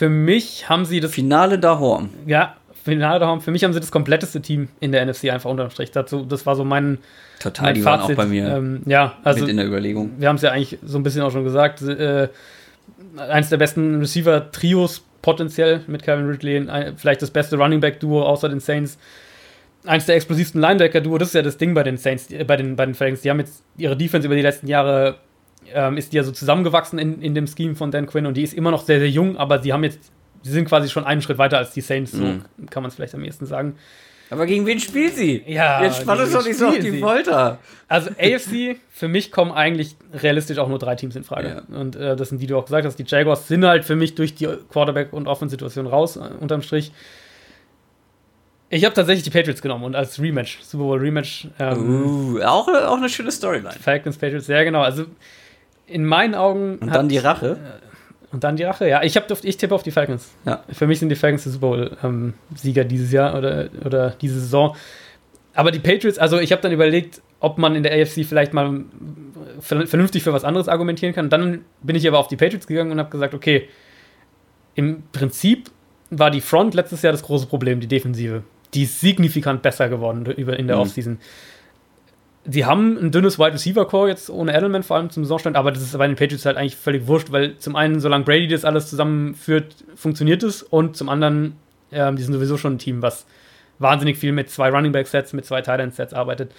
[0.00, 2.08] Für mich haben sie das Finale daheim.
[2.24, 3.42] ja, Finale haben.
[3.42, 5.90] Für mich haben sie das kompletteste Team in der NFC einfach unterm Strich.
[5.90, 6.96] Dazu, das war so mein,
[7.38, 8.16] Total, mein die waren Fazit.
[8.16, 10.12] auch bei mir Ähm, ja, also mit in der Überlegung.
[10.16, 11.82] wir haben es ja eigentlich so ein bisschen auch schon gesagt.
[11.82, 12.28] Äh,
[13.18, 18.48] eins der besten Receiver-Trios potenziell mit Kevin Ridley, ein, vielleicht das beste Running Back-Duo außer
[18.48, 18.96] den Saints.
[19.84, 22.74] Eins der explosivsten Linebacker-Duo, das ist ja das Ding bei den Saints, äh, bei den,
[22.74, 23.20] bei den Falcons.
[23.20, 25.16] Die haben jetzt ihre Defense über die letzten Jahre,
[25.74, 28.42] ähm, ist die ja so zusammengewachsen in, in dem Scheme von Dan Quinn und die
[28.42, 29.98] ist immer noch sehr, sehr jung, aber sie haben jetzt,
[30.42, 32.42] sie sind quasi schon einen Schritt weiter als die Saints, so Mhm.
[32.70, 33.76] kann man es vielleicht am ehesten sagen.
[34.32, 35.42] Aber gegen wen spielt sie?
[35.48, 37.00] Ja, Jetzt spann uns doch nicht so auf die?
[37.00, 37.58] Folter.
[37.88, 41.64] Also AFC, für mich kommen eigentlich realistisch auch nur drei Teams in Frage.
[41.68, 41.76] Ja.
[41.76, 42.94] Und äh, das sind die, die du auch gesagt hast.
[42.96, 46.92] Die Jaguars sind halt für mich durch die Quarterback- und Offense-Situation raus, äh, unterm Strich.
[48.68, 52.04] Ich habe tatsächlich die Patriots genommen und als Rematch, Super Bowl Rematch, ähm,
[52.36, 53.72] Uh, auch, auch eine schöne Storyline.
[53.82, 54.82] Falcons, Patriots, sehr genau.
[54.82, 55.06] Also
[55.90, 56.76] in meinen Augen.
[56.78, 57.56] Und dann die Rache.
[58.32, 59.02] Und dann die Rache, ja.
[59.02, 60.30] Ich, hab, ich tippe auf die Falcons.
[60.44, 60.62] Ja.
[60.70, 64.76] Für mich sind die Falcons der Super Bowl-Sieger dieses Jahr oder, oder diese Saison.
[65.52, 68.84] Aber die Patriots, also ich habe dann überlegt, ob man in der AFC vielleicht mal
[69.60, 71.28] ver- vernünftig für was anderes argumentieren kann.
[71.28, 73.68] Dann bin ich aber auf die Patriots gegangen und habe gesagt, okay,
[74.76, 75.70] im Prinzip
[76.10, 78.42] war die Front letztes Jahr das große Problem, die Defensive.
[78.74, 80.82] Die ist signifikant besser geworden über- in der Mhm.
[80.82, 81.18] Offseason.
[82.52, 85.70] Sie haben ein dünnes Wide Receiver Core jetzt ohne Edelman vor allem zum Saisonstand, aber
[85.70, 88.64] das ist bei den Patriots halt eigentlich völlig wurscht, weil zum einen, solange Brady das
[88.64, 91.54] alles zusammenführt, funktioniert es und zum anderen,
[91.92, 93.24] ähm, die sind sowieso schon ein Team, was
[93.78, 96.52] wahnsinnig viel mit zwei Running Back Sets, mit zwei Tight End Sets arbeitet.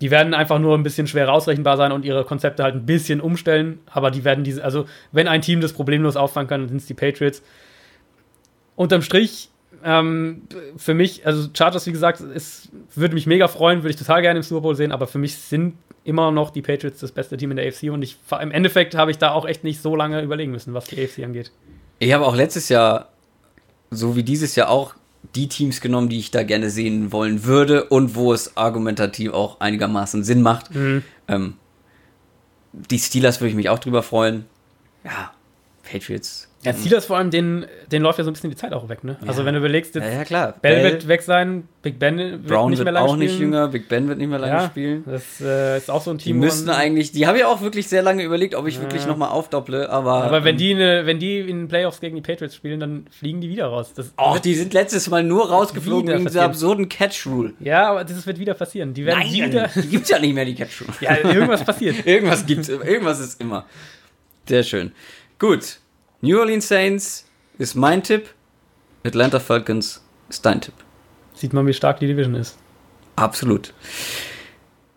[0.00, 3.20] Die werden einfach nur ein bisschen schwerer ausrechenbar sein und ihre Konzepte halt ein bisschen
[3.20, 6.78] umstellen, aber die werden diese, also wenn ein Team das problemlos auffangen kann, dann sind
[6.78, 7.42] es die Patriots.
[8.74, 9.50] Unterm Strich,
[9.88, 10.42] ähm,
[10.76, 14.40] für mich, also Chargers, wie gesagt, es würde mich mega freuen, würde ich total gerne
[14.40, 17.52] im Super Bowl sehen, aber für mich sind immer noch die Patriots das beste Team
[17.52, 20.22] in der AFC und ich, im Endeffekt habe ich da auch echt nicht so lange
[20.22, 21.52] überlegen müssen, was die AFC angeht.
[22.00, 23.10] Ich habe auch letztes Jahr,
[23.92, 24.94] so wie dieses Jahr auch,
[25.36, 29.60] die Teams genommen, die ich da gerne sehen wollen würde und wo es argumentativ auch
[29.60, 30.74] einigermaßen Sinn macht.
[30.74, 31.04] Mhm.
[31.28, 31.54] Ähm,
[32.72, 34.46] die Steelers würde ich mich auch drüber freuen.
[35.04, 35.32] Ja,
[35.88, 36.45] Patriots.
[36.66, 39.04] Ja, Steelers vor allem, denen, denen läuft ja so ein bisschen die Zeit auch weg,
[39.04, 39.16] ne?
[39.26, 39.46] Also Ja.
[39.46, 40.54] wenn du überlegst, jetzt Ja, ja, klar.
[40.60, 43.52] Bell wird weg sein, Big Ben wird Brown nicht wird mehr lange auch nicht spielen.
[43.52, 45.04] jünger, Big Ben wird nicht mehr lange spielen.
[45.06, 46.36] das äh, ist auch so ein Die Team.
[46.38, 48.82] wo müssten eigentlich, die habe ich auch wirklich sehr lange überlegt, ob ich Ja.
[48.82, 50.24] wirklich nochmal aufdopple, aber.
[50.24, 53.06] aber wenn ähm, die, ne, wenn die in den Playoffs gegen die Patriots spielen, dann
[53.10, 53.92] fliegen die wieder raus.
[53.94, 57.52] Das Och, wird- die sind letztes Mal nur rausgeflogen wegen dieser absurden Catch-Rule.
[57.60, 58.92] ja, aber das wird wieder passieren.
[58.94, 59.68] Die werden wieder.
[59.74, 60.92] die gibt's ja nicht mehr, die Catch-Rule.
[61.00, 61.96] ja, irgendwas passiert.
[62.06, 63.66] Irgendwas gibt's, irgendwas ist immer.
[64.48, 64.92] Sehr schön.
[65.38, 65.78] Gut.
[66.26, 67.24] New Orleans Saints
[67.56, 68.34] ist mein Tipp.
[69.04, 70.74] Atlanta Falcons ist dein Tipp.
[71.34, 72.58] Sieht man, wie stark die Division ist.
[73.14, 73.72] Absolut.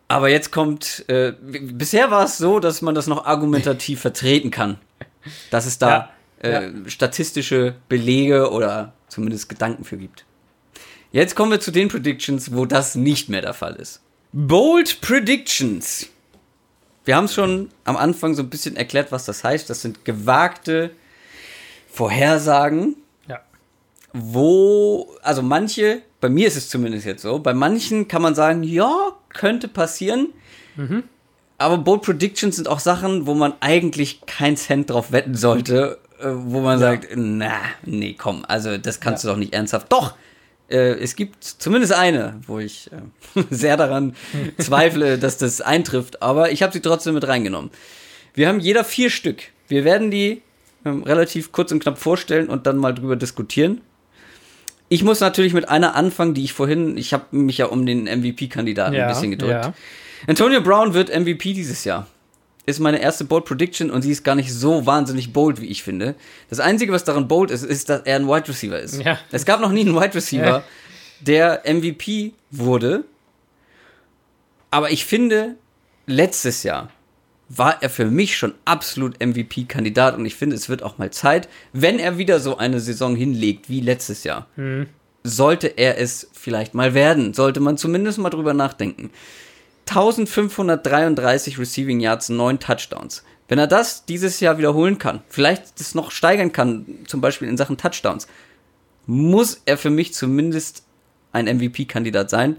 [0.07, 4.79] Aber jetzt kommt, äh, bisher war es so, dass man das noch argumentativ vertreten kann.
[5.51, 6.09] Dass es da
[6.41, 10.25] Ja, äh, statistische Belege oder zumindest Gedanken für gibt.
[11.11, 14.01] Jetzt kommen wir zu den Predictions, wo das nicht mehr der Fall ist.
[14.31, 16.07] Bold Predictions.
[17.05, 19.69] Wir haben es schon am Anfang so ein bisschen erklärt, was das heißt.
[19.69, 20.89] Das sind gewagte
[21.91, 22.95] Vorhersagen,
[23.27, 23.39] Ja.
[24.13, 28.63] wo, also manche, bei mir ist es zumindest jetzt so, bei manchen kann man sagen,
[28.63, 28.93] ja,
[29.29, 30.29] könnte passieren.
[31.57, 36.27] Aber Bold Predictions sind auch Sachen, wo man eigentlich keinen Cent drauf wetten sollte, äh,
[36.31, 37.51] wo man sagt, na,
[37.83, 39.91] nee, komm, also das kannst du doch nicht ernsthaft.
[39.91, 40.15] Doch,
[40.69, 44.15] äh, es gibt zumindest eine, wo ich äh, sehr daran
[44.57, 47.71] zweifle, dass das eintrifft, aber ich habe sie trotzdem mit reingenommen.
[48.33, 49.41] Wir haben jeder vier Stück.
[49.67, 50.41] Wir werden die
[50.85, 53.81] ähm, relativ kurz und knapp vorstellen und dann mal drüber diskutieren.
[54.87, 58.05] Ich muss natürlich mit einer anfangen, die ich vorhin, ich habe mich ja um den
[58.05, 59.51] MVP-Kandidaten Ja, ein bisschen gedrückt.
[59.65, 59.73] ja.
[60.27, 62.07] Antonio Brown wird MVP dieses Jahr.
[62.65, 65.81] Ist meine erste Bold Prediction und sie ist gar nicht so wahnsinnig bold, wie ich
[65.83, 66.15] finde.
[66.49, 69.01] Das Einzige, was daran bold ist, ist, dass er ein Wide Receiver ist.
[69.01, 69.17] Ja.
[69.31, 70.63] Es gab noch nie einen Wide Receiver,
[71.21, 73.05] der MVP wurde
[74.71, 75.55] Aber ich finde,
[76.05, 76.89] letztes Jahr
[77.49, 81.49] war er für mich schon absolut MVP-Kandidat und ich finde, es wird auch mal Zeit,
[81.73, 84.47] wenn er wieder so eine Saison hinlegt wie letztes Jahr.
[84.55, 84.87] Mhm.
[85.23, 89.09] Sollte er es vielleicht mal werden, sollte man zumindest mal drüber nachdenken.
[89.87, 93.23] 1533 Receiving Yards, 9 Touchdowns.
[93.47, 97.57] Wenn er das dieses Jahr wiederholen kann, vielleicht das noch steigern kann, zum Beispiel in
[97.57, 98.27] Sachen Touchdowns,
[99.07, 100.83] muss er für mich zumindest
[101.31, 102.57] ein MVP-Kandidat sein,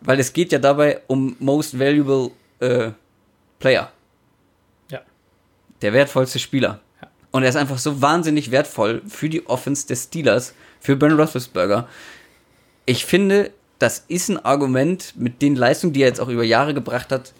[0.00, 2.90] weil es geht ja dabei um Most Valuable äh,
[3.60, 3.92] Player.
[5.76, 5.80] Ja.
[5.82, 6.80] Der wertvollste Spieler.
[7.02, 7.08] Ja.
[7.32, 11.86] Und er ist einfach so wahnsinnig wertvoll für die Offense des Steelers, für Ben Roethlisberger.
[12.86, 16.72] Ich finde, das ist ein Argument mit den Leistungen, die er jetzt auch über Jahre
[16.74, 17.32] gebracht hat,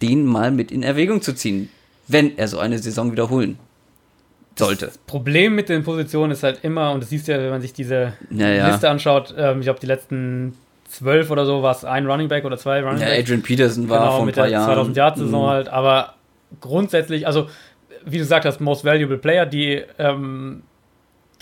[0.00, 1.68] den mal mit in Erwägung zu ziehen,
[2.08, 3.58] wenn er so eine Saison wiederholen
[4.56, 4.92] sollte.
[5.06, 7.72] Problem mit den Positionen ist halt immer, und das siehst du ja, wenn man sich
[7.72, 8.68] diese Ja, ja.
[8.70, 10.56] Liste anschaut, ähm, ich glaube, die letzten
[10.88, 13.20] zwölf oder so war es ein Running Back oder zwei Running Ja, Back.
[13.20, 14.66] Adrian Peterson war genau, vor ein mit paar der Jahren.
[14.66, 15.48] 2000 Yard Saison Mhm.
[15.48, 16.14] halt, aber
[16.60, 17.48] grundsätzlich, also
[18.04, 20.62] wie du gesagt hast, Most Valuable Player, die ähm,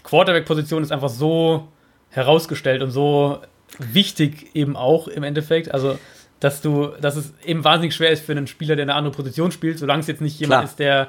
[0.04, 1.68] Quarterback-Position ist einfach so
[2.10, 3.38] herausgestellt und so
[3.78, 5.98] wichtig eben auch im Endeffekt, also
[6.40, 9.52] dass du, dass es eben wahnsinnig schwer ist für einen Spieler, der eine andere Position
[9.52, 10.64] spielt, solange es jetzt nicht jemand Klar.
[10.64, 11.08] ist, der,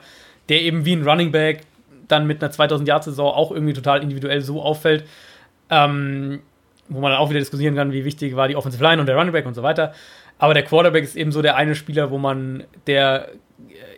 [0.50, 1.62] der eben wie ein Running Back
[2.08, 5.06] dann mit einer 2000 Yard Saison auch irgendwie total individuell so auffällt,
[5.70, 6.42] ähm,
[6.88, 9.16] wo man dann auch wieder diskutieren kann, wie wichtig war die Offensive Line und der
[9.16, 9.94] Running Back und so weiter.
[10.44, 13.30] Aber der Quarterback ist eben so der eine Spieler, wo man der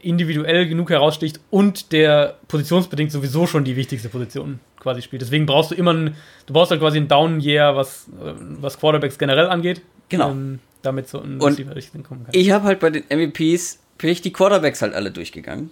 [0.04, 5.24] individuell genug heraussticht und der positionsbedingt sowieso schon die wichtigste Position quasi spielt.
[5.24, 6.16] Deswegen brauchst du immer einen,
[6.46, 9.82] du brauchst halt quasi einen Down Year, was, äh, was Quarterbacks generell angeht.
[10.10, 10.30] Genau.
[10.30, 12.30] Ähm, damit so ein Und richtig kommen kann.
[12.34, 15.72] Ich habe halt bei den MVPs, bin ich die Quarterbacks halt alle durchgegangen.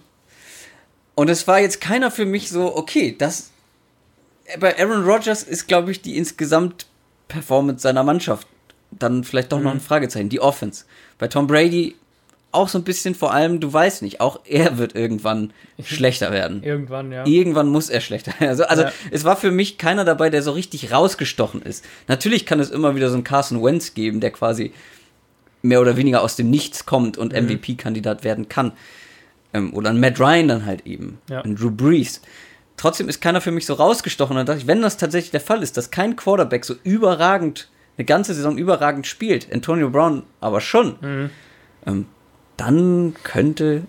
[1.14, 3.52] Und es war jetzt keiner für mich so, okay, das.
[4.58, 6.86] Bei Aaron Rodgers ist, glaube ich, die insgesamt
[7.28, 8.48] Performance seiner Mannschaft
[8.98, 9.78] dann vielleicht doch noch Mhm.
[9.78, 10.28] ein Fragezeichen.
[10.28, 10.84] Die Offense.
[11.18, 11.94] Bei Tom Brady
[12.52, 15.52] auch so ein bisschen vor allem, du weißt nicht, auch er wird irgendwann
[15.84, 16.62] schlechter werden.
[16.62, 17.26] Irgendwann, ja.
[17.26, 18.48] Irgendwann muss er schlechter werden.
[18.50, 18.92] Also, also Ja.
[19.10, 21.84] es war für mich keiner dabei, der so richtig rausgestochen ist.
[22.06, 24.72] Natürlich kann es immer wieder so einen Carson Wentz geben, der quasi
[25.62, 27.38] mehr oder weniger aus dem Nichts kommt und Mhm.
[27.48, 28.72] MVP-Kandidat werden kann.
[29.52, 31.18] Ähm, oder ein Matt Ryan dann halt eben.
[31.28, 31.40] Ja.
[31.40, 32.20] Ein Drew Brees.
[32.76, 34.32] Trotzdem ist keiner für mich so rausgestochen.
[34.36, 37.68] Und dann dachte ich, wenn das tatsächlich der Fall ist, dass kein Quarterback so überragend,
[37.96, 41.30] eine ganze Saison überragend spielt, Antonio Brown aber schon, Mhm.
[41.86, 42.06] ähm,
[42.56, 43.82] dann könnte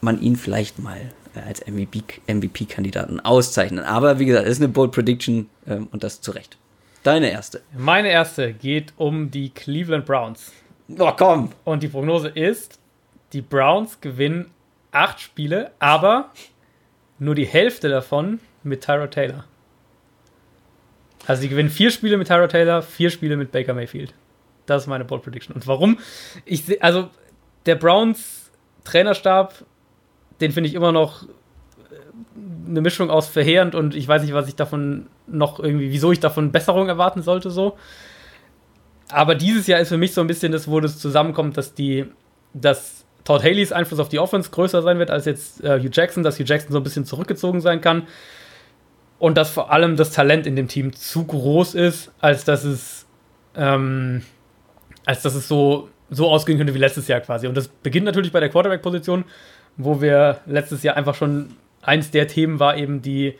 [0.00, 1.00] man ihn vielleicht mal
[1.34, 3.84] äh, als MVP MVP-Kandidaten auszeichnen.
[3.84, 6.56] Aber wie gesagt, es ist eine Bold Prediction ähm, und das zu Recht.
[7.02, 7.62] Deine erste.
[7.76, 10.52] Meine erste geht um die Cleveland Browns.
[10.98, 11.52] Oh, komm!
[11.64, 12.78] Und die Prognose ist,
[13.32, 14.50] die Browns gewinnen
[14.92, 16.30] acht Spiele, aber
[17.18, 19.44] nur die Hälfte davon mit Tyra Taylor.
[21.26, 24.14] Also sie gewinnen vier Spiele mit Tyra Taylor, vier Spiele mit Baker Mayfield.
[24.66, 25.54] Das ist meine Bold Prediction.
[25.54, 25.98] Und warum?
[26.44, 27.10] Ich seh, also
[27.66, 28.50] der Browns
[28.84, 29.64] Trainerstab,
[30.40, 31.28] den finde ich immer noch äh,
[32.68, 36.20] eine Mischung aus verheerend und ich weiß nicht, was ich davon noch irgendwie, wieso ich
[36.20, 37.76] davon Besserung erwarten sollte so.
[39.08, 42.06] Aber dieses Jahr ist für mich so ein bisschen das, wo das zusammenkommt, dass die,
[42.54, 46.22] dass Todd Haleys Einfluss auf die Offense größer sein wird als jetzt äh, Hugh Jackson,
[46.22, 48.06] dass Hugh Jackson so ein bisschen zurückgezogen sein kann
[49.18, 53.06] und dass vor allem das Talent in dem Team zu groß ist, als dass es,
[53.56, 54.22] ähm,
[55.04, 57.46] als dass es so, so ausgehen könnte wie letztes Jahr quasi.
[57.46, 59.24] Und das beginnt natürlich bei der Quarterback-Position,
[59.76, 63.34] wo wir letztes Jahr einfach schon eins der Themen war eben die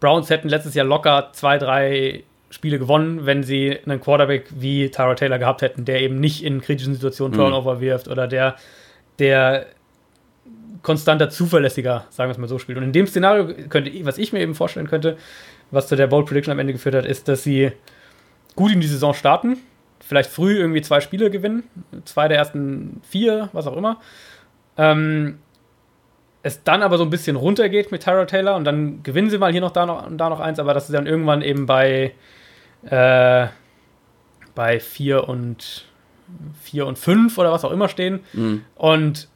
[0.00, 5.14] Browns hätten letztes Jahr locker zwei, drei Spiele gewonnen, wenn sie einen Quarterback wie Tyra
[5.14, 8.56] Taylor gehabt hätten, der eben nicht in kritischen Situationen Turnover wirft oder der,
[9.20, 9.66] der
[10.82, 12.78] konstanter, zuverlässiger, sagen wir es mal so, spielt.
[12.78, 15.16] Und in dem Szenario könnte, ich- was ich mir eben vorstellen könnte,
[15.70, 17.72] was zu der Bold Prediction am Ende geführt hat, ist, dass sie
[18.56, 19.56] gut in die Saison starten,
[20.00, 21.62] vielleicht früh irgendwie zwei Spiele gewinnen,
[22.04, 24.00] zwei der ersten vier, was auch immer.
[24.76, 25.38] Ähm,
[26.42, 29.52] es dann aber so ein bisschen runtergeht mit Tyra Taylor und dann gewinnen sie mal
[29.52, 32.12] hier noch da noch und da noch eins, aber dass sie dann irgendwann eben bei
[32.84, 33.46] äh,
[34.56, 35.84] bei vier und
[36.60, 38.64] vier und fünf oder was auch immer stehen Mhm.
[38.74, 39.28] und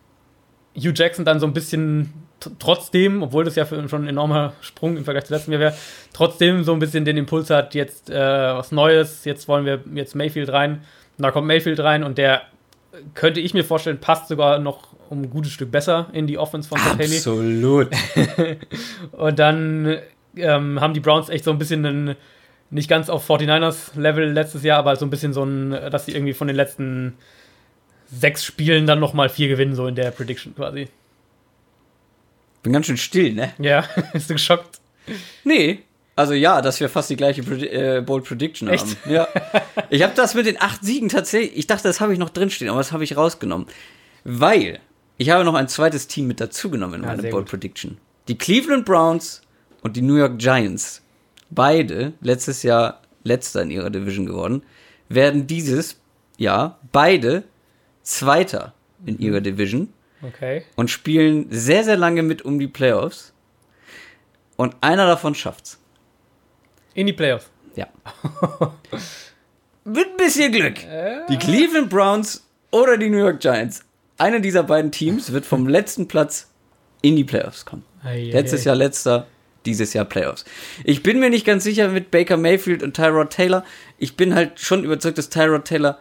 [0.77, 2.13] Hugh Jackson dann so ein bisschen
[2.59, 5.75] trotzdem, obwohl das ja für schon ein enormer Sprung im Vergleich zu letztem Jahr wäre,
[6.13, 10.15] trotzdem so ein bisschen den Impuls hat, jetzt äh, was Neues, jetzt wollen wir jetzt
[10.15, 10.83] Mayfield rein.
[11.19, 12.43] Und da kommt Mayfield rein und der
[13.15, 16.69] könnte ich mir vorstellen, passt sogar noch um ein gutes Stück besser in die Offense
[16.69, 17.17] von Haley.
[17.17, 17.89] Absolut.
[19.13, 19.99] Und dann
[20.37, 22.17] ähm, haben die Browns echt so ein bisschen einen,
[22.71, 26.33] nicht ganz auf 49ers-Level letztes Jahr, aber so ein bisschen so ein, dass sie irgendwie
[26.33, 27.15] von den letzten
[28.11, 30.89] sechs Spielen dann nochmal vier gewinnen, so in der Prediction quasi.
[32.63, 33.53] Bin ganz schön still, ne?
[33.59, 34.81] Ja, bist du geschockt?
[35.45, 35.81] Nee.
[36.17, 38.87] Also ja, dass wir fast die gleiche Predi äh, Bold Prediction Echt?
[39.05, 39.13] haben.
[39.13, 39.29] Ja.
[39.91, 42.71] Ich habe das mit den acht Siegen tatsächlich, ich dachte, das habe ich noch drinstehen,
[42.71, 43.67] aber das habe ich rausgenommen.
[44.25, 44.81] Weil
[45.19, 47.51] ich habe noch ein zweites Team mit dazugenommen in Ja, meine Bold gut.
[47.51, 47.99] Prediction.
[48.29, 49.43] Die Cleveland Browns
[49.83, 51.03] und die New York Giants,
[51.51, 54.63] beide letztes Jahr letzter in ihrer Division geworden,
[55.09, 56.01] werden dieses
[56.39, 57.45] Jahr beide
[58.07, 59.09] Zweiter Mhm.
[59.09, 59.93] in ihrer Division
[60.23, 60.63] Okay.
[60.77, 63.33] und spielen sehr, sehr lange mit um die Playoffs.
[64.57, 65.79] Und einer davon schafft's.
[66.95, 67.51] In die Playoffs.
[67.75, 67.89] Ja.
[69.85, 70.77] Mit ein bisschen Glück.
[71.29, 73.85] Die Cleveland Browns oder die New York Giants.
[74.19, 76.51] Einer dieser beiden Teams wird vom letzten Platz
[77.03, 77.85] in die Playoffs kommen.
[78.03, 78.71] Ei, ei, Letztes ei.
[78.71, 79.27] Jahr letzter,
[79.67, 80.47] dieses Jahr Playoffs.
[80.85, 83.63] Ich bin mir nicht ganz sicher mit Baker Mayfield und Tyrod Taylor.
[83.99, 85.99] Ich bin halt schon überzeugt, dass Tyrod Taylor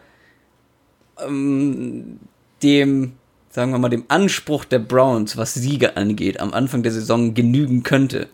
[1.24, 2.18] ähm,
[2.62, 3.12] dem,
[3.50, 7.82] sagen wir mal, dem Anspruch der Browns, was Siege angeht, am Anfang der Saison genügen
[7.82, 8.28] könnte.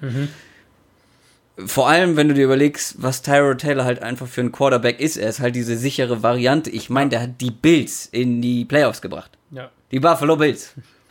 [1.66, 5.16] Vor allem, wenn du dir überlegst, was Tyrod Taylor halt einfach für ein Quarterback ist.
[5.16, 6.70] Er ist halt diese sichere Variante.
[6.70, 9.30] Ich meine, der hat die Bills in die Playoffs gebracht.
[9.50, 9.70] Ja.
[9.90, 10.74] Die Buffalo Bills.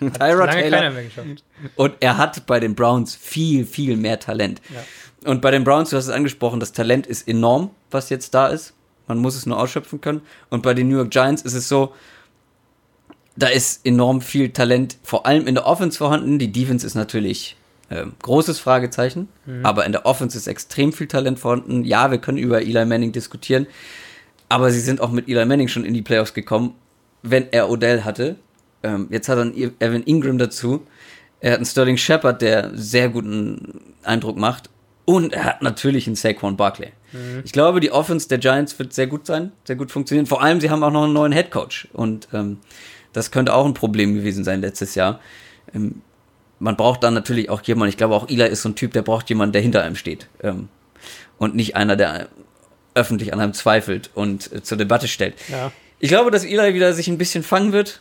[0.00, 0.46] Lange Taylor.
[0.48, 1.44] keiner mehr geschafft.
[1.76, 4.60] Und er hat bei den Browns viel, viel mehr Talent.
[4.72, 5.30] Ja.
[5.30, 8.48] Und bei den Browns, du hast es angesprochen, das Talent ist enorm, was jetzt da
[8.48, 8.72] ist.
[9.10, 10.22] Man muss es nur ausschöpfen können.
[10.48, 11.92] Und bei den New York Giants ist es so,
[13.36, 16.38] da ist enorm viel Talent, vor allem in der Offense vorhanden.
[16.38, 17.56] Die Defense ist natürlich
[17.90, 19.28] ähm, großes Fragezeichen,
[19.64, 21.84] aber in der Offense ist extrem viel Talent vorhanden.
[21.84, 23.66] Ja, wir können über Eli Manning diskutieren,
[24.48, 26.74] aber sie sind auch mit Eli Manning schon in die Playoffs gekommen,
[27.22, 28.36] wenn er Odell hatte.
[28.84, 30.86] Ähm, jetzt hat er einen Evan Ingram dazu.
[31.40, 34.70] Er hat einen Sterling Shepard, der sehr guten Eindruck macht.
[35.04, 36.92] Und er hat natürlich einen Saquon Barkley.
[37.44, 40.26] Ich glaube, die Offense der Giants wird sehr gut sein, sehr gut funktionieren.
[40.26, 41.88] Vor allem, sie haben auch noch einen neuen Head Coach.
[41.92, 42.58] Und ähm,
[43.12, 45.20] das könnte auch ein Problem gewesen sein letztes Jahr.
[45.74, 46.02] Ähm,
[46.58, 49.02] man braucht dann natürlich auch jemanden, ich glaube auch Eli ist so ein Typ, der
[49.02, 50.28] braucht jemanden, der hinter einem steht.
[50.42, 50.68] Ähm,
[51.38, 52.28] und nicht einer, der
[52.94, 55.34] öffentlich an einem zweifelt und äh, zur Debatte stellt.
[55.48, 55.72] Ja.
[55.98, 58.00] Ich glaube, dass Eli wieder sich ein bisschen fangen wird.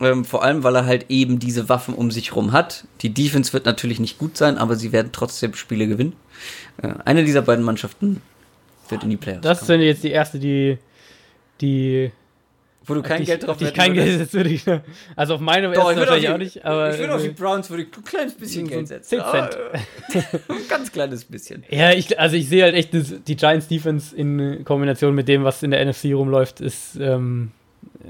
[0.00, 2.86] Ähm, vor allem, weil er halt eben diese Waffen um sich rum hat.
[3.02, 6.14] Die Defense wird natürlich nicht gut sein, aber sie werden trotzdem Spiele gewinnen.
[6.82, 8.20] Äh, eine dieser beiden Mannschaften
[8.90, 9.80] wird in die Playoffs Das kommen.
[9.80, 10.78] ist jetzt die erste, die.
[11.60, 12.10] die
[12.86, 13.94] Wo du kein die, Geld drauf die wetten kein.
[13.94, 14.64] Geld setzt, würde ich.
[15.16, 16.92] Also auf meine Doch, ich erste würde wahrscheinlich auf auch die, nicht, aber.
[16.92, 19.08] ich würde auf die Browns würde ich ein kleines bisschen Geld setzen.
[19.08, 19.56] 10 Cent.
[19.56, 21.64] Aber, ein ganz kleines bisschen.
[21.70, 25.44] Ja, ich, also ich sehe halt echt, das, die Giants Defense in Kombination mit dem,
[25.44, 27.52] was in der NFC rumläuft, ist ähm,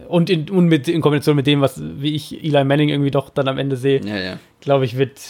[0.08, 3.30] und, in, und mit, in Kombination mit dem, was wie ich Eli Manning irgendwie doch
[3.30, 4.38] dann am Ende sehe, Ja, ja.
[4.60, 5.20] glaube ich, wird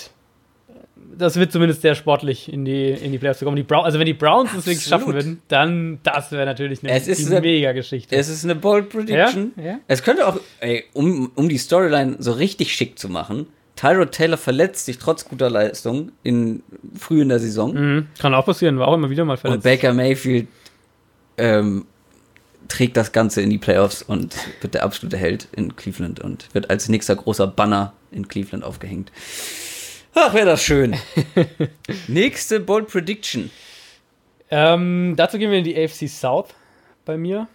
[1.19, 3.57] das wird zumindest sehr sportlich in die, in die Playoffs zu kommen.
[3.57, 6.93] Die Brown, also wenn die Browns es wirklich schaffen würden, dann das wäre natürlich eine,
[6.93, 8.15] eine- mega Geschichte.
[8.17, 9.53] Es ist eine Bold Prediction.
[9.57, 9.79] Ja, ja.
[9.89, 13.47] Es könnte auch, ey, um, um die Storyline so richtig schick zu machen,
[13.77, 16.62] Tyrod Taylor verletzt sich trotz guter Leistung in,
[16.99, 17.75] früh in der Saison.
[17.75, 18.07] Mhm.
[18.21, 19.65] Kann auch passieren, war auch immer wieder mal Und verletzt.
[19.65, 20.47] Baker Mayfield
[21.39, 21.85] ähm,
[22.69, 26.71] trägt das Ganze in die Playoffs und wird der absolute Held in Cleveland und wird
[26.71, 29.11] als nächster großer Banner in Cleveland aufgehängt.
[30.15, 30.97] Ach, wäre das schön.
[32.09, 33.51] Nächste Bold Prediction.
[34.51, 36.49] Ähm, dazu gehen wir in die AFC South
[37.05, 37.49] bei mir.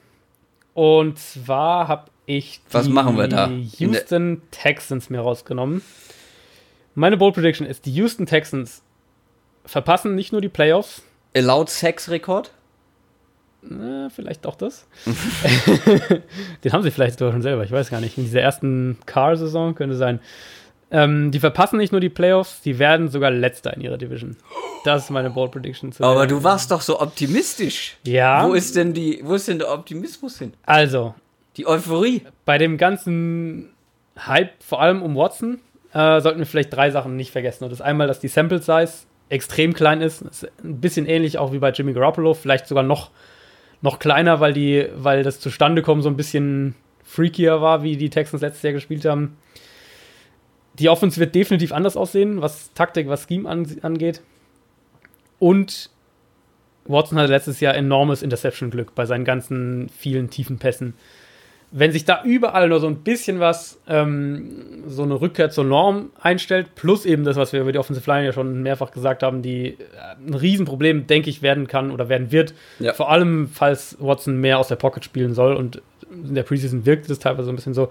[0.73, 3.49] Und zwar habe ich die Was machen wir da?
[3.49, 5.81] Houston Texans mir rausgenommen.
[6.95, 8.81] Meine Bold Prediction ist, die Houston Texans
[9.65, 11.03] verpassen nicht nur die Playoffs,
[11.35, 12.51] Allowed Sex Rekord?
[14.15, 14.87] vielleicht auch das.
[16.63, 18.17] Den haben sie vielleicht sogar schon selber, ich weiß gar nicht.
[18.17, 20.21] In dieser ersten Car-Saison könnte sein.
[20.91, 24.37] Ähm, die verpassen nicht nur die Playoffs, die werden sogar Letzter in ihrer Division.
[24.83, 25.91] Das ist meine Bold Prediction.
[25.91, 27.97] zu Aber du warst doch so optimistisch.
[28.05, 28.47] Ja.
[28.47, 30.53] Wo ist denn die, wo ist denn der Optimismus hin?
[30.65, 31.13] Also,
[31.57, 32.23] Die Euphorie.
[32.45, 33.69] bei dem ganzen
[34.17, 35.59] Hype, vor allem um Watson,
[35.93, 37.63] äh, sollten wir vielleicht drei Sachen nicht vergessen.
[37.65, 38.93] Und das ist einmal, dass die Sample Size
[39.29, 40.21] extrem klein ist.
[40.25, 43.11] Das ist ein bisschen ähnlich auch wie bei Jimmy Garoppolo, vielleicht sogar noch,
[43.81, 46.73] noch kleiner, weil, die, weil das Zustandekommen so ein bisschen
[47.03, 49.37] freakier war, wie die Texans letztes Jahr gespielt haben.
[50.79, 54.21] Die Offense wird definitiv anders aussehen, was Taktik, was Scheme an, angeht.
[55.37, 55.89] Und
[56.85, 60.93] Watson hatte letztes Jahr enormes Interception-Glück bei seinen ganzen vielen tiefen Pässen
[61.71, 66.09] wenn sich da überall nur so ein bisschen was, ähm, so eine Rückkehr zur Norm
[66.19, 69.41] einstellt, plus eben das, was wir über die Offensive Line ja schon mehrfach gesagt haben,
[69.43, 69.77] die äh,
[70.25, 72.55] ein Riesenproblem, denke ich, werden kann oder werden wird.
[72.79, 72.93] Ja.
[72.93, 75.81] Vor allem, falls Watson mehr aus der Pocket spielen soll und
[76.11, 77.89] in der Preseason wirkt es teilweise so ein bisschen so.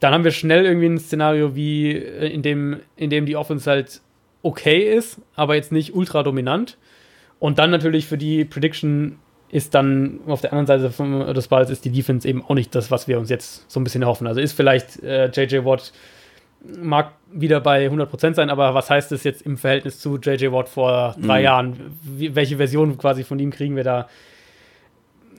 [0.00, 3.70] Dann haben wir schnell irgendwie ein Szenario, wie äh, in dem, in dem die Offense
[3.70, 4.00] halt
[4.42, 6.76] okay ist, aber jetzt nicht ultra dominant.
[7.38, 9.18] Und dann natürlich für die Prediction
[9.50, 12.74] ist dann auf der anderen Seite vom, des Balls ist die Defense eben auch nicht
[12.74, 14.26] das, was wir uns jetzt so ein bisschen erhoffen.
[14.26, 15.92] Also ist vielleicht äh, JJ Watt
[16.82, 20.68] mag wieder bei 100% sein, aber was heißt das jetzt im Verhältnis zu JJ Watt
[20.68, 21.44] vor drei Mhm.
[21.44, 21.98] Jahren?
[22.02, 24.08] Wie, welche Version quasi von ihm kriegen wir da?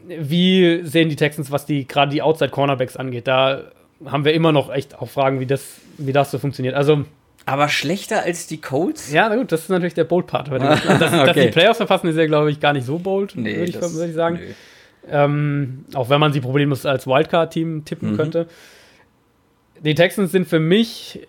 [0.07, 3.27] Wie sehen die Texans, was die gerade die Outside Cornerbacks angeht?
[3.27, 3.63] Da
[4.06, 6.76] haben wir immer noch echt auch Fragen, wie das, wie das so funktioniert.
[6.76, 7.06] Also,
[7.45, 9.11] Aber schlechter als die Colts?
[9.11, 10.52] ja, na gut, das ist natürlich der Bold-Part.
[10.52, 11.52] Dass, dass die Okay.
[11.52, 14.40] Playoffs verpassen, ist ja, glaube ich, gar nicht so bold, würde ich, würd ich sagen.
[15.10, 18.18] Ähm, auch wenn man sie problemlos als Wildcard-Team tippen Mhm.
[18.18, 18.48] könnte.
[19.82, 21.28] Die Texans sind für mich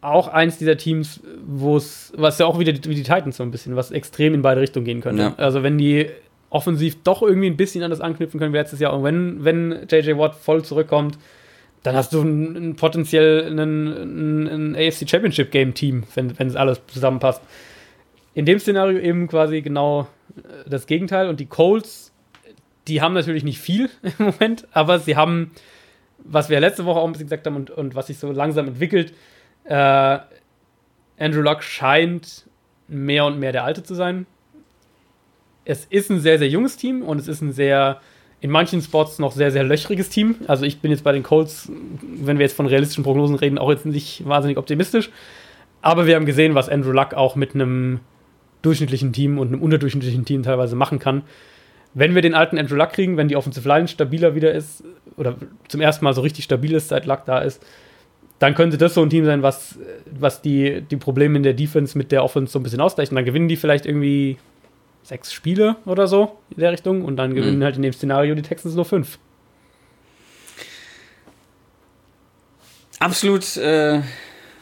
[0.00, 3.50] auch eins dieser Teams, wo es, was ja auch wieder wie die Titans so ein
[3.50, 5.22] bisschen, was extrem in beide Richtungen gehen könnte.
[5.22, 5.34] Ja.
[5.38, 6.06] Also wenn die
[6.50, 9.86] offensiv doch irgendwie ein bisschen an das anknüpfen können wie letztes Jahr und wenn, wenn
[9.90, 11.18] JJ Watt voll zurückkommt,
[11.86, 16.56] dann hast du ein, ein potenziell ein, ein, AFC Championship Game Team, wenn, wenn es
[16.56, 17.40] alles zusammenpasst.
[18.34, 22.12] In dem Szenario eben quasi genau äh, das Gegenteil und die Colts,
[22.88, 25.52] die haben natürlich nicht viel im Moment, aber sie haben,
[26.18, 28.66] was wir letzte Woche auch ein bisschen gesagt haben und, und was sich so langsam
[28.66, 29.14] entwickelt,
[29.64, 30.18] äh,
[31.18, 32.46] Andrew Luck scheint
[32.88, 34.26] mehr und mehr der Alte zu sein.
[35.64, 38.00] Es ist ein sehr, sehr junges Team und es ist ein sehr,
[38.40, 40.36] in manchen Spots noch sehr, sehr löchriges Team.
[40.46, 41.70] Also ich bin jetzt bei den Colts,
[42.02, 45.10] wenn wir jetzt von realistischen Prognosen reden, auch jetzt nicht wahnsinnig optimistisch.
[45.80, 48.00] Aber wir haben gesehen, was Andrew Luck auch mit einem
[48.62, 51.22] durchschnittlichen Team und einem unterdurchschnittlichen Team teilweise machen kann.
[51.94, 54.84] Wenn wir den alten Andrew Luck kriegen, wenn die Offensive Line stabiler wieder ist
[55.16, 55.36] oder
[55.68, 57.64] zum ersten Mal so richtig stabil ist, seit Luck da ist,
[58.38, 59.78] dann könnte das so ein Team sein, was,
[60.10, 63.12] was die, die Probleme in der Defense mit der Offense so ein bisschen ausgleicht.
[63.12, 64.36] Und dann gewinnen die vielleicht irgendwie
[65.06, 67.64] sechs Spiele oder so in der Richtung und dann gewinnen Mhm.
[67.64, 69.18] halt in dem Szenario die Texans nur fünf.
[72.98, 74.02] Absolut äh, äh,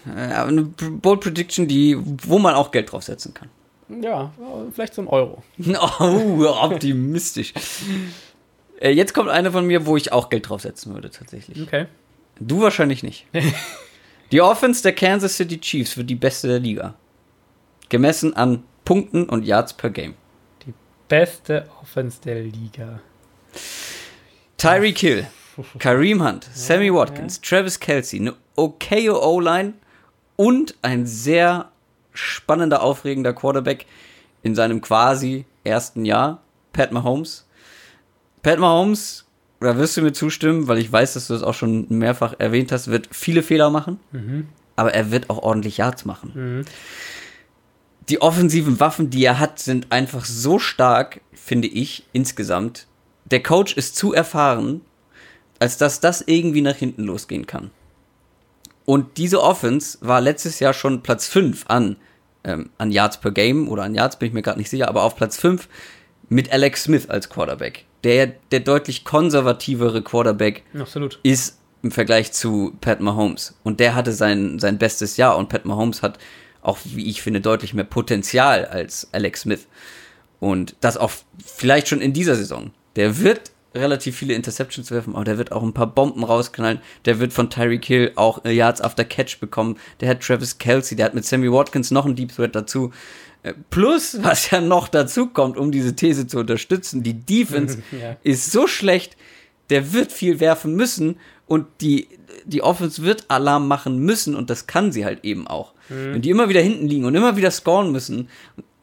[0.07, 3.49] eine Bold Prediction, die, wo man auch Geld draufsetzen kann.
[4.03, 4.33] Ja,
[4.73, 5.43] vielleicht so ein Euro.
[6.01, 7.53] Oh, optimistisch.
[8.81, 11.63] Äh, Jetzt kommt eine von mir, wo ich auch Geld draufsetzen würde, tatsächlich.
[11.63, 11.87] Okay.
[12.41, 13.27] Du wahrscheinlich nicht.
[14.33, 16.95] Die Offense der Kansas City Chiefs wird die beste der Liga.
[17.91, 20.15] Gemessen an Punkten und Yards per Game.
[21.15, 22.99] Beste Offense der Liga.
[24.57, 25.27] Tyreek Hill,
[25.79, 29.75] Kareem Hunt, Sammy Watkins, Travis Kelsey, eine okaye O-Line
[30.35, 31.71] und ein sehr
[32.15, 33.87] spannender, aufregender Quarterback
[34.43, 36.43] in seinem quasi ersten Jahr,
[36.73, 37.47] Pat Mahomes.
[38.43, 39.25] Pat Mahomes,
[39.61, 42.73] da wirst du mir zustimmen, weil ich weiß, dass du das auch schon mehrfach erwähnt
[42.73, 44.01] hast, wird viele Fehler machen,
[44.75, 46.65] aber er wird auch ordentlich Yards machen.
[48.09, 52.87] Die offensiven Waffen, die er hat, sind einfach so stark, finde ich, insgesamt.
[53.25, 54.83] Der Coach ist zu erfahren,
[55.59, 57.71] als dass das irgendwie nach hinten losgehen kann.
[58.85, 61.97] Und diese Offense war letztes Jahr schon Platz 5 an,
[62.45, 65.03] ähm, an Yards per Game oder an Yards bin ich mir gerade nicht sicher, aber
[65.03, 65.69] auf Platz 5
[66.29, 67.87] mit Alex Smith als Quarterback.
[68.03, 71.19] Der, der deutlich konservativere Quarterback Absolut.
[71.23, 73.57] ist im Vergleich zu Pat Mahomes.
[73.63, 75.37] Und der hatte sein, sein bestes Jahr.
[75.37, 76.19] Und Pat Mahomes hat
[76.65, 79.67] auch, wie ich finde, deutlich mehr Potenzial als Alex Smith.
[80.41, 81.13] Und das auch
[81.45, 82.73] vielleicht schon in dieser Saison.
[82.97, 86.81] Der wird relativ viele Interceptions werfen, aber der wird auch ein paar Bomben rausknallen.
[87.07, 89.79] Der wird von Tyreek Hill auch äh, Yards after Catch bekommen.
[90.01, 92.93] Der hat Travis Kelsey, der hat mit Sammy Watkins noch einen Deep Threat dazu.
[93.43, 98.17] Äh, Plus, was ja noch dazu kommt, um diese These zu unterstützen, die Defense Ja.
[98.23, 99.17] ist so schlecht,
[99.71, 101.17] der wird viel werfen müssen
[101.47, 102.07] und die,
[102.45, 105.73] die Offense wird Alarm machen müssen und das kann sie halt eben auch.
[105.89, 108.29] Wenn die immer wieder hinten liegen und immer wieder scoren müssen,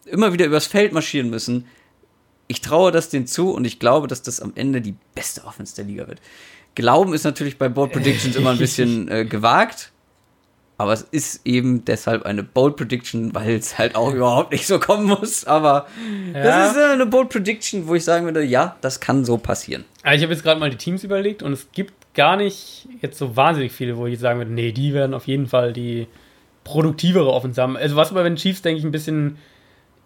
[0.05, 1.65] immer wieder übers Feld marschieren müssen,
[2.47, 5.75] ich traue das denen zu und ich glaube, dass das am Ende die beste Offense
[5.75, 6.19] der Liga wird.
[6.75, 9.91] Glauben ist natürlich bei Bold Predictions immer ein bisschen äh, gewagt,
[10.77, 14.79] aber es ist eben deshalb eine Bold Prediction, weil es halt auch überhaupt nicht so
[14.79, 15.45] kommen muss.
[15.45, 15.87] Aber
[16.33, 16.43] Ja.
[16.43, 19.85] das ist äh, eine Bold Prediction, wo ich sagen würde, ja, das kann so passieren.
[20.03, 23.17] Also ich habe jetzt gerade mal die Teams überlegt und es gibt gar nicht jetzt
[23.17, 26.07] so wahnsinnig viele, wo ich sagen würde, nee, die werden auf jeden Fall die
[26.63, 27.77] produktivere Offense haben.
[27.77, 29.37] Also was aber wenn Chiefs, denke ich, ein bisschen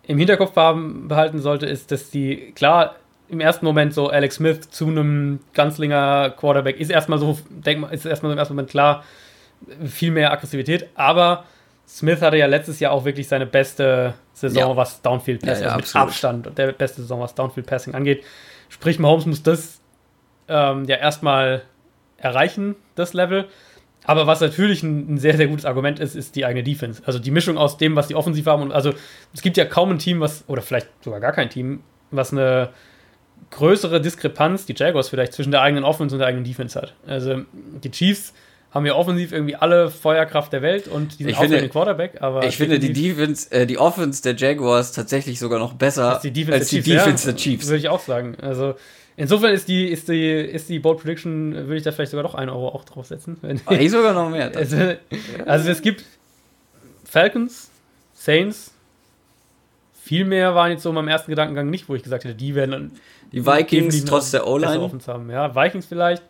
[0.03, 2.95] im Hinterkopf behalten sollte, ist, dass die, klar,
[3.27, 7.87] im ersten Moment so Alex Smith zu einem Ganzlinger Quarterback ist erstmal so, denk mal,
[7.87, 9.03] ist erstmal so im ersten Moment klar,
[9.83, 11.45] viel mehr Aggressivität, aber
[11.87, 14.75] Smith hatte ja letztes Jahr auch wirklich seine beste Saison, Ja.
[14.77, 16.03] was Downfield Passing, Ja, ja, also mit.
[16.03, 18.23] Abstand der beste Saison, was Downfield Passing angeht.
[18.69, 19.79] Sprich, Mahomes muss das
[20.47, 21.63] ähm, ja erstmal
[22.25, 23.45] erreichen, das Level.
[24.03, 27.01] Aber was natürlich ein, ein sehr, sehr gutes Argument ist, ist die eigene Defense.
[27.05, 28.61] Also die Mischung aus dem, was die offensiv haben.
[28.61, 28.93] Und also
[29.33, 31.81] es gibt ja kaum ein Team, was, oder vielleicht sogar gar kein Team,
[32.11, 32.69] was eine
[33.51, 36.93] größere Diskrepanz, die Jaguars vielleicht, zwischen der eigenen Offense und der eigenen Defense hat.
[37.07, 37.41] Also
[37.83, 38.33] die Chiefs
[38.71, 41.69] haben ja offensiv irgendwie alle Feuerkraft der Welt und die sind Ich auch finde- den
[41.69, 46.13] Quarterback, aber Ich finde die Defense, äh, die Offense der Jaguars tatsächlich sogar noch besser
[46.15, 47.67] als die Defense als der Chiefs, Defense ja, der Chiefs.
[47.67, 48.35] Würde ich auch sagen.
[48.41, 48.75] Also
[49.17, 52.35] Insofern ist die, ist die, ist die Bold Prediction, würde ich da vielleicht sogar noch
[52.35, 53.37] einen Euro auch draufsetzen.
[53.41, 54.51] Wenn, Ah, ich sogar noch mehr.
[54.55, 54.77] also,
[55.45, 56.03] also es gibt
[57.05, 57.69] Falcons,
[58.13, 58.73] Saints,
[59.93, 62.55] viel mehr waren jetzt so in meinem ersten Gedankengang nicht, wo ich gesagt hätte, die
[62.55, 62.91] werden
[63.31, 64.91] Die Vikings trotz der O-Line.
[65.07, 65.29] Haben.
[65.29, 66.23] Ja, Vikings vielleicht,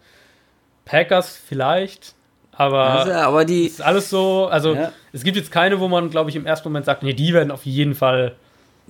[0.85, 2.13] Packers vielleicht,
[2.51, 4.91] aber Also, aber die, ist alles so, also Ja.
[5.11, 7.51] es gibt jetzt keine, wo man, glaube ich, im ersten Moment sagt, nee, die werden
[7.51, 8.35] auf jeden Fall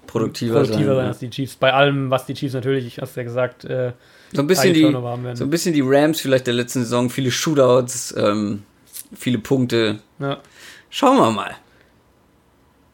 [0.07, 1.07] produktiver, produktiver sein sein.
[1.07, 1.55] als die Chiefs.
[1.55, 3.93] Bei allem, was die Chiefs natürlich, ich hast ja gesagt, äh,
[4.33, 4.91] So ein bisschen die,
[5.35, 8.63] so ein bisschen die Rams vielleicht der letzten Saison, viele Shootouts, ähm,
[9.13, 9.99] viele Punkte.
[10.19, 10.39] ja.
[10.89, 11.55] Schauen wir mal.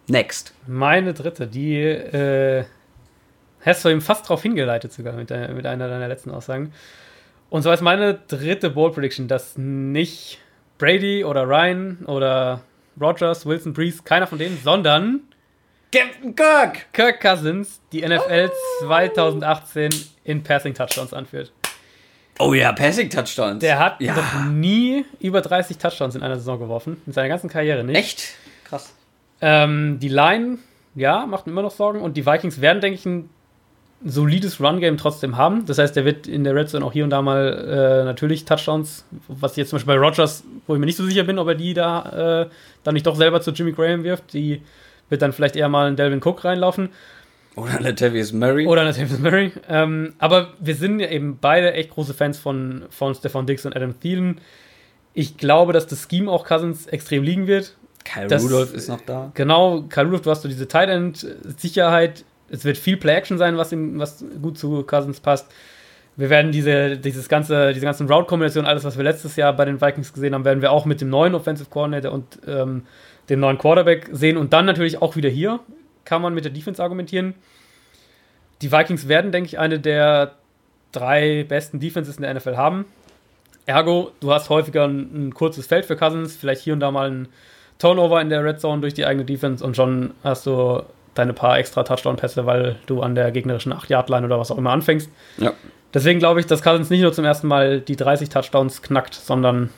[0.07, 0.53] Next.
[0.65, 2.65] Meine dritte, die äh,
[3.63, 6.73] hast du eben fast drauf hingeleitet sogar mit, der, mit einer deiner letzten Aussagen.
[7.49, 10.39] Und zwar ist meine dritte Bold Prediction, dass nicht
[10.77, 12.61] Brady oder Ryan oder
[12.99, 15.21] Rogers, Wilson, Breeze, keiner von denen, sondern
[15.93, 16.93] Captain Kirk!
[16.93, 18.49] Kirk Cousins die NFL
[18.79, 19.89] 2018
[20.23, 21.51] in Passing Touchdowns anführt.
[22.39, 23.59] Oh ja, Passing Touchdowns.
[23.59, 24.15] Der hat ja.
[24.15, 27.97] noch nie über 30 Touchdowns in einer Saison geworfen, in seiner ganzen Karriere nicht.
[27.97, 28.23] Echt?
[28.63, 28.95] Krass.
[29.41, 30.59] Ähm, die Line,
[30.95, 31.99] ja, macht mir immer noch Sorgen.
[31.99, 33.29] Und die Vikings werden, denke ich, ein
[34.05, 35.65] solides Run-Game trotzdem haben.
[35.65, 38.45] Das heißt, der wird in der Red Zone auch hier und da mal äh, natürlich
[38.45, 41.49] Touchdowns, was jetzt zum Beispiel bei Rogers, wo ich mir nicht so sicher bin, ob
[41.49, 42.49] er die da äh,
[42.85, 44.31] dann nicht doch selber zu Jimmy Graham wirft.
[44.31, 44.61] Die
[45.11, 46.89] wird dann vielleicht eher mal in Delvin Cook reinlaufen.
[47.55, 48.65] Oder Latavius Murray.
[48.65, 49.51] Oder natürlich Murray.
[49.67, 53.75] Ähm, aber wir sind ja eben beide echt große Fans von, von Stefan Dix und
[53.75, 54.39] Adam Thielen.
[55.13, 57.75] Ich glaube, dass das Scheme auch Cousins extrem liegen wird.
[58.05, 59.31] Kyle das- Rudolph ist noch da.
[59.33, 61.27] Genau, Karl Rudolph, du hast so diese Tight End
[61.57, 62.23] Sicherheit.
[62.49, 65.51] Es wird viel Play Action sein, was ihm, was gut zu Cousins passt.
[66.17, 69.79] Wir werden diese, dieses ganze, diese ganzen Route-Kombinationen, alles, was wir letztes Jahr bei den
[69.81, 72.83] Vikings gesehen haben, werden wir auch mit dem neuen Offensive Coordinator und ähm,
[73.31, 74.37] dem neuen Quarterback sehen.
[74.37, 75.59] Und dann natürlich auch wieder hier
[76.03, 77.33] kann man mit der Defense argumentieren.
[78.61, 80.33] Die Vikings werden, denke ich, eine der
[80.91, 82.85] drei besten Defenses in der NFL haben.
[83.65, 87.09] Ergo, du hast häufiger ein, ein kurzes Feld für Cousins, vielleicht hier und da mal
[87.09, 87.27] ein
[87.79, 90.83] Turnover in der Red Zone durch die eigene Defense und schon hast du
[91.13, 95.09] deine paar extra Touchdown-Pässe, weil du an der gegnerischen 8-Yard-Line oder was auch immer anfängst.
[95.37, 95.53] Ja.
[95.93, 99.69] Deswegen glaube ich, dass Cousins nicht nur zum ersten Mal die 30 Touchdowns knackt, sondern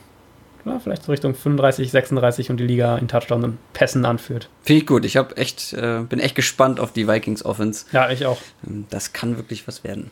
[0.64, 4.48] ja, vielleicht so Richtung 35, 36 und die Liga in Touchdowns und Pässen anführt.
[4.62, 5.04] Finde ich gut.
[5.04, 7.86] Ich hab echt, äh, bin echt gespannt auf die Vikings Offense.
[7.92, 8.38] Ja, ich auch.
[8.66, 10.10] Ähm, Das kann wirklich was werden.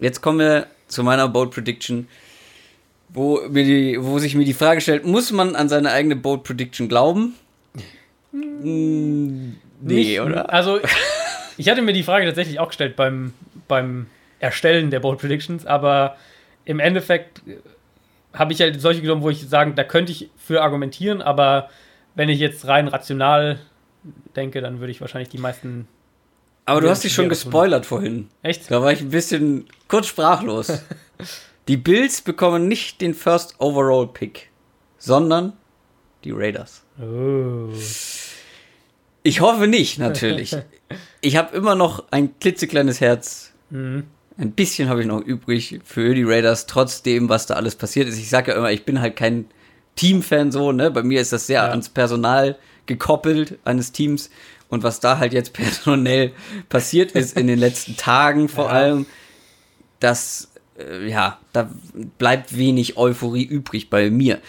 [0.00, 2.08] Jetzt kommen wir zu meiner Bold Prediction,
[3.08, 6.42] wo, mir die, wo sich mir die Frage stellt, muss man an seine eigene Bold
[6.42, 7.34] Prediction glauben?
[8.32, 9.52] Mm,
[9.82, 10.50] Nee, Nicht- oder?
[10.52, 10.80] Also,
[11.56, 13.32] ich hatte mir die Frage tatsächlich auch gestellt beim,
[13.68, 14.06] beim
[14.40, 16.16] Erstellen der Bold Predictions, aber
[16.64, 17.42] im Endeffekt
[18.36, 21.70] habe ich halt solche genommen, wo ich sagen, da könnte ich für argumentieren, aber
[22.14, 23.58] wenn ich jetzt rein rational
[24.36, 25.88] denke, dann würde ich wahrscheinlich die meisten.
[26.66, 28.28] Aber du hast dich schon gespoilert vorhin.
[28.42, 28.70] Echt?
[28.70, 30.82] Da war ich ein bisschen kurz sprachlos.
[31.68, 34.50] die Bills bekommen nicht den First Overall Pick,
[34.98, 35.54] sondern
[36.24, 36.84] die Raiders.
[37.00, 37.68] Oh.
[39.22, 40.56] Ich hoffe nicht, natürlich.
[41.20, 43.52] ich habe immer noch ein klitzekleines Herz.
[43.70, 44.04] Mhm.
[44.38, 48.18] Ein bisschen habe ich noch übrig für die Raiders, trotzdem, was da alles passiert ist.
[48.18, 49.46] Ich sage ja immer, ich bin halt kein
[49.94, 50.90] Teamfan so, ne?
[50.90, 51.70] Bei mir ist das sehr Ja.
[51.70, 54.28] ans Personal gekoppelt eines Teams.
[54.68, 56.32] Und was da halt jetzt personell
[56.68, 58.70] passiert ist in den letzten Tagen vor Ja.
[58.72, 59.06] allem,
[60.00, 61.70] das, äh, ja, da
[62.18, 64.40] bleibt wenig Euphorie übrig bei mir.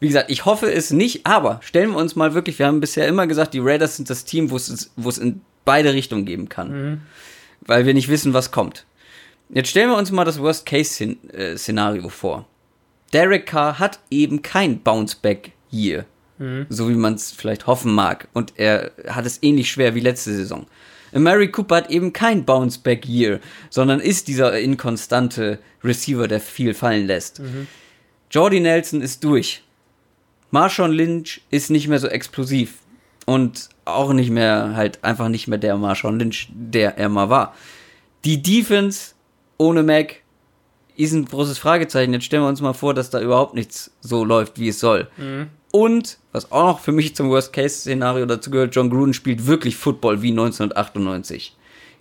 [0.00, 3.06] Wie gesagt, ich hoffe es nicht, aber stellen wir uns mal wirklich, wir haben bisher
[3.06, 6.48] immer gesagt, die Raiders sind das Team, wo es, wo es in beide Richtungen geben
[6.48, 7.02] kann.
[7.60, 8.84] Weil wir nicht wissen, was kommt.
[9.48, 12.46] Jetzt stellen wir uns mal das Worst-Case-Szenario vor.
[13.12, 16.04] Derek Carr hat eben kein Bounce-Back-Year,
[16.68, 18.28] so wie man es vielleicht hoffen mag.
[18.32, 20.66] Und er hat es ähnlich schwer wie letzte Saison.
[21.12, 23.40] Mary Cooper hat eben kein Bounce-Back-Year,
[23.70, 27.40] sondern ist dieser inkonstante Receiver, der viel fallen lässt.
[28.30, 29.62] Jordy Nelson ist durch.
[30.50, 32.78] Marshawn Lynch ist nicht mehr so explosiv.
[33.24, 37.54] Und auch nicht mehr, halt einfach nicht mehr der Marshawn Lynch, der er mal war.
[38.24, 39.14] Die Defense
[39.58, 40.22] ohne Mac
[40.96, 42.12] ist ein großes Fragezeichen.
[42.12, 45.08] Jetzt stellen wir uns mal vor, dass da überhaupt nichts so läuft, wie es soll.
[45.72, 50.22] Und, was auch noch für mich zum Worst-Case-Szenario dazu gehört, John Gruden spielt wirklich Football
[50.22, 51.54] wie 1998.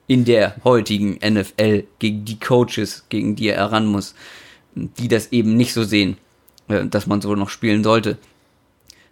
[0.08, 4.16] In der heutigen NFL gegen die Coaches, gegen die er heran muss,
[4.76, 6.18] die das eben nicht so sehen,
[6.68, 8.18] äh, dass man so noch spielen sollte.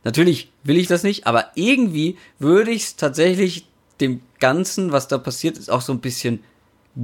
[0.04, 3.68] Natürlich will ich das nicht, aber irgendwie würde ich es tatsächlich
[4.02, 6.44] dem Ganzen, was da passiert ist, auch so ein bisschen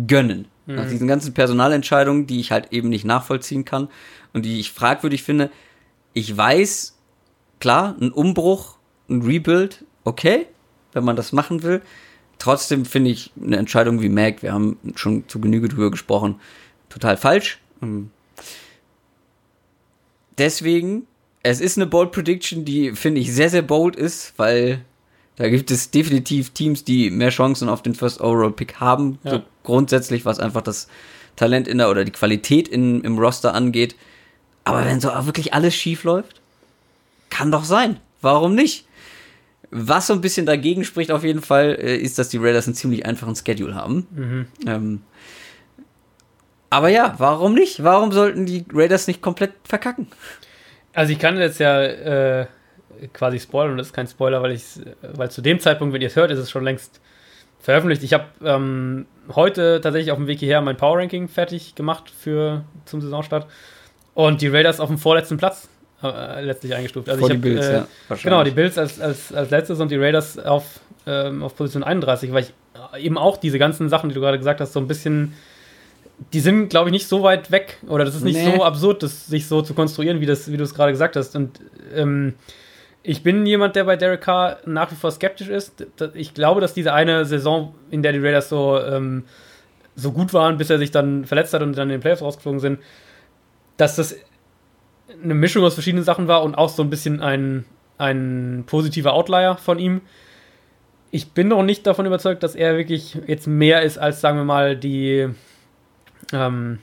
[0.08, 0.48] gönnen.
[0.76, 3.90] Nach diesen ganzen Personalentscheidungen, die ich halt eben nicht nachvollziehen kann
[4.34, 5.50] und die ich fragwürdig finde.
[6.14, 6.98] Ich weiß,
[7.60, 8.76] klar, ein Umbruch,
[9.10, 10.46] ein Rebuild, okay,
[10.94, 11.82] wenn man das machen will.
[12.38, 16.40] Trotzdem finde ich eine Entscheidung wie Mac, wir haben schon zu Genüge drüber gesprochen,
[16.88, 17.60] total falsch.
[17.82, 18.12] Ähm,
[20.38, 21.08] deswegen,
[21.44, 24.86] es ist eine Bold Prediction, die finde ich sehr, sehr bold ist, weil
[25.36, 29.20] da gibt es definitiv Teams, die mehr Chancen auf den First Overall Pick haben.
[29.24, 29.32] Ja.
[29.32, 30.88] So grundsätzlich, was einfach das
[31.36, 33.96] Talent in der oder die Qualität in, im Roster angeht.
[34.64, 36.42] Aber wenn so wirklich alles schief läuft,
[37.30, 38.00] kann doch sein.
[38.22, 38.88] Warum nicht?
[39.72, 42.74] Was so ein bisschen dagegen spricht auf jeden Fall, äh, ist, dass die Raiders einen
[42.74, 44.08] ziemlich einfachen Schedule haben.
[44.12, 44.48] Mhm.
[44.66, 45.02] Ähm,
[46.72, 47.84] aber ja, warum nicht?
[47.84, 50.08] Warum sollten die Raiders nicht komplett verkacken?
[50.94, 52.48] Also ich kann jetzt ja äh,
[53.14, 54.64] quasi spoilern, und das ist kein Spoiler, weil ich
[55.02, 57.00] weil zu dem Zeitpunkt, wenn ihr es hört, ist es schon längst
[57.60, 58.04] veröffentlicht.
[58.04, 62.64] Ich habe ähm, heute tatsächlich auf dem Weg hierher mein Power Ranking fertig gemacht für
[62.86, 63.48] zum Saisonstart
[64.14, 65.70] und die Raiders auf dem vorletzten Platz
[66.04, 67.10] äh, letztlich eingestuft.
[67.10, 69.92] Also Vor ich die Bills, äh, ja, genau die Bills als, als, als letztes und
[69.92, 72.54] die Raiders auf, ähm, auf Position 31, weil ich
[73.04, 75.34] eben auch diese ganzen Sachen, die du gerade gesagt hast, so ein bisschen
[76.34, 78.56] die sind, glaube ich, nicht so weit weg oder das ist nicht nee.
[78.56, 81.36] so absurd, das sich so zu konstruieren, wie, das, wie du es gerade gesagt hast.
[81.36, 81.60] Und
[81.96, 82.34] ähm,
[83.04, 85.86] ich bin jemand, der bei Derek Carr nach wie vor skeptisch ist.
[86.14, 89.24] Ich glaube, dass diese eine Saison, in der die Raiders so, ähm,
[89.96, 92.60] so gut waren, bis er sich dann verletzt hat und dann in den Playoffs rausgeflogen
[92.60, 92.80] sind,
[93.78, 94.16] dass das
[95.24, 97.66] eine Mischung aus verschiedenen Sachen war und auch so ein bisschen ein,
[97.98, 100.02] ein positiver Outlier von ihm.
[101.12, 104.44] Ich bin noch nicht davon überzeugt, dass er wirklich jetzt mehr ist als, sagen wir
[104.44, 105.30] mal, die,
[106.34, 106.80] ähm,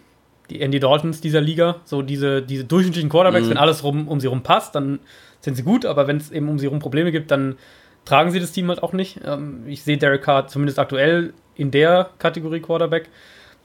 [0.51, 1.77] die Andy Daltons dieser Liga.
[1.85, 3.51] So diese, diese durchschnittlichen Quarterbacks, mhm.
[3.51, 4.99] wenn alles rum, um sie rum passt, dann
[5.41, 7.57] sind sie gut, aber wenn es eben um sie herum Probleme gibt, dann
[8.05, 9.21] tragen sie das Team halt auch nicht.
[9.25, 13.09] Ähm, ich sehe Derek Carr zumindest aktuell in der Kategorie Quarterback.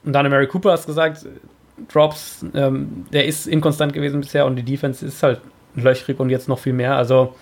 [0.04, 1.26] Und dann Mary Cooper hast gesagt,
[1.88, 5.40] Drops, ähm, der ist inkonstant gewesen bisher und die Defense ist halt
[5.74, 6.96] löchrig und jetzt noch viel mehr.
[6.96, 7.34] Also,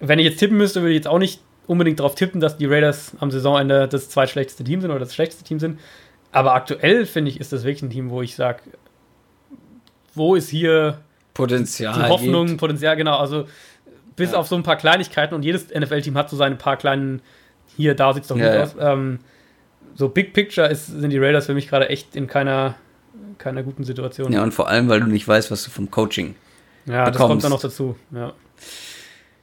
[0.00, 2.66] wenn ich jetzt tippen müsste, würde ich jetzt auch nicht unbedingt darauf tippen, dass die
[2.66, 5.78] Raiders am Saisonende das zweitschlechteste Team sind oder das schlechteste Team sind.
[6.32, 8.62] Aber aktuell finde ich, ist das wirklich ein Team, wo ich sage,
[10.14, 10.98] wo ist hier
[11.34, 11.94] Potenzial.
[11.94, 12.60] Die Hoffnung, gibt.
[12.60, 13.18] Potenzial, genau.
[13.18, 13.46] Also
[14.16, 14.38] bis ja.
[14.38, 17.20] auf so ein paar Kleinigkeiten und jedes NFL-Team hat so seine paar kleinen,
[17.76, 18.76] hier, da sieht es doch ja, gut aus.
[18.78, 19.18] Ähm,
[19.96, 22.76] so Big Picture ist, sind die Raiders für mich gerade echt in keiner,
[23.38, 24.32] keiner guten Situation.
[24.32, 26.36] Ja, und vor allem, weil du nicht weißt, was du vom Coaching
[26.86, 27.20] Ja, bekommst.
[27.20, 27.96] das kommt dann noch dazu.
[28.12, 28.32] Ja.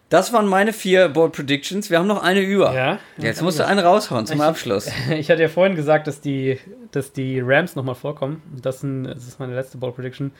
[0.10, 1.90] Das waren meine vier Board Predictions.
[1.90, 2.74] Wir haben noch eine über.
[2.74, 3.00] Ja.
[3.18, 4.90] Jetzt musst du eine raushauen zum ich, Abschluss.
[5.10, 6.60] Ich hatte ja vorhin gesagt, dass die,
[6.92, 8.42] dass die Rams nochmal vorkommen.
[8.62, 10.32] Das, sind, das ist meine letzte Board Prediction.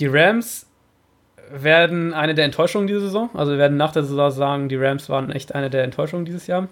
[0.00, 0.66] Die Rams
[1.50, 3.30] werden eine der Enttäuschungen diese Saison.
[3.34, 6.46] Also wir werden nach der Saison sagen, die Rams waren echt eine der Enttäuschungen dieses
[6.46, 6.68] Jahr.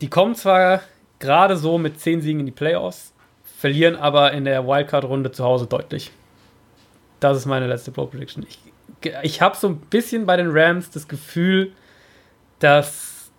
[0.00, 0.80] Die kommen zwar
[1.18, 3.12] gerade so mit 10 Siegen in die Playoffs,
[3.58, 6.10] verlieren aber in der Wildcard-Runde zu Hause deutlich.
[7.20, 8.44] Das ist meine letzte Pro Prediction.
[8.48, 8.58] Ich,
[9.22, 11.72] ich habe so ein bisschen bei den Rams das Gefühl,
[12.58, 13.30] dass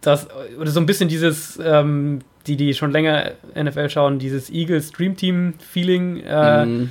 [0.00, 0.28] das,
[0.58, 5.16] oder so ein bisschen dieses, ähm, die, die schon länger NFL schauen, dieses Eagles Dream
[5.16, 6.22] Team Feeling.
[6.24, 6.90] Äh, mm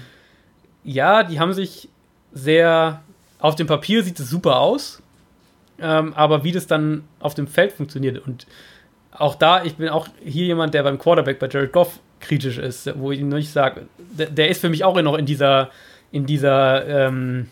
[0.85, 1.89] ja, die haben sich
[2.31, 3.01] sehr.
[3.39, 5.03] Auf dem Papier sieht es super aus,
[5.79, 8.47] ähm, aber wie das dann auf dem Feld funktioniert und
[9.11, 12.97] auch da, ich bin auch hier jemand, der beim Quarterback bei Jared Goff kritisch ist,
[12.99, 15.69] wo ich nicht sage, der, der, ist für mich auch noch in dieser,
[16.11, 17.47] in dieser ähm,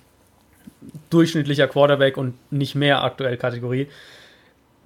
[1.09, 3.87] durchschnittlicher Quarterback und nicht mehr aktuell Kategorie.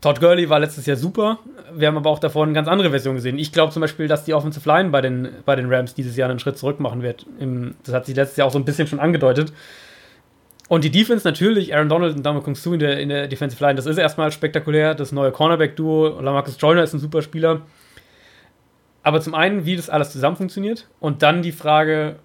[0.02, 1.40] Todd Gurley war letztes Jahr super.
[1.74, 3.40] Wir haben aber auch davor eine ganz andere Version gesehen.
[3.40, 6.30] Ich glaube zum Beispiel, dass die Offensive Line bei den, bei den Rams dieses Jahr
[6.30, 7.26] einen Schritt zurück machen wird.
[7.40, 9.52] Im, das hat sich letztes Jahr auch so ein bisschen schon angedeutet.
[10.70, 13.64] Und die Defense natürlich, Aaron Donald und Damo Kung Su in der, in der Defensive
[13.64, 14.96] Line, das ist erstmal spektakulär.
[14.96, 17.62] Das neue Cornerback-Duo, Lamarcus Joyner ist ein super Spieler.
[19.02, 20.88] Aber zum einen, wie das alles zusammen funktioniert.
[21.00, 22.18] Und dann die Frage: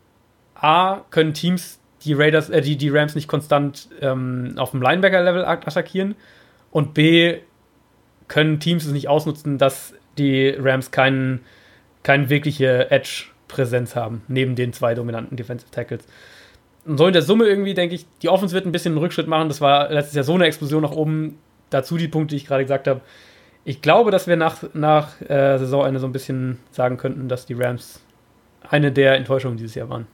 [0.55, 5.45] A, können Teams die Raiders, äh, die, die Rams nicht konstant ähm, auf dem Linebacker-Level
[5.45, 6.17] attackieren?
[6.73, 7.39] Und B,
[8.33, 11.41] können Teams es nicht ausnutzen, dass die Rams keinen,
[12.03, 16.03] keine wirkliche Edge-Präsenz haben, neben den zwei dominanten Defensive Tackles.
[16.87, 19.27] Und so in der Summe irgendwie denke ich, die Offense wird ein bisschen einen Rückschritt
[19.29, 19.49] machen.
[19.49, 21.37] Das war letztes Jahr so eine Explosion nach oben.
[21.69, 23.03] Dazu die Punkte, die ich gerade gesagt habe.
[23.67, 27.55] Ich glaube, dass wir nach, nach äh, Saisonende so ein bisschen sagen könnten, dass die
[27.55, 28.01] Rams
[28.67, 30.07] eine der Enttäuschungen dieses Jahr waren.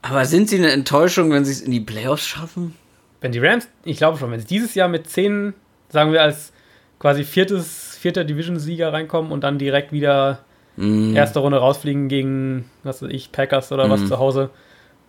[0.00, 2.74] Aber sind sie eine Enttäuschung, wenn sie es in die Playoffs schaffen?
[3.20, 5.52] Wenn die Rams, ich glaube schon, wenn sie dieses Jahr mit zehn,
[5.90, 6.54] sagen wir als
[7.02, 10.38] quasi viertes, vierter Division-Sieger reinkommen und dann direkt wieder
[10.76, 11.16] mm.
[11.16, 13.90] erste Runde rausfliegen gegen, was weiß ich, Packers oder mm.
[13.90, 14.50] was zu Hause,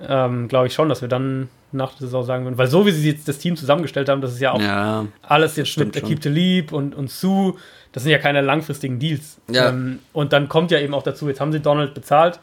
[0.02, 2.57] ähm, glaube ich schon, dass wir dann nach der Saison sagen würden.
[2.57, 5.56] Weil so wie sie jetzt das Team zusammengestellt haben, das ist ja auch ja, alles
[5.56, 5.94] jetzt mit
[6.24, 7.53] the Leap und, und Sue,
[7.91, 9.40] das sind ja keine langfristigen Deals.
[9.48, 9.70] Ja.
[9.70, 12.40] Ähm, und dann kommt ja eben auch dazu, jetzt haben sie Donald bezahlt.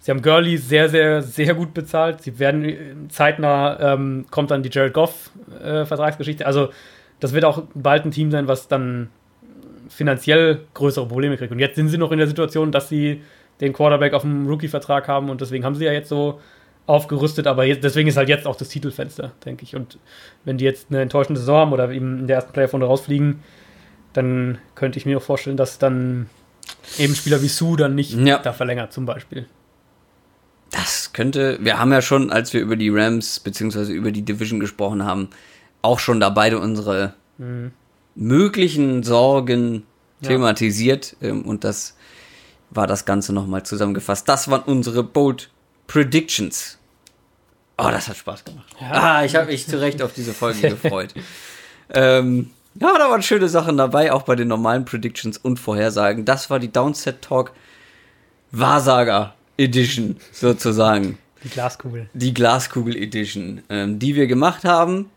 [0.00, 2.22] Sie haben Gurley sehr, sehr, sehr gut bezahlt.
[2.22, 5.30] Sie werden zeitnah ähm, kommt dann die Jared Goff
[5.62, 6.46] äh, Vertragsgeschichte.
[6.46, 6.70] Also
[7.24, 9.08] das wird auch bald ein Team sein, was dann
[9.88, 11.52] finanziell größere Probleme kriegt.
[11.52, 13.22] Und jetzt sind sie noch in der Situation, dass sie
[13.62, 16.38] den Quarterback auf dem Rookie-Vertrag haben und deswegen haben sie ja jetzt so
[16.86, 19.74] aufgerüstet, aber jetzt, deswegen ist halt jetzt auch das Titelfenster, denke ich.
[19.74, 19.98] Und
[20.44, 23.40] wenn die jetzt eine enttäuschende Saison haben oder eben in der ersten Playoff-Runde rausfliegen,
[24.12, 26.26] dann könnte ich mir auch vorstellen, dass dann
[26.98, 28.36] eben Spieler wie Sue dann nicht Ja.
[28.36, 29.46] da verlängert, zum Beispiel.
[30.72, 34.60] Das könnte, wir haben ja schon, als wir über die Rams beziehungsweise über die Division
[34.60, 35.30] gesprochen haben,
[35.84, 37.14] auch schon da beide unsere
[38.14, 39.84] möglichen Sorgen
[40.20, 40.28] Ja.
[40.28, 41.96] thematisiert ähm, und das
[42.70, 44.28] war das Ganze nochmal zusammengefasst.
[44.28, 45.50] Das waren unsere Bold
[45.86, 46.78] Predictions.
[47.76, 48.66] Oh, das hat Spaß gemacht.
[48.80, 51.12] Ah, ich habe mich zu Recht auf diese Folge gefreut.
[51.90, 52.50] Ähm,
[52.80, 56.24] ja, da waren schöne Sachen dabei, auch bei den normalen Predictions und Vorhersagen.
[56.24, 57.52] Das war die Downset Talk
[58.52, 61.18] Wahrsager Edition sozusagen.
[61.42, 62.08] Die Glaskugel.
[62.14, 65.10] Die Glaskugel Edition, ähm, die wir gemacht haben.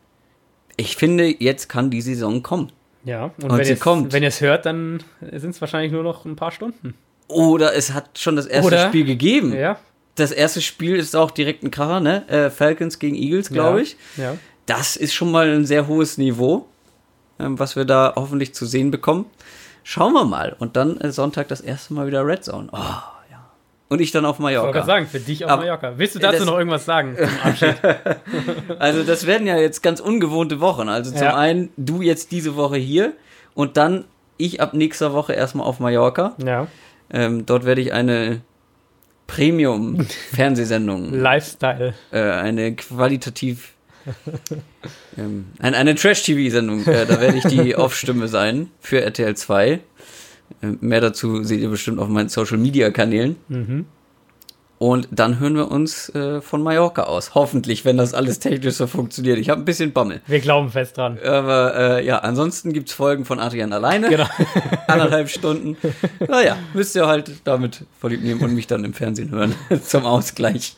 [0.77, 2.71] Ich finde, jetzt kann die Saison kommen.
[3.03, 4.13] Ja, und, Und wenn, sie ihr kommt.
[4.13, 6.93] wenn ihr es hört, dann sind es wahrscheinlich nur noch ein paar Stunden.
[7.27, 8.87] Oder es hat schon das erste Oder?
[8.87, 9.53] Spiel gegeben.
[9.55, 9.77] Ja,
[10.15, 12.27] Das erste Spiel ist auch direkt ein Kracher, ne?
[12.29, 13.83] Äh, Falcons gegen Eagles, glaube Ja.
[13.83, 13.97] ich.
[14.17, 14.37] ja.
[14.65, 16.67] Das ist schon mal ein sehr hohes Niveau,
[17.39, 19.25] ähm, was wir da hoffentlich zu sehen bekommen.
[19.83, 20.55] Schauen wir mal.
[20.59, 22.67] Und dann äh, Sonntag das erste Mal wieder Red Zone.
[22.73, 22.77] Oh.
[23.89, 24.71] Und ich dann auf Ich wollte Mallorca.
[24.79, 25.93] gerade sagen, für dich auf Aber- Mallorca.
[25.97, 27.75] Willst du dazu das- noch irgendwas sagen zum Abschied?
[28.79, 30.89] Also das werden ja jetzt ganz ungewohnte Wochen.
[30.89, 31.37] Also zum Ja.
[31.37, 33.13] einen du jetzt diese Woche hier
[33.53, 34.03] und dann
[34.37, 36.35] ich ab nächster Woche erstmal auf Mallorca.
[36.45, 36.67] ja,
[37.11, 38.41] Ähm, dort werde ich eine
[39.27, 41.93] Premium-Fernsehsendung, Lifestyle.
[42.11, 43.73] äh, eine qualitativ,
[45.17, 49.79] ähm, ein, eine Trash-TV-Sendung, äh, da werde ich die Off-Stimme sein für RTL 2.
[50.61, 53.35] Mehr dazu seht ihr bestimmt auf meinen Social-Media-Kanälen.
[53.47, 53.85] Mhm.
[54.79, 57.33] Und dann hören wir uns äh, von Mallorca aus.
[57.33, 59.39] Hoffentlich, wenn das alles technisch so funktioniert.
[59.39, 60.21] Ich habe ein bisschen Bammel.
[60.27, 61.17] Wir glauben fest dran.
[61.23, 64.07] Aber äh, ja, ansonsten gibt's Folgen von Adrian alleine.
[64.09, 64.27] Genau.
[64.87, 65.77] Anderthalb Stunden.
[66.27, 69.55] Naja, müsst ihr halt damit vorlieb nehmen und mich dann im Fernsehen hören.
[69.83, 70.75] Zum Ausgleich.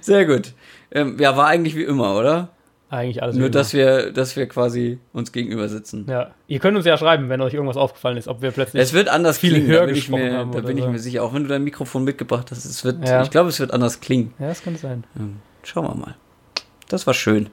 [0.00, 0.54] Sehr gut.
[0.90, 2.48] Ähm, ja, war eigentlich wie immer, oder?
[2.88, 3.34] Eigentlich alles.
[3.36, 6.06] Nur, dass wir, dass wir quasi uns gegenüber sitzen.
[6.08, 6.30] Ja.
[6.46, 8.80] Ihr könnt uns ja schreiben, wenn euch irgendwas aufgefallen ist, ob wir plötzlich.
[8.80, 10.90] Es wird anders viel klingen, höher da bin ich mir, haben da bin ich so.
[10.90, 11.24] mir sicher.
[11.24, 13.22] Auch wenn du dein Mikrofon mitgebracht hast, es wird, Ja.
[13.22, 14.34] ich glaube, es wird anders klingen.
[14.38, 15.04] ja, das könnte sein.
[15.18, 16.14] Ähm, Schauen wir mal.
[16.88, 17.48] Das war schön.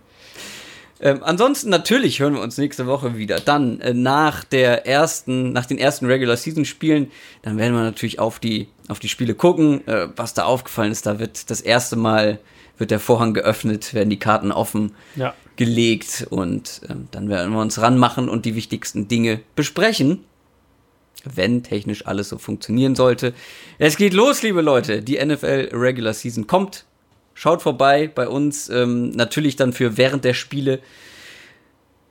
[1.02, 3.40] Ähm, ansonsten natürlich hören wir uns nächste Woche wieder.
[3.40, 7.12] Dann äh, nach der ersten, nach den ersten Regular Season Spielen,
[7.42, 11.06] dann werden wir natürlich auf die auf die Spiele gucken, äh, was da aufgefallen ist.
[11.06, 12.40] Da wird das erste Mal
[12.78, 15.34] wird der Vorhang geöffnet, werden die Karten offen Ja.
[15.56, 20.24] gelegt und ähm, dann werden wir uns ranmachen und die wichtigsten Dinge besprechen.
[21.26, 23.34] Wenn technisch alles so funktionieren sollte.
[23.78, 25.02] Es geht los, liebe Leute.
[25.02, 26.86] Die NFL Regular Season kommt.
[27.34, 28.68] Schaut vorbei bei uns.
[28.70, 30.80] Ähm, natürlich dann für während der Spiele.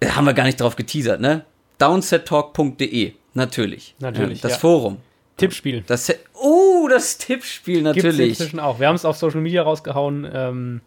[0.00, 1.44] Äh, haben wir gar nicht drauf geteasert, ne?
[1.78, 3.12] Downsettalk.de.
[3.34, 3.94] Natürlich.
[3.98, 4.58] Natürlich, Ja, das ja.
[4.58, 4.96] Forum.
[5.42, 5.84] Tippspiel.
[5.86, 8.28] Das, oh, das Tippspiel Gibt's natürlich.
[8.30, 8.80] inzwischen auch.
[8.80, 10.28] Wir haben es auf Social Media rausgehauen.
[10.32, 10.80] Ähm,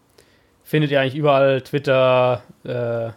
[0.64, 1.60] findet ihr eigentlich überall.
[1.62, 3.10] Twitter, äh,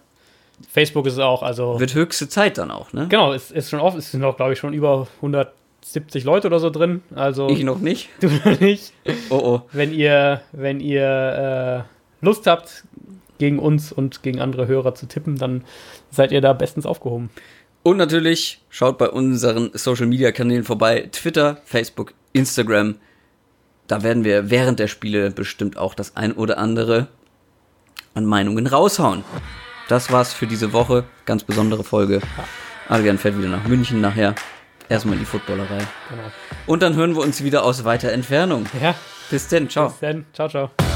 [0.70, 1.44] Facebook ist es auch.
[1.44, 3.07] Also Wird höchste Zeit dann auch, ne?
[3.10, 3.98] genau, es ist schon oft.
[3.98, 7.02] Es sind auch, glaube ich, schon über 170 Leute oder so drin.
[7.16, 8.10] Also Ich noch nicht.
[8.20, 8.94] du noch nicht.
[9.30, 9.61] Oh, oh.
[9.72, 11.86] Wenn ihr, wenn ihr
[12.22, 12.84] äh, Lust habt,
[13.40, 15.64] gegen uns und gegen andere Hörer zu tippen, dann
[16.11, 17.32] seid ihr da bestens aufgehoben.
[17.84, 22.95] Und natürlich schaut bei unseren Social Media Kanälen vorbei: Twitter, Facebook, Instagram.
[23.88, 27.07] Da werden wir während der Spiele bestimmt auch das ein oder andere
[28.14, 29.23] an Meinungen raushauen.
[29.88, 31.06] Das war's für diese Woche.
[31.26, 32.22] Ganz besondere Folge.
[32.88, 34.35] Adrian fährt wieder nach München nachher.
[34.89, 35.80] Erstmal in die Footballerei.
[36.10, 36.23] Genau.
[36.68, 38.65] Und dann hören wir uns wieder aus weiter Entfernung.
[38.81, 38.95] Ja,
[39.30, 39.89] Bis denn, ciao.
[39.89, 40.26] bis dann.
[40.34, 40.89] Ciao, ciao.